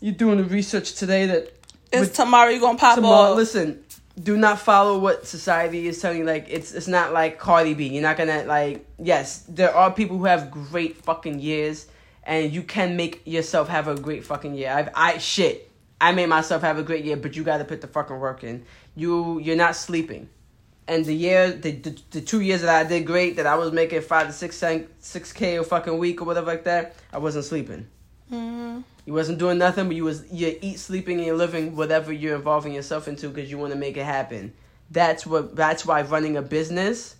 you're 0.00 0.14
doing 0.14 0.38
the 0.38 0.44
research 0.44 0.94
today 0.94 1.26
that 1.26 1.52
It's 1.92 2.00
with 2.00 2.14
tomorrow 2.14 2.50
you're 2.50 2.60
gonna 2.60 2.78
pop 2.78 2.96
tomorrow. 2.96 3.32
off. 3.32 3.36
Listen, 3.36 3.82
do 4.20 4.36
not 4.36 4.60
follow 4.60 4.98
what 4.98 5.26
society 5.26 5.86
is 5.86 6.00
telling 6.00 6.18
you. 6.18 6.24
Like 6.24 6.46
it's 6.48 6.72
it's 6.72 6.88
not 6.88 7.12
like 7.12 7.38
Cardi 7.38 7.74
B. 7.74 7.88
You're 7.88 8.02
not 8.02 8.16
gonna 8.16 8.44
like. 8.44 8.86
Yes, 8.98 9.40
there 9.48 9.74
are 9.74 9.90
people 9.90 10.18
who 10.18 10.24
have 10.24 10.50
great 10.50 10.98
fucking 10.98 11.40
years, 11.40 11.86
and 12.22 12.52
you 12.52 12.62
can 12.62 12.96
make 12.96 13.22
yourself 13.24 13.68
have 13.68 13.88
a 13.88 13.96
great 13.96 14.24
fucking 14.24 14.54
year. 14.54 14.70
I've 14.70 14.90
I 14.94 15.18
shit. 15.18 15.70
I 16.00 16.12
made 16.12 16.26
myself 16.28 16.62
have 16.62 16.78
a 16.78 16.82
great 16.82 17.04
year, 17.04 17.16
but 17.16 17.34
you 17.34 17.44
got 17.44 17.58
to 17.58 17.64
put 17.64 17.80
the 17.80 17.86
fucking 17.86 18.18
work 18.18 18.44
in. 18.44 18.64
You 18.94 19.40
you're 19.40 19.56
not 19.56 19.74
sleeping. 19.74 20.28
And 20.86 21.04
the 21.04 21.14
year, 21.14 21.50
the, 21.50 21.72
the 21.72 21.98
the 22.10 22.20
two 22.20 22.40
years 22.40 22.60
that 22.60 22.86
I 22.86 22.88
did 22.88 23.06
great, 23.06 23.36
that 23.36 23.46
I 23.46 23.56
was 23.56 23.72
making 23.72 24.02
five 24.02 24.26
to 24.26 24.32
six 24.32 24.62
six 24.98 25.32
k 25.32 25.56
a 25.56 25.64
fucking 25.64 25.96
week 25.98 26.20
or 26.20 26.26
whatever 26.26 26.46
like 26.46 26.64
that, 26.64 26.94
I 27.12 27.18
wasn't 27.18 27.46
sleeping. 27.46 27.88
Hmm 28.28 28.80
You 29.06 29.12
wasn't 29.12 29.38
doing 29.38 29.58
nothing, 29.58 29.86
but 29.86 29.96
you 29.96 30.04
was 30.04 30.24
you 30.32 30.56
eat, 30.62 30.78
sleeping, 30.78 31.18
and 31.18 31.26
you're 31.26 31.36
living 31.36 31.76
whatever 31.76 32.12
you're 32.12 32.36
involving 32.36 32.72
yourself 32.72 33.06
into 33.08 33.28
because 33.28 33.50
you 33.50 33.58
want 33.58 33.72
to 33.72 33.78
make 33.78 33.96
it 33.96 34.04
happen. 34.04 34.52
That's 34.90 35.26
what. 35.26 35.54
That's 35.56 35.84
why 35.86 36.02
running 36.02 36.36
a 36.36 36.42
business 36.42 37.16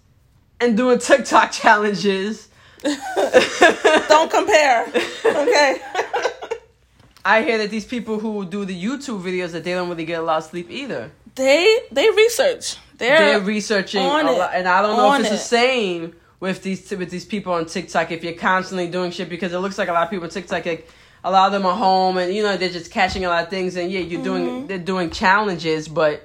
and 0.61 0.77
doing 0.77 0.99
TikTok 0.99 1.53
challenges. 1.63 2.49
Don't 2.85 4.31
compare. 4.31 4.87
Okay. 5.25 5.81
I 7.27 7.43
hear 7.43 7.57
that 7.59 7.71
these 7.71 7.87
people 7.87 8.19
who 8.19 8.45
do 8.45 8.65
the 8.67 8.77
YouTube 8.85 9.23
videos 9.23 9.53
that 9.53 9.65
they 9.65 9.73
don't 9.73 9.89
really 9.89 10.05
get 10.05 10.21
a 10.21 10.23
lot 10.23 10.39
of 10.39 10.45
sleep 10.45 10.71
either. 10.71 11.11
they 11.35 11.79
they 11.91 12.11
research. 12.11 12.77
They're, 12.99 13.19
They're 13.19 13.41
researching 13.41 14.03
a 14.03 14.19
it. 14.19 14.25
lot, 14.39 14.51
and 14.55 14.69
I 14.69 14.83
don't 14.83 14.97
know 14.97 15.07
On 15.09 15.21
if 15.21 15.27
it's 15.27 15.31
it. 15.35 15.37
the 15.37 15.43
same 15.43 16.15
with 16.45 16.63
these 16.63 16.91
with 16.91 17.11
these 17.11 17.25
people 17.35 17.53
on 17.59 17.65
TikTok. 17.67 18.11
If 18.13 18.23
you're 18.25 18.35
constantly 18.53 18.89
doing 18.97 19.11
shit, 19.11 19.29
because 19.29 19.53
it 19.53 19.59
looks 19.65 19.79
like 19.79 19.89
a 19.89 19.93
lot 19.93 20.05
of 20.05 20.11
people 20.11 20.25
on 20.25 20.31
TikTok, 20.31 20.65
like 20.67 20.89
a 21.25 21.31
lot 21.31 21.47
of 21.49 21.53
them 21.53 21.65
are 21.71 21.77
home, 21.77 22.19
and 22.19 22.33
you 22.37 22.43
know 22.47 22.57
they're 22.57 22.77
just 22.81 22.91
catching 22.93 23.25
a 23.25 23.29
lot 23.29 23.43
of 23.45 23.51
things, 23.51 23.77
and 23.77 23.91
yeah, 23.91 24.01
you're 24.01 24.23
doing 24.23 24.45
Mm-hmm. 24.47 24.67
they're 24.69 24.79
doing 24.93 25.09
challenges, 25.11 25.89
but 25.89 26.17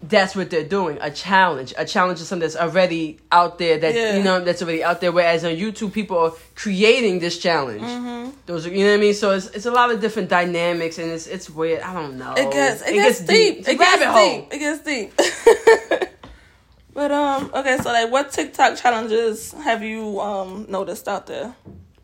that's 0.00 0.36
what 0.36 0.48
they're 0.50 0.70
doing 0.78 0.96
a 1.00 1.10
challenge. 1.10 1.74
A 1.76 1.84
challenge 1.84 2.20
is 2.20 2.28
something 2.28 2.46
that's 2.46 2.54
already 2.66 3.18
out 3.32 3.58
there 3.58 3.78
that 3.78 3.94
Yeah. 3.94 4.16
you 4.16 4.22
know 4.22 4.36
that's 4.44 4.62
already 4.62 4.84
out 4.84 5.00
there. 5.00 5.10
Whereas 5.10 5.42
on 5.44 5.52
YouTube, 5.52 5.92
people 5.92 6.16
are 6.18 6.32
creating 6.54 7.18
this 7.18 7.36
challenge. 7.38 7.82
Mm-hmm. 7.82 8.30
Those 8.46 8.66
are, 8.66 8.70
you 8.70 8.84
know 8.84 8.90
what 8.92 8.98
I 8.98 9.00
mean. 9.06 9.14
So 9.14 9.32
it's 9.32 9.46
it's 9.56 9.66
a 9.66 9.72
lot 9.72 9.90
of 9.90 10.00
different 10.00 10.28
dynamics, 10.28 10.98
and 10.98 11.10
it's 11.10 11.26
it's 11.26 11.48
weird. 11.50 11.80
I 11.82 11.92
don't 11.94 12.16
know. 12.22 12.32
It 12.36 12.52
gets 12.52 12.82
it, 12.82 12.92
gets, 12.94 13.20
deep. 13.20 13.58
It's 13.60 13.68
a 13.68 13.72
It 13.72 13.78
gets 13.78 14.00
rabbit 14.00 14.12
hole. 14.16 14.40
deep. 14.42 14.52
It 14.54 14.58
gets 14.66 14.80
deep. 14.90 16.08
but 16.98 17.12
um, 17.12 17.50
okay. 17.54 17.76
So 17.78 17.92
like, 17.92 18.10
what 18.10 18.32
TikTok 18.32 18.76
challenges 18.76 19.52
have 19.52 19.84
you 19.84 20.18
um 20.20 20.66
noticed 20.68 21.06
out 21.06 21.26
there? 21.26 21.54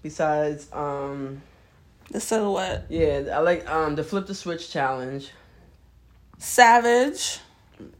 Besides, 0.03 0.69
um, 0.73 1.43
The 2.13 2.21
silhouette, 2.21 2.87
yeah, 2.89 3.35
I 3.35 3.39
like 3.39 3.69
um 3.69 3.97
the 3.97 4.05
flip 4.05 4.27
the 4.29 4.35
switch 4.37 4.71
challenge. 4.71 5.31
savage. 6.39 7.41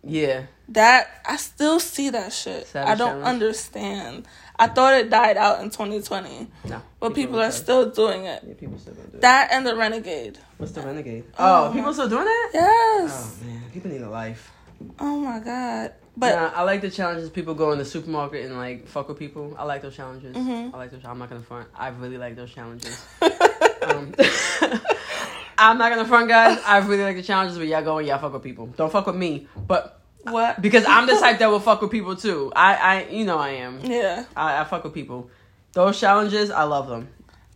Yeah, 0.05 0.45
That 0.69 1.09
I 1.27 1.37
still 1.37 1.81
see 1.81 2.11
that 2.11 2.33
shit. 2.33 2.67
Savage 2.69 2.89
I 2.91 2.95
don't 2.95 3.09
challenge? 3.09 3.27
understand. 3.27 4.27
I 4.57 4.69
thought 4.69 4.95
it 4.95 5.11
died 5.11 5.37
out 5.37 5.61
in 5.63 5.71
2020, 5.71 6.47
no. 6.71 6.81
but 7.01 7.13
people 7.13 7.39
don't 7.41 7.49
are 7.49 7.51
still 7.51 7.91
doing 7.91 8.25
it. 8.27 8.41
Yeah, 8.47 8.55
people 8.55 8.79
still 8.79 8.95
do 8.95 9.01
it. 9.03 9.21
That 9.21 9.49
and 9.51 9.67
the 9.67 9.75
renegade. 9.75 10.39
What's 10.59 10.73
the 10.73 10.83
renegade? 10.83 11.25
Oh, 11.39 11.67
Oh, 11.67 11.73
people 11.73 11.93
still 11.93 12.09
doing 12.09 12.25
that? 12.25 12.51
Yes. 12.55 13.11
Oh 13.43 13.47
man, 13.47 13.63
people 13.73 13.91
need 13.91 14.03
a 14.03 14.09
life. 14.09 14.53
Oh 15.01 15.19
my 15.19 15.41
god. 15.41 15.95
But 16.17 16.35
nah, 16.37 16.53
I 16.55 16.63
like 16.63 16.81
the 16.81 16.91
challenges. 16.91 17.29
People 17.31 17.55
go 17.55 17.73
in 17.73 17.79
the 17.79 17.85
supermarket 17.85 18.45
and 18.45 18.57
like 18.57 18.87
fuck 18.87 19.09
with 19.09 19.19
people. 19.19 19.55
I 19.59 19.65
like 19.65 19.83
those 19.83 19.97
challenges. 19.97 20.37
Mhm. 20.37 20.73
I 20.73 20.77
like 20.77 20.91
those. 20.91 21.05
I'm 21.05 21.19
not 21.19 21.29
gonna 21.29 21.43
front. 21.43 21.69
I 21.75 21.89
really 21.89 22.19
like 22.19 22.37
those 22.37 22.53
challenges. 22.53 23.05
um, 23.83 24.15
I'm 25.59 25.79
not 25.79 25.91
gonna 25.91 26.05
front, 26.05 26.29
guys. 26.29 26.61
I 26.65 26.79
really 26.79 27.03
like 27.03 27.17
the 27.17 27.23
challenges, 27.23 27.59
but 27.59 27.67
y'all 27.67 27.83
go 27.83 27.99
and 27.99 28.07
y'all 28.07 28.19
fuck 28.19 28.33
with 28.33 28.43
people. 28.43 28.67
Don't 28.77 28.91
fuck 28.93 29.07
with 29.07 29.17
me, 29.17 29.49
but 29.67 30.01
what? 30.23 30.61
because 30.61 30.85
I'm 30.87 31.07
the 31.07 31.15
type 31.21 31.39
that 31.39 31.51
will 31.51 31.61
fuck 31.61 31.81
with 31.83 31.91
people 31.91 32.17
too. 32.17 32.53
I, 32.55 32.75
I, 32.75 33.09
you 33.09 33.25
know, 33.25 33.39
I 33.39 33.51
am. 33.51 33.81
Yeah. 33.83 34.25
I, 34.37 34.61
I 34.61 34.65
fuck 34.65 34.85
with 34.85 34.95
people. 34.95 35.31
Those 35.73 35.99
challenges, 35.99 36.51
I 36.51 36.63
love 36.65 36.89
them. 36.89 37.09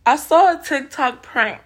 I 0.05 0.15
saw 0.15 0.59
a 0.59 0.63
TikTok 0.63 1.23
prank 1.23 1.61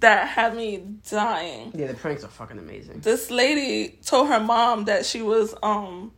that 0.00 0.28
had 0.28 0.54
me 0.54 0.82
dying. 1.08 1.72
Yeah, 1.74 1.86
the 1.86 1.94
pranks 1.94 2.24
are 2.24 2.28
fucking 2.28 2.58
amazing. 2.58 3.00
This 3.00 3.30
lady 3.30 3.98
told 4.04 4.28
her 4.28 4.40
mom 4.40 4.84
that 4.86 5.06
she 5.06 5.22
was 5.22 5.54
um 5.62 6.12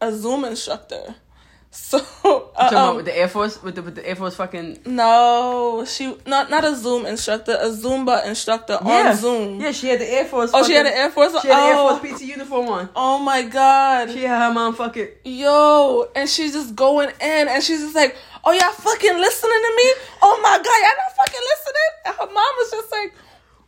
a 0.00 0.12
Zoom 0.12 0.44
instructor. 0.44 1.14
So 1.72 1.98
uh, 1.98 2.02
Talking 2.02 2.50
about 2.56 2.74
um, 2.74 2.96
with 2.96 3.04
the 3.04 3.16
Air 3.16 3.28
Force, 3.28 3.62
with 3.62 3.76
the 3.76 3.82
with 3.82 3.94
the 3.94 4.04
Air 4.04 4.16
Force 4.16 4.34
fucking 4.34 4.80
no, 4.86 5.84
she 5.86 6.16
not 6.26 6.50
not 6.50 6.64
a 6.64 6.74
Zoom 6.74 7.06
instructor, 7.06 7.52
a 7.52 7.70
Zumba 7.70 8.26
instructor 8.26 8.76
yeah. 8.84 9.10
on 9.10 9.16
Zoom. 9.16 9.60
Yeah, 9.60 9.70
she 9.70 9.86
had 9.86 10.00
the 10.00 10.12
Air 10.12 10.24
Force. 10.24 10.50
Oh, 10.52 10.64
she 10.64 10.72
had 10.72 10.84
the 10.84 10.96
Air 10.96 11.10
Force. 11.10 11.30
She 11.40 11.46
had 11.46 11.56
the 11.56 11.68
Air 11.68 11.74
oh, 11.76 11.96
Force 11.96 12.20
PT 12.20 12.22
uniform 12.22 12.68
on. 12.70 12.88
oh 12.96 13.20
my 13.20 13.42
god. 13.42 14.10
She 14.10 14.24
had 14.24 14.48
her 14.48 14.52
mom 14.52 14.74
fucking. 14.74 15.10
Yo, 15.24 16.08
and 16.16 16.28
she's 16.28 16.54
just 16.54 16.74
going 16.74 17.10
in, 17.20 17.48
and 17.48 17.62
she's 17.62 17.80
just 17.82 17.94
like, 17.94 18.16
"Oh, 18.42 18.50
y'all 18.50 18.72
fucking 18.72 19.16
listening 19.18 19.62
to 19.62 19.72
me? 19.76 19.92
Oh 20.22 20.40
my 20.42 20.56
god, 20.58 20.64
y'all 20.66 20.98
not 20.98 21.16
fucking 21.22 21.40
listening?" 21.54 21.90
And 22.06 22.14
her 22.16 22.34
mom 22.34 22.52
was 22.58 22.70
just 22.72 22.90
like, 22.90 23.14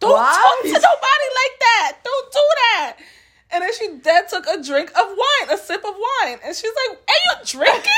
"Don't 0.01 0.11
Why? 0.11 0.27
talk 0.27 0.63
to 0.65 0.73
nobody 0.73 1.29
like 1.39 1.57
that. 1.61 1.93
Don't 2.03 2.33
do 2.33 2.41
that." 2.41 2.97
And 3.53 3.63
then 3.63 3.71
she 3.75 3.99
dead 4.03 4.29
took 4.31 4.47
a 4.47 4.63
drink 4.63 4.91
of 4.91 5.07
wine, 5.09 5.51
a 5.51 5.59
sip 5.59 5.85
of 5.85 5.95
wine, 5.95 6.39
and 6.45 6.57
she's 6.57 6.73
like, 6.89 6.99
"Are 6.99 7.21
you 7.39 7.45
drinking? 7.45 7.93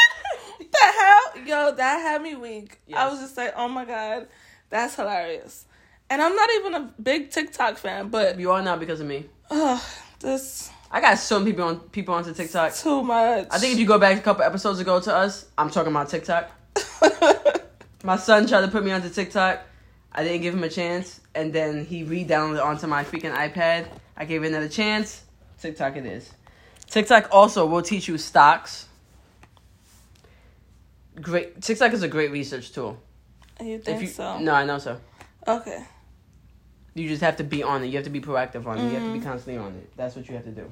what 0.58 0.72
the 0.72 0.78
hell, 0.98 1.46
yo?" 1.46 1.74
That 1.76 1.98
had 2.00 2.22
me 2.22 2.34
weak. 2.34 2.80
I 2.94 3.08
was 3.08 3.20
just 3.20 3.36
like, 3.36 3.54
"Oh 3.56 3.68
my 3.68 3.84
god, 3.84 4.26
that's 4.70 4.96
hilarious." 4.96 5.64
And 6.10 6.20
I'm 6.20 6.34
not 6.36 6.50
even 6.56 6.74
a 6.74 6.92
big 7.02 7.30
TikTok 7.30 7.78
fan, 7.78 8.08
but 8.08 8.38
You 8.38 8.50
are 8.52 8.62
now 8.62 8.76
because 8.76 9.00
of 9.00 9.06
me. 9.06 9.26
ugh, 9.50 9.80
this 10.20 10.70
I 10.90 11.00
got 11.00 11.18
so 11.18 11.38
many 11.38 11.52
people 11.52 11.64
on 11.66 11.80
people 11.80 12.14
onto 12.14 12.32
TikTok. 12.34 12.74
too 12.74 13.02
much. 13.02 13.48
I 13.50 13.58
think 13.58 13.72
if 13.74 13.78
you 13.78 13.86
go 13.86 13.98
back 13.98 14.18
a 14.18 14.20
couple 14.22 14.42
episodes 14.44 14.80
ago 14.80 15.00
to 15.00 15.14
us, 15.14 15.46
I'm 15.58 15.70
talking 15.70 15.90
about 15.92 16.08
TikTok. 16.08 16.50
My 18.04 18.16
son 18.16 18.46
tried 18.46 18.60
to 18.62 18.68
put 18.68 18.84
me 18.84 18.90
onto 18.92 19.08
TikTok. 19.08 19.60
I 20.12 20.22
didn't 20.22 20.42
give 20.42 20.54
him 20.54 20.62
a 20.62 20.68
chance, 20.68 21.20
and 21.34 21.52
then 21.52 21.84
he 21.84 22.04
re-downloaded 22.04 22.64
onto 22.64 22.86
my 22.86 23.02
freaking 23.02 23.34
iPad. 23.34 23.88
I 24.16 24.24
gave 24.24 24.44
it 24.44 24.48
another 24.48 24.68
chance. 24.68 25.22
TikTok 25.64 25.96
it 25.96 26.04
is. 26.04 26.30
TikTok 26.90 27.28
also 27.32 27.64
will 27.64 27.80
teach 27.80 28.06
you 28.06 28.18
stocks. 28.18 28.86
Great. 31.18 31.62
TikTok 31.62 31.94
is 31.94 32.02
a 32.02 32.08
great 32.08 32.30
research 32.30 32.70
tool. 32.72 32.98
You 33.62 33.78
think 33.78 34.02
you 34.02 34.08
so? 34.08 34.38
no, 34.40 34.52
I 34.52 34.66
know 34.66 34.76
so. 34.78 35.00
Okay. 35.48 35.82
You 36.94 37.08
just 37.08 37.22
have 37.22 37.36
to 37.38 37.44
be 37.44 37.62
on 37.62 37.82
it. 37.82 37.86
You 37.86 37.94
have 37.96 38.04
to 38.04 38.10
be 38.10 38.20
proactive 38.20 38.66
on 38.66 38.76
it. 38.78 38.82
You 38.88 38.94
have 38.98 39.04
to 39.04 39.12
be 39.14 39.20
Mhm. 39.20 39.24
constantly 39.24 39.56
on 39.64 39.72
it. 39.74 39.90
That's 39.96 40.14
what 40.16 40.28
you 40.28 40.34
have 40.34 40.44
to 40.44 40.50
do. 40.50 40.70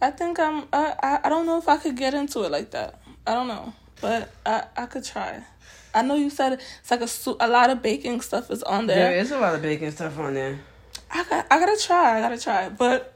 I 0.00 0.12
think 0.12 0.38
I'm. 0.38 0.68
I, 0.72 0.94
I 1.02 1.20
I 1.24 1.28
don't 1.28 1.46
know 1.46 1.58
if 1.58 1.68
I 1.68 1.76
could 1.76 1.96
get 1.96 2.14
into 2.14 2.44
it 2.44 2.50
like 2.52 2.70
that. 2.70 3.00
I 3.26 3.34
don't 3.34 3.48
know, 3.48 3.72
but 4.00 4.30
I 4.46 4.64
I 4.76 4.86
could 4.86 5.04
try. 5.04 5.42
I 5.92 6.02
know 6.02 6.14
you 6.14 6.30
said 6.30 6.52
it's 6.80 6.90
like 6.92 7.00
a 7.00 7.08
su- 7.08 7.36
a 7.40 7.48
lot 7.48 7.70
of 7.70 7.82
baking 7.82 8.20
stuff 8.20 8.50
is 8.52 8.62
on 8.62 8.86
There 8.86 8.96
there. 9.10 9.18
is 9.20 9.32
a 9.32 9.38
lot 9.40 9.54
of 9.56 9.62
baking 9.62 9.90
stuff 9.90 10.16
on 10.18 10.34
there. 10.34 10.60
I 11.10 11.24
got 11.24 11.46
I 11.50 11.58
gotta 11.58 11.76
try. 11.82 12.18
I 12.18 12.20
gotta 12.20 12.38
try. 12.40 12.68
But 12.68 13.12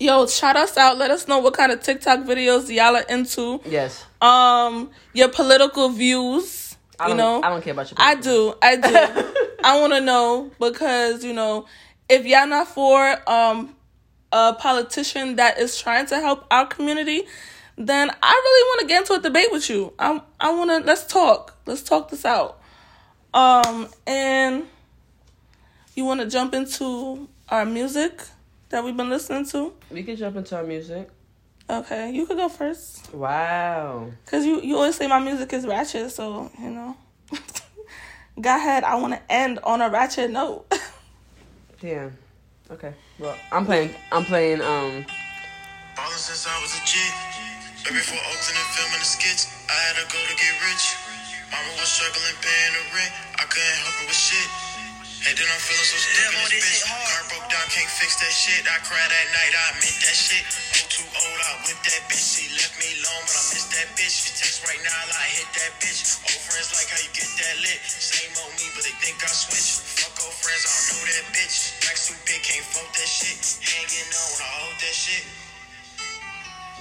yo, 0.00 0.26
shout 0.26 0.56
us 0.56 0.76
out. 0.76 0.98
Let 0.98 1.10
us 1.10 1.28
know 1.28 1.38
what 1.38 1.54
kind 1.54 1.70
of 1.70 1.80
TikTok 1.80 2.20
videos 2.20 2.74
y'all 2.74 2.96
are 2.96 3.02
into. 3.02 3.60
Yes. 3.64 4.04
Um, 4.20 4.90
your 5.12 5.28
political 5.28 5.90
views. 5.90 6.76
You 7.06 7.14
know, 7.14 7.40
I 7.42 7.48
don't 7.48 7.62
care 7.62 7.72
about 7.72 7.90
your. 7.90 7.96
I 7.98 8.14
do. 8.14 8.54
I 8.60 8.76
do. 8.76 9.56
I 9.64 9.80
want 9.80 9.94
to 9.94 10.02
know 10.02 10.50
because 10.58 11.24
you 11.24 11.32
know 11.32 11.66
if 12.10 12.26
y'all 12.26 12.46
not 12.46 12.68
for 12.68 13.16
um 13.26 13.74
a 14.32 14.52
politician 14.52 15.36
that 15.36 15.58
is 15.58 15.80
trying 15.80 16.04
to 16.06 16.20
help 16.20 16.46
our 16.50 16.66
community, 16.66 17.22
then 17.78 18.10
I 18.22 18.32
really 18.32 18.68
want 18.68 18.80
to 18.82 18.86
get 18.86 19.00
into 19.00 19.14
a 19.14 19.18
debate 19.18 19.50
with 19.50 19.70
you. 19.70 19.94
I 19.98 20.20
I 20.38 20.52
want 20.52 20.70
to 20.70 20.86
let's 20.86 21.06
talk. 21.06 21.56
Let's 21.64 21.82
talk 21.82 22.10
this 22.10 22.26
out. 22.26 22.60
Um 23.32 23.88
and 24.06 24.64
you 25.94 26.04
want 26.04 26.20
to 26.20 26.26
jump 26.26 26.52
into 26.52 27.28
our 27.48 27.64
music 27.64 28.20
that 28.70 28.82
we've 28.84 28.96
been 28.96 29.10
listening 29.10 29.44
to? 29.46 29.72
We 29.90 30.02
can 30.02 30.16
jump 30.16 30.36
into 30.36 30.56
our 30.56 30.62
music. 30.64 31.08
Okay, 31.68 32.10
you 32.10 32.26
could 32.26 32.36
go 32.36 32.48
first 32.48 33.14
Wow. 33.14 34.10
cuz 34.26 34.44
you 34.44 34.60
you 34.60 34.74
always 34.76 34.96
say 34.96 35.06
my 35.06 35.20
music 35.20 35.52
is 35.52 35.66
ratchet, 35.66 36.10
so, 36.10 36.50
you 36.58 36.70
know. 36.70 36.96
Go 38.40 38.56
ahead. 38.56 38.84
I 38.84 38.94
want 38.96 39.12
to 39.14 39.20
end 39.30 39.58
on 39.64 39.82
a 39.82 39.88
ratchet 39.90 40.30
note. 40.30 40.64
Damn. 41.80 42.16
Okay. 42.70 42.94
Well, 43.18 43.36
I'm 43.52 43.66
playing. 43.66 43.94
I'm 44.10 44.24
playing. 44.24 44.60
Um. 44.62 45.04
Ballin' 45.96 46.16
since 46.16 46.46
I 46.46 46.56
was 46.62 46.72
a 46.74 46.82
kid. 46.88 47.12
Way 47.84 47.96
before 47.98 48.18
Oakton 48.18 48.54
and 48.56 48.70
filming 48.74 48.98
the 49.00 49.04
skits, 49.04 49.46
I 49.68 49.72
had 49.72 49.96
to 50.00 50.04
go 50.08 50.18
to 50.20 50.34
get 50.40 50.54
rich. 50.68 50.84
Mama 51.52 51.70
was 51.78 51.88
struggling 51.88 52.36
paying 52.40 52.72
the 52.78 52.84
rent. 52.96 53.12
I 53.40 53.44
couldn't 53.50 53.78
help 53.84 53.94
her 54.00 54.06
with 54.06 54.16
shit. 54.16 54.48
And 55.20 55.36
then 55.36 55.44
I'm 55.52 55.60
feeling 55.60 55.84
so 55.84 56.00
stupid 56.00 56.32
in 56.32 56.48
this 56.48 56.80
bitch. 56.80 56.88
Car 56.88 57.20
broke 57.28 57.48
down, 57.52 57.66
can't 57.68 57.92
fix 57.92 58.16
that 58.24 58.32
shit. 58.32 58.64
I 58.64 58.80
cried 58.80 59.04
that 59.04 59.28
night, 59.36 59.52
I 59.52 59.64
admit 59.76 59.96
that 60.00 60.16
shit. 60.16 60.44
Oh, 60.48 60.84
too 60.88 61.04
old, 61.04 61.40
I 61.44 61.52
whipped 61.68 61.84
that 61.84 62.02
bitch. 62.08 62.24
She 62.24 62.48
left 62.56 62.72
me 62.80 62.88
alone, 63.04 63.24
but 63.28 63.36
I 63.36 63.44
miss 63.52 63.68
that 63.68 63.88
bitch. 64.00 64.16
She 64.16 64.32
text 64.32 64.64
right 64.64 64.80
now, 64.80 64.96
I 64.96 65.26
hit 65.36 65.50
that 65.60 65.76
bitch. 65.82 66.24
Old 66.24 66.40
friends 66.40 66.72
like 66.72 66.88
how 66.88 67.00
you 67.04 67.12
get 67.12 67.28
that 67.36 67.56
lit. 67.60 67.80
Same 67.84 68.32
on 68.32 68.48
me, 68.56 68.64
but 68.72 68.86
they 68.86 68.96
think 69.02 69.20
I 69.20 69.28
switched. 69.28 69.84
Fuck 70.00 70.16
old 70.24 70.36
friends, 70.40 70.64
I 70.64 70.72
don't 70.72 70.86
know 70.88 71.02
that 71.12 71.26
bitch. 71.36 71.56
Racks 71.84 72.08
too 72.08 72.16
big, 72.24 72.40
can't 72.40 72.64
fuck 72.64 72.88
that 72.88 73.10
shit. 73.10 73.36
Hanging 73.60 74.08
on 74.08 74.28
when 74.32 74.40
I 74.40 74.50
hold 74.62 74.76
that 74.80 74.94
shit. 74.94 75.24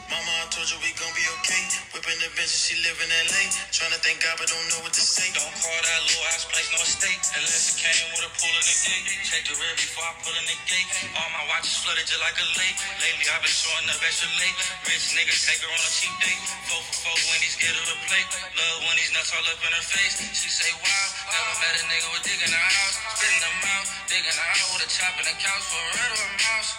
Mama, 0.10 0.34
I 0.42 0.46
told 0.54 0.70
you 0.70 0.78
we 0.86 0.94
gon' 0.98 1.14
be 1.18 1.26
okay. 1.42 1.64
Whipping 1.94 2.18
the 2.22 2.30
bitch, 2.38 2.50
and 2.50 2.62
she 2.66 2.76
live 2.86 2.98
in 3.02 3.10
LA. 3.10 3.44
Tryna 3.74 3.89
thank 4.10 4.26
God, 4.26 4.42
but 4.42 4.50
don't 4.50 4.66
know 4.74 4.82
what 4.82 4.90
to 4.90 5.06
say. 5.06 5.30
Don't 5.38 5.54
call 5.62 5.70
that 5.86 6.02
little 6.10 6.26
ass 6.34 6.50
place 6.50 6.66
no 6.74 6.82
state 6.82 7.22
unless 7.38 7.70
it 7.70 7.78
came 7.78 8.10
with 8.10 8.26
a 8.26 8.32
pool 8.42 8.50
in 8.58 8.66
the 8.66 8.78
gate. 8.82 9.06
Check 9.22 9.46
the 9.46 9.54
rear 9.54 9.70
before 9.78 10.02
I 10.02 10.18
put 10.26 10.34
in 10.34 10.46
the 10.50 10.58
gate. 10.66 10.90
All 11.14 11.30
my 11.30 11.46
watches 11.46 11.78
flooded 11.78 12.10
just 12.10 12.18
like 12.18 12.34
a 12.42 12.48
lake. 12.58 12.74
Lately 13.06 13.30
I've 13.30 13.46
been 13.46 13.54
showing 13.54 13.86
up 13.86 14.02
extra 14.02 14.26
late. 14.42 14.58
Rich 14.90 15.14
niggas 15.14 15.46
take 15.46 15.62
her 15.62 15.70
on 15.70 15.78
a 15.78 15.92
cheap 15.94 16.10
date. 16.26 16.42
Four 16.66 16.82
for 16.90 16.96
four 17.06 17.18
when 17.30 17.38
these 17.46 17.54
get 17.62 17.70
her 17.70 17.86
a 17.86 17.98
plate. 18.10 18.30
Love 18.58 18.78
when 18.90 18.98
these 18.98 19.14
nuts 19.14 19.30
all 19.30 19.46
up 19.46 19.62
in 19.62 19.72
her 19.78 19.86
face. 19.86 20.18
She 20.34 20.50
say 20.50 20.74
wow, 20.74 21.06
never 21.30 21.54
met 21.62 21.78
a 21.78 21.82
nigga 21.86 22.10
with 22.10 22.26
dick 22.26 22.42
in 22.42 22.50
the 22.50 22.64
house. 22.66 22.96
Spitting 23.14 23.46
them 23.46 23.62
out, 23.62 23.86
digging 24.10 24.38
her 24.42 24.50
out 24.58 24.70
with 24.74 24.82
a 24.82 24.90
chop 24.90 25.14
in 25.22 25.26
the 25.30 25.36
couch 25.38 25.66
for 25.70 25.82
a 25.86 25.90
red 25.94 26.12
or 26.18 26.26
a 26.26 26.30
mouse. 26.34 26.70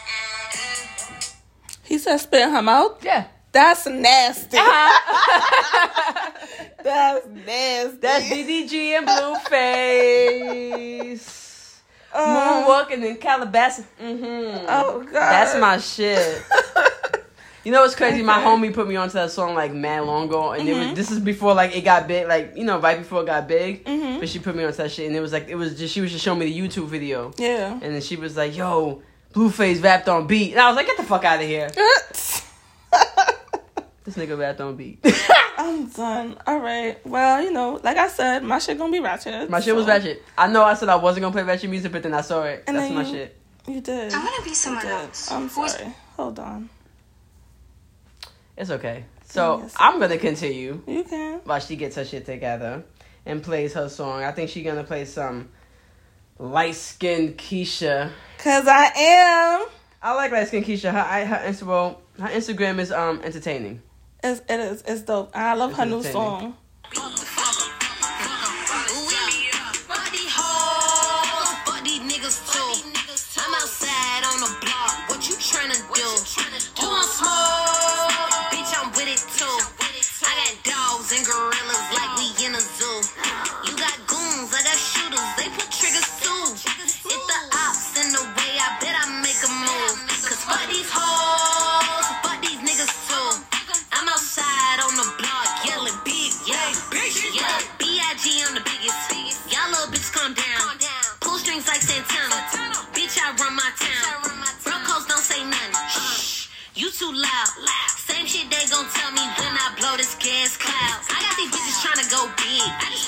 He 1.87 1.95
said 1.95 2.19
spit 2.19 2.43
in 2.43 2.51
her 2.51 2.65
mouth. 2.67 2.99
Yeah. 3.07 3.31
That's 3.53 3.87
nasty. 3.87 4.57
That's 6.83 7.27
nasty. 7.27 7.97
That's 8.01 8.25
DDG 8.27 8.75
and 8.99 9.07
Blueface. 10.61 11.79
Uh, 12.13 12.65
Moonwalking 12.65 13.05
in 13.09 13.17
Calabasas. 13.17 13.85
Mm-hmm. 14.01 14.67
oh 14.69 15.03
god. 15.05 15.13
That's 15.13 15.57
my 15.59 15.79
shit. 15.79 16.43
You 17.63 17.73
know 17.73 17.83
what's 17.83 17.95
crazy? 17.95 18.23
My 18.23 18.39
homie 18.39 18.73
put 18.73 18.89
me 18.89 18.97
onto 18.97 19.13
that 19.13 19.31
song 19.31 19.55
like 19.55 19.71
mad 19.75 20.05
long 20.05 20.29
ago, 20.29 20.53
and 20.53 20.67
it 20.67 20.73
was 20.73 20.95
this 20.97 21.11
is 21.11 21.19
before 21.21 21.53
like 21.53 21.77
it 21.77 21.83
got 21.83 22.09
big, 22.09 22.27
like 22.27 22.55
you 22.57 22.65
know, 22.65 22.79
right 22.81 22.97
before 22.97 23.21
it 23.21 23.27
got 23.27 23.47
big. 23.47 23.85
Mhm. 23.85 24.19
But 24.19 24.31
she 24.31 24.39
put 24.39 24.57
me 24.57 24.65
onto 24.65 24.79
that 24.79 24.91
shit, 24.91 25.07
and 25.09 25.15
it 25.15 25.21
was 25.21 25.31
like 25.31 25.47
it 25.51 25.57
was 25.57 25.79
just 25.79 25.93
she 25.93 26.01
was 26.01 26.11
just 26.11 26.25
showing 26.25 26.39
me 26.39 26.47
the 26.47 26.59
YouTube 26.59 26.87
video, 26.87 27.33
Yeah. 27.37 27.75
and 27.75 27.83
then 27.95 28.01
she 28.01 28.17
was 28.17 28.35
like, 28.35 28.57
"Yo, 28.57 29.03
Blueface 29.35 29.83
rapped 29.85 30.09
on 30.09 30.27
beat," 30.27 30.53
and 30.53 30.61
I 30.63 30.69
was 30.69 30.77
like, 30.77 30.87
"Get 30.87 30.97
the 30.97 31.03
fuck 31.03 31.23
out 31.27 31.39
of 31.43 31.47
here!" 31.47 31.69
This 34.11 34.27
nigga 34.29 34.37
rapped 34.37 34.61
on 34.61 34.75
beat. 34.77 34.99
I'm 35.59 35.87
done. 35.89 36.37
All 36.47 36.59
right. 36.59 36.99
Well, 37.07 37.43
you 37.43 37.53
know, 37.53 37.79
like 37.85 37.97
I 37.97 38.09
said, 38.09 38.43
my 38.43 38.59
shit 38.59 38.77
gonna 38.77 38.91
be 38.91 38.99
ratchet. 39.01 39.49
my 39.49 39.61
shit 39.61 39.77
was 39.77 39.87
ratchet. 39.87 40.23
I 40.37 40.49
know 40.49 40.65
I 40.65 40.75
said 40.75 40.89
I 40.89 40.97
wasn't 40.97 41.23
gonna 41.23 41.33
play 41.33 41.45
ratchet 41.45 41.71
music, 41.71 41.93
but 41.93 42.03
then 42.03 42.13
I 42.15 42.23
saw 42.23 42.43
it. 42.43 42.65
And 42.67 42.77
That's 42.77 42.93
my 42.93 43.03
you- 43.03 43.13
shit. 43.13 43.37
You 43.69 43.81
did. 43.81 44.13
I 44.13 44.19
want 44.19 44.35
to 44.39 44.43
be 44.43 44.49
You 44.51 44.55
someone 44.57 44.85
else. 44.87 45.31
I'm 45.31 45.49
Who's- 45.49 45.77
sorry. 45.77 45.95
Hold 46.17 46.39
on. 46.41 46.71
It's 48.57 48.71
okay. 48.71 49.05
So 49.27 49.61
Yes. 49.61 49.75
I'm 49.79 50.01
gonna 50.01 50.19
continue. 50.19 50.83
You 50.89 51.05
can. 51.05 51.41
while 51.45 51.61
she 51.61 51.77
gets 51.77 51.95
her 51.97 52.05
shit 52.05 52.27
together 52.27 52.83
and 53.25 53.43
plays 53.43 53.75
her 53.75 53.89
song. 53.89 54.25
I 54.25 54.33
think 54.33 54.51
she's 54.51 54.65
gonna 54.65 54.83
play 54.83 55.05
some 55.05 55.51
light 56.39 56.75
skinned 56.75 57.39
Keisha. 57.39 58.11
Cause 58.39 58.67
I 58.67 58.87
am. 58.97 59.69
I 60.03 60.15
like 60.15 60.33
light 60.33 60.49
skinned 60.49 60.65
Keisha. 60.67 60.91
Her 60.91 60.99
I- 60.99 61.25
her 61.25 61.37
Insta 61.49 61.63
well, 61.63 62.01
her 62.19 62.29
Instagram 62.29 62.81
is 62.81 62.91
um 62.91 63.21
entertaining. 63.23 63.83
It's, 64.23 64.41
it 64.49 64.61
is. 64.61 64.83
It's 64.87 65.03
dope. 65.03 65.31
And 65.35 65.43
I 65.45 65.55
love 65.55 65.73
her 65.75 65.87
new 65.87 66.03
song. 66.03 66.57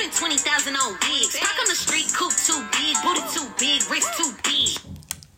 Spent 0.02 0.14
20,000 0.16 0.74
on 0.74 0.92
wigs. 0.94 1.38
Park 1.38 1.58
on 1.60 1.68
the 1.68 1.74
street, 1.76 2.12
coupe 2.12 2.32
too 2.34 2.58
big, 2.72 2.96
booty 3.04 3.20
too 3.32 3.46
big, 3.56 3.88
wrist 3.88 4.08
too 4.18 4.32
big. 4.42 4.96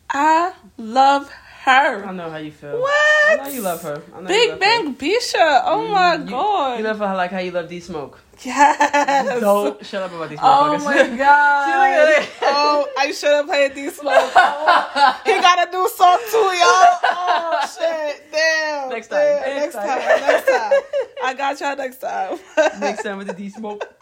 I 0.09 0.53
love 0.77 1.29
her. 1.29 2.03
I 2.03 2.07
her. 2.07 2.13
know 2.13 2.31
how 2.31 2.37
you 2.37 2.51
feel. 2.51 2.79
What? 2.79 3.39
I 3.39 3.43
know 3.43 3.49
you 3.49 3.61
love 3.61 3.83
her. 3.83 4.01
I 4.15 4.21
know 4.21 4.27
Big 4.27 4.49
love 4.49 4.59
Bang 4.59 4.95
Bisha. 4.95 5.61
Oh 5.65 5.85
mm, 5.87 5.91
my 5.91 6.17
her. 6.17 6.23
You- 6.23 6.29
god. 6.31 6.79
You, 6.79 6.83
love 6.85 6.97
her 6.99 7.15
like 7.15 7.29
how 7.31 7.39
you 7.39 7.51
love 7.51 7.69
D 7.69 7.79
Smoke. 7.79 8.19
yes. 8.43 9.39
Don't 9.39 9.85
shut 9.85 10.01
up 10.01 10.11
about 10.13 10.29
D 10.29 10.35
Smoke. 10.35 10.49
Oh 10.51 10.77
my 10.83 11.07
god. 11.17 12.27
oh, 12.41 12.87
I 12.97 13.11
should 13.11 13.29
have 13.29 13.45
played 13.45 13.75
D 13.75 13.89
Smoke. 13.91 14.13
Oh, 14.35 15.21
he 15.25 15.31
got 15.41 15.67
a 15.67 15.71
new 15.71 15.87
song 15.89 16.17
too, 16.31 16.37
y'all. 16.37 16.99
Oh 17.03 17.59
shit. 17.77 18.31
Damn. 18.31 18.89
Next 18.89 19.07
time. 19.09 19.19
Damn. 19.19 19.55
Next 19.59 19.75
Next 19.75 19.75
time. 19.75 19.99
time. 20.01 20.21
Next 20.21 20.47
time. 20.47 20.81
I 21.23 21.33
got 21.35 21.59
y'all 21.59 21.75
next 21.75 21.97
time. 21.97 22.39
Next 22.79 23.03
time 23.03 23.17
with 23.19 23.27
the 23.27 23.33
D 23.33 23.49
Smoke. 23.49 23.94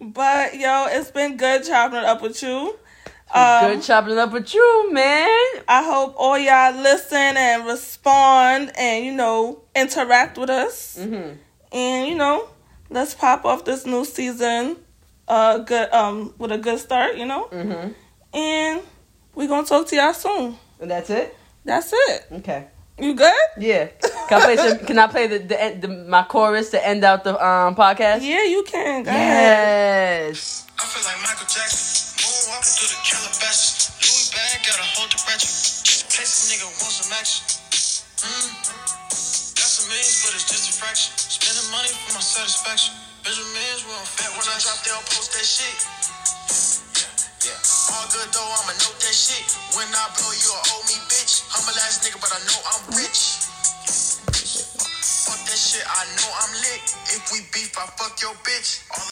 But 0.00 0.54
yo, 0.56 0.86
it's 0.90 1.10
been 1.10 1.36
good 1.36 1.64
chopping 1.64 1.98
it 1.98 2.04
up 2.04 2.20
with 2.22 2.42
you. 2.42 2.78
Um, 3.34 3.70
Good 3.72 3.82
chopping 3.82 4.12
it 4.12 4.18
up 4.18 4.32
with 4.32 4.52
you, 4.54 4.92
man. 4.92 5.28
I 5.66 5.82
hope 5.84 6.14
all 6.16 6.38
y'all 6.38 6.74
listen 6.74 7.16
and 7.36 7.66
respond 7.66 8.72
and 8.76 9.04
you 9.04 9.12
know 9.12 9.62
interact 9.74 10.36
with 10.38 10.50
us 10.50 10.96
Mm-hmm. 11.00 11.36
and 11.72 12.08
you 12.08 12.14
know 12.14 12.48
let's 12.90 13.14
pop 13.14 13.44
off 13.44 13.64
this 13.64 13.86
new 13.86 14.04
season, 14.04 14.76
uh, 15.26 15.58
good 15.58 15.92
um 15.92 16.34
with 16.38 16.52
a 16.52 16.58
good 16.58 16.78
start, 16.78 17.16
you 17.16 17.24
know, 17.26 17.48
Mm-hmm. 17.50 17.92
and 18.36 18.80
we're 19.34 19.48
gonna 19.48 19.66
talk 19.66 19.88
to 19.88 19.96
y'all 19.96 20.12
soon. 20.12 20.56
And 20.80 20.90
that's 20.90 21.10
it. 21.10 21.34
That's 21.64 21.92
it. 21.92 22.26
Okay. 22.32 22.68
You 22.98 23.14
good? 23.14 23.34
Yeah. 23.58 23.88
Can 24.28 24.40
I 24.40 24.44
play 24.44 24.56
some? 24.56 24.78
Can 24.86 24.98
I 24.98 25.06
play 25.08 25.26
the, 25.26 25.38
the, 25.38 25.56
the 25.82 25.88
my 26.06 26.22
chorus 26.22 26.70
to 26.70 26.78
end 26.78 27.02
out 27.02 27.24
the 27.24 27.34
um 27.34 27.74
podcast? 27.74 28.22
Yeah, 28.22 28.46
you 28.46 28.62
can. 28.62 29.02
Go 29.02 29.10
ahead. 29.10 30.30
Yes. 30.30 30.66
I 30.78 30.86
feel 30.86 31.02
like 31.02 31.18
Michael 31.26 31.50
Jackson. 31.50 32.14
Moonwalking 32.22 32.70
through 32.78 32.94
the 32.94 33.00
Calabasas. 33.02 33.98
Louis 33.98 34.30
bag 34.30 34.62
got 34.62 34.78
a 34.78 34.86
whole 34.94 35.10
direction. 35.10 35.50
Place 36.14 36.32
a 36.38 36.54
nigga 36.54 36.70
want 36.70 36.94
some 36.94 37.10
action. 37.18 37.42
Mm. 38.22 38.62
Got 39.58 39.70
some 39.74 39.90
millions, 39.90 40.22
but 40.22 40.38
it's 40.38 40.46
just 40.46 40.70
a 40.70 40.74
fraction. 40.78 41.10
Spending 41.18 41.66
money 41.74 41.90
for 41.90 42.14
my 42.14 42.22
satisfaction. 42.22 42.94
Benjamins 43.26 43.82
won't 43.90 44.06
fat 44.06 44.30
when 44.38 44.46
I 44.46 44.56
drop, 44.62 44.78
they'll 44.86 45.02
post 45.10 45.34
that 45.34 45.42
shit. 45.42 45.76
Yeah, 47.42 47.50
yeah. 47.50 47.73
All 47.90 48.06
good 48.14 48.30
though, 48.30 48.44
I'ma 48.62 48.78
note 48.84 49.00
that 49.00 49.16
shit. 49.16 49.42
When 49.74 49.88
I 49.90 50.04
blow, 50.14 50.30
you'll 50.30 50.62
owe 50.76 50.84
me, 50.86 50.96
bitch. 51.10 51.42
Humble 51.50 51.74
ass 51.82 52.04
nigga, 52.06 52.20
but 52.22 52.30
I 52.30 52.40
know 52.46 52.58
I'm 52.70 52.84
rich. 52.94 53.42
Fuck 55.24 55.40
that 55.48 55.56
shit, 55.58 55.82
I 55.82 56.04
know 56.20 56.30
I'm 56.30 56.52
lit. 56.60 56.84
If 57.16 57.32
we 57.32 57.40
beef, 57.50 57.72
I 57.80 57.88
fuck 57.98 58.20
your 58.20 58.36
bitch. 58.44 58.84
All 58.92 59.00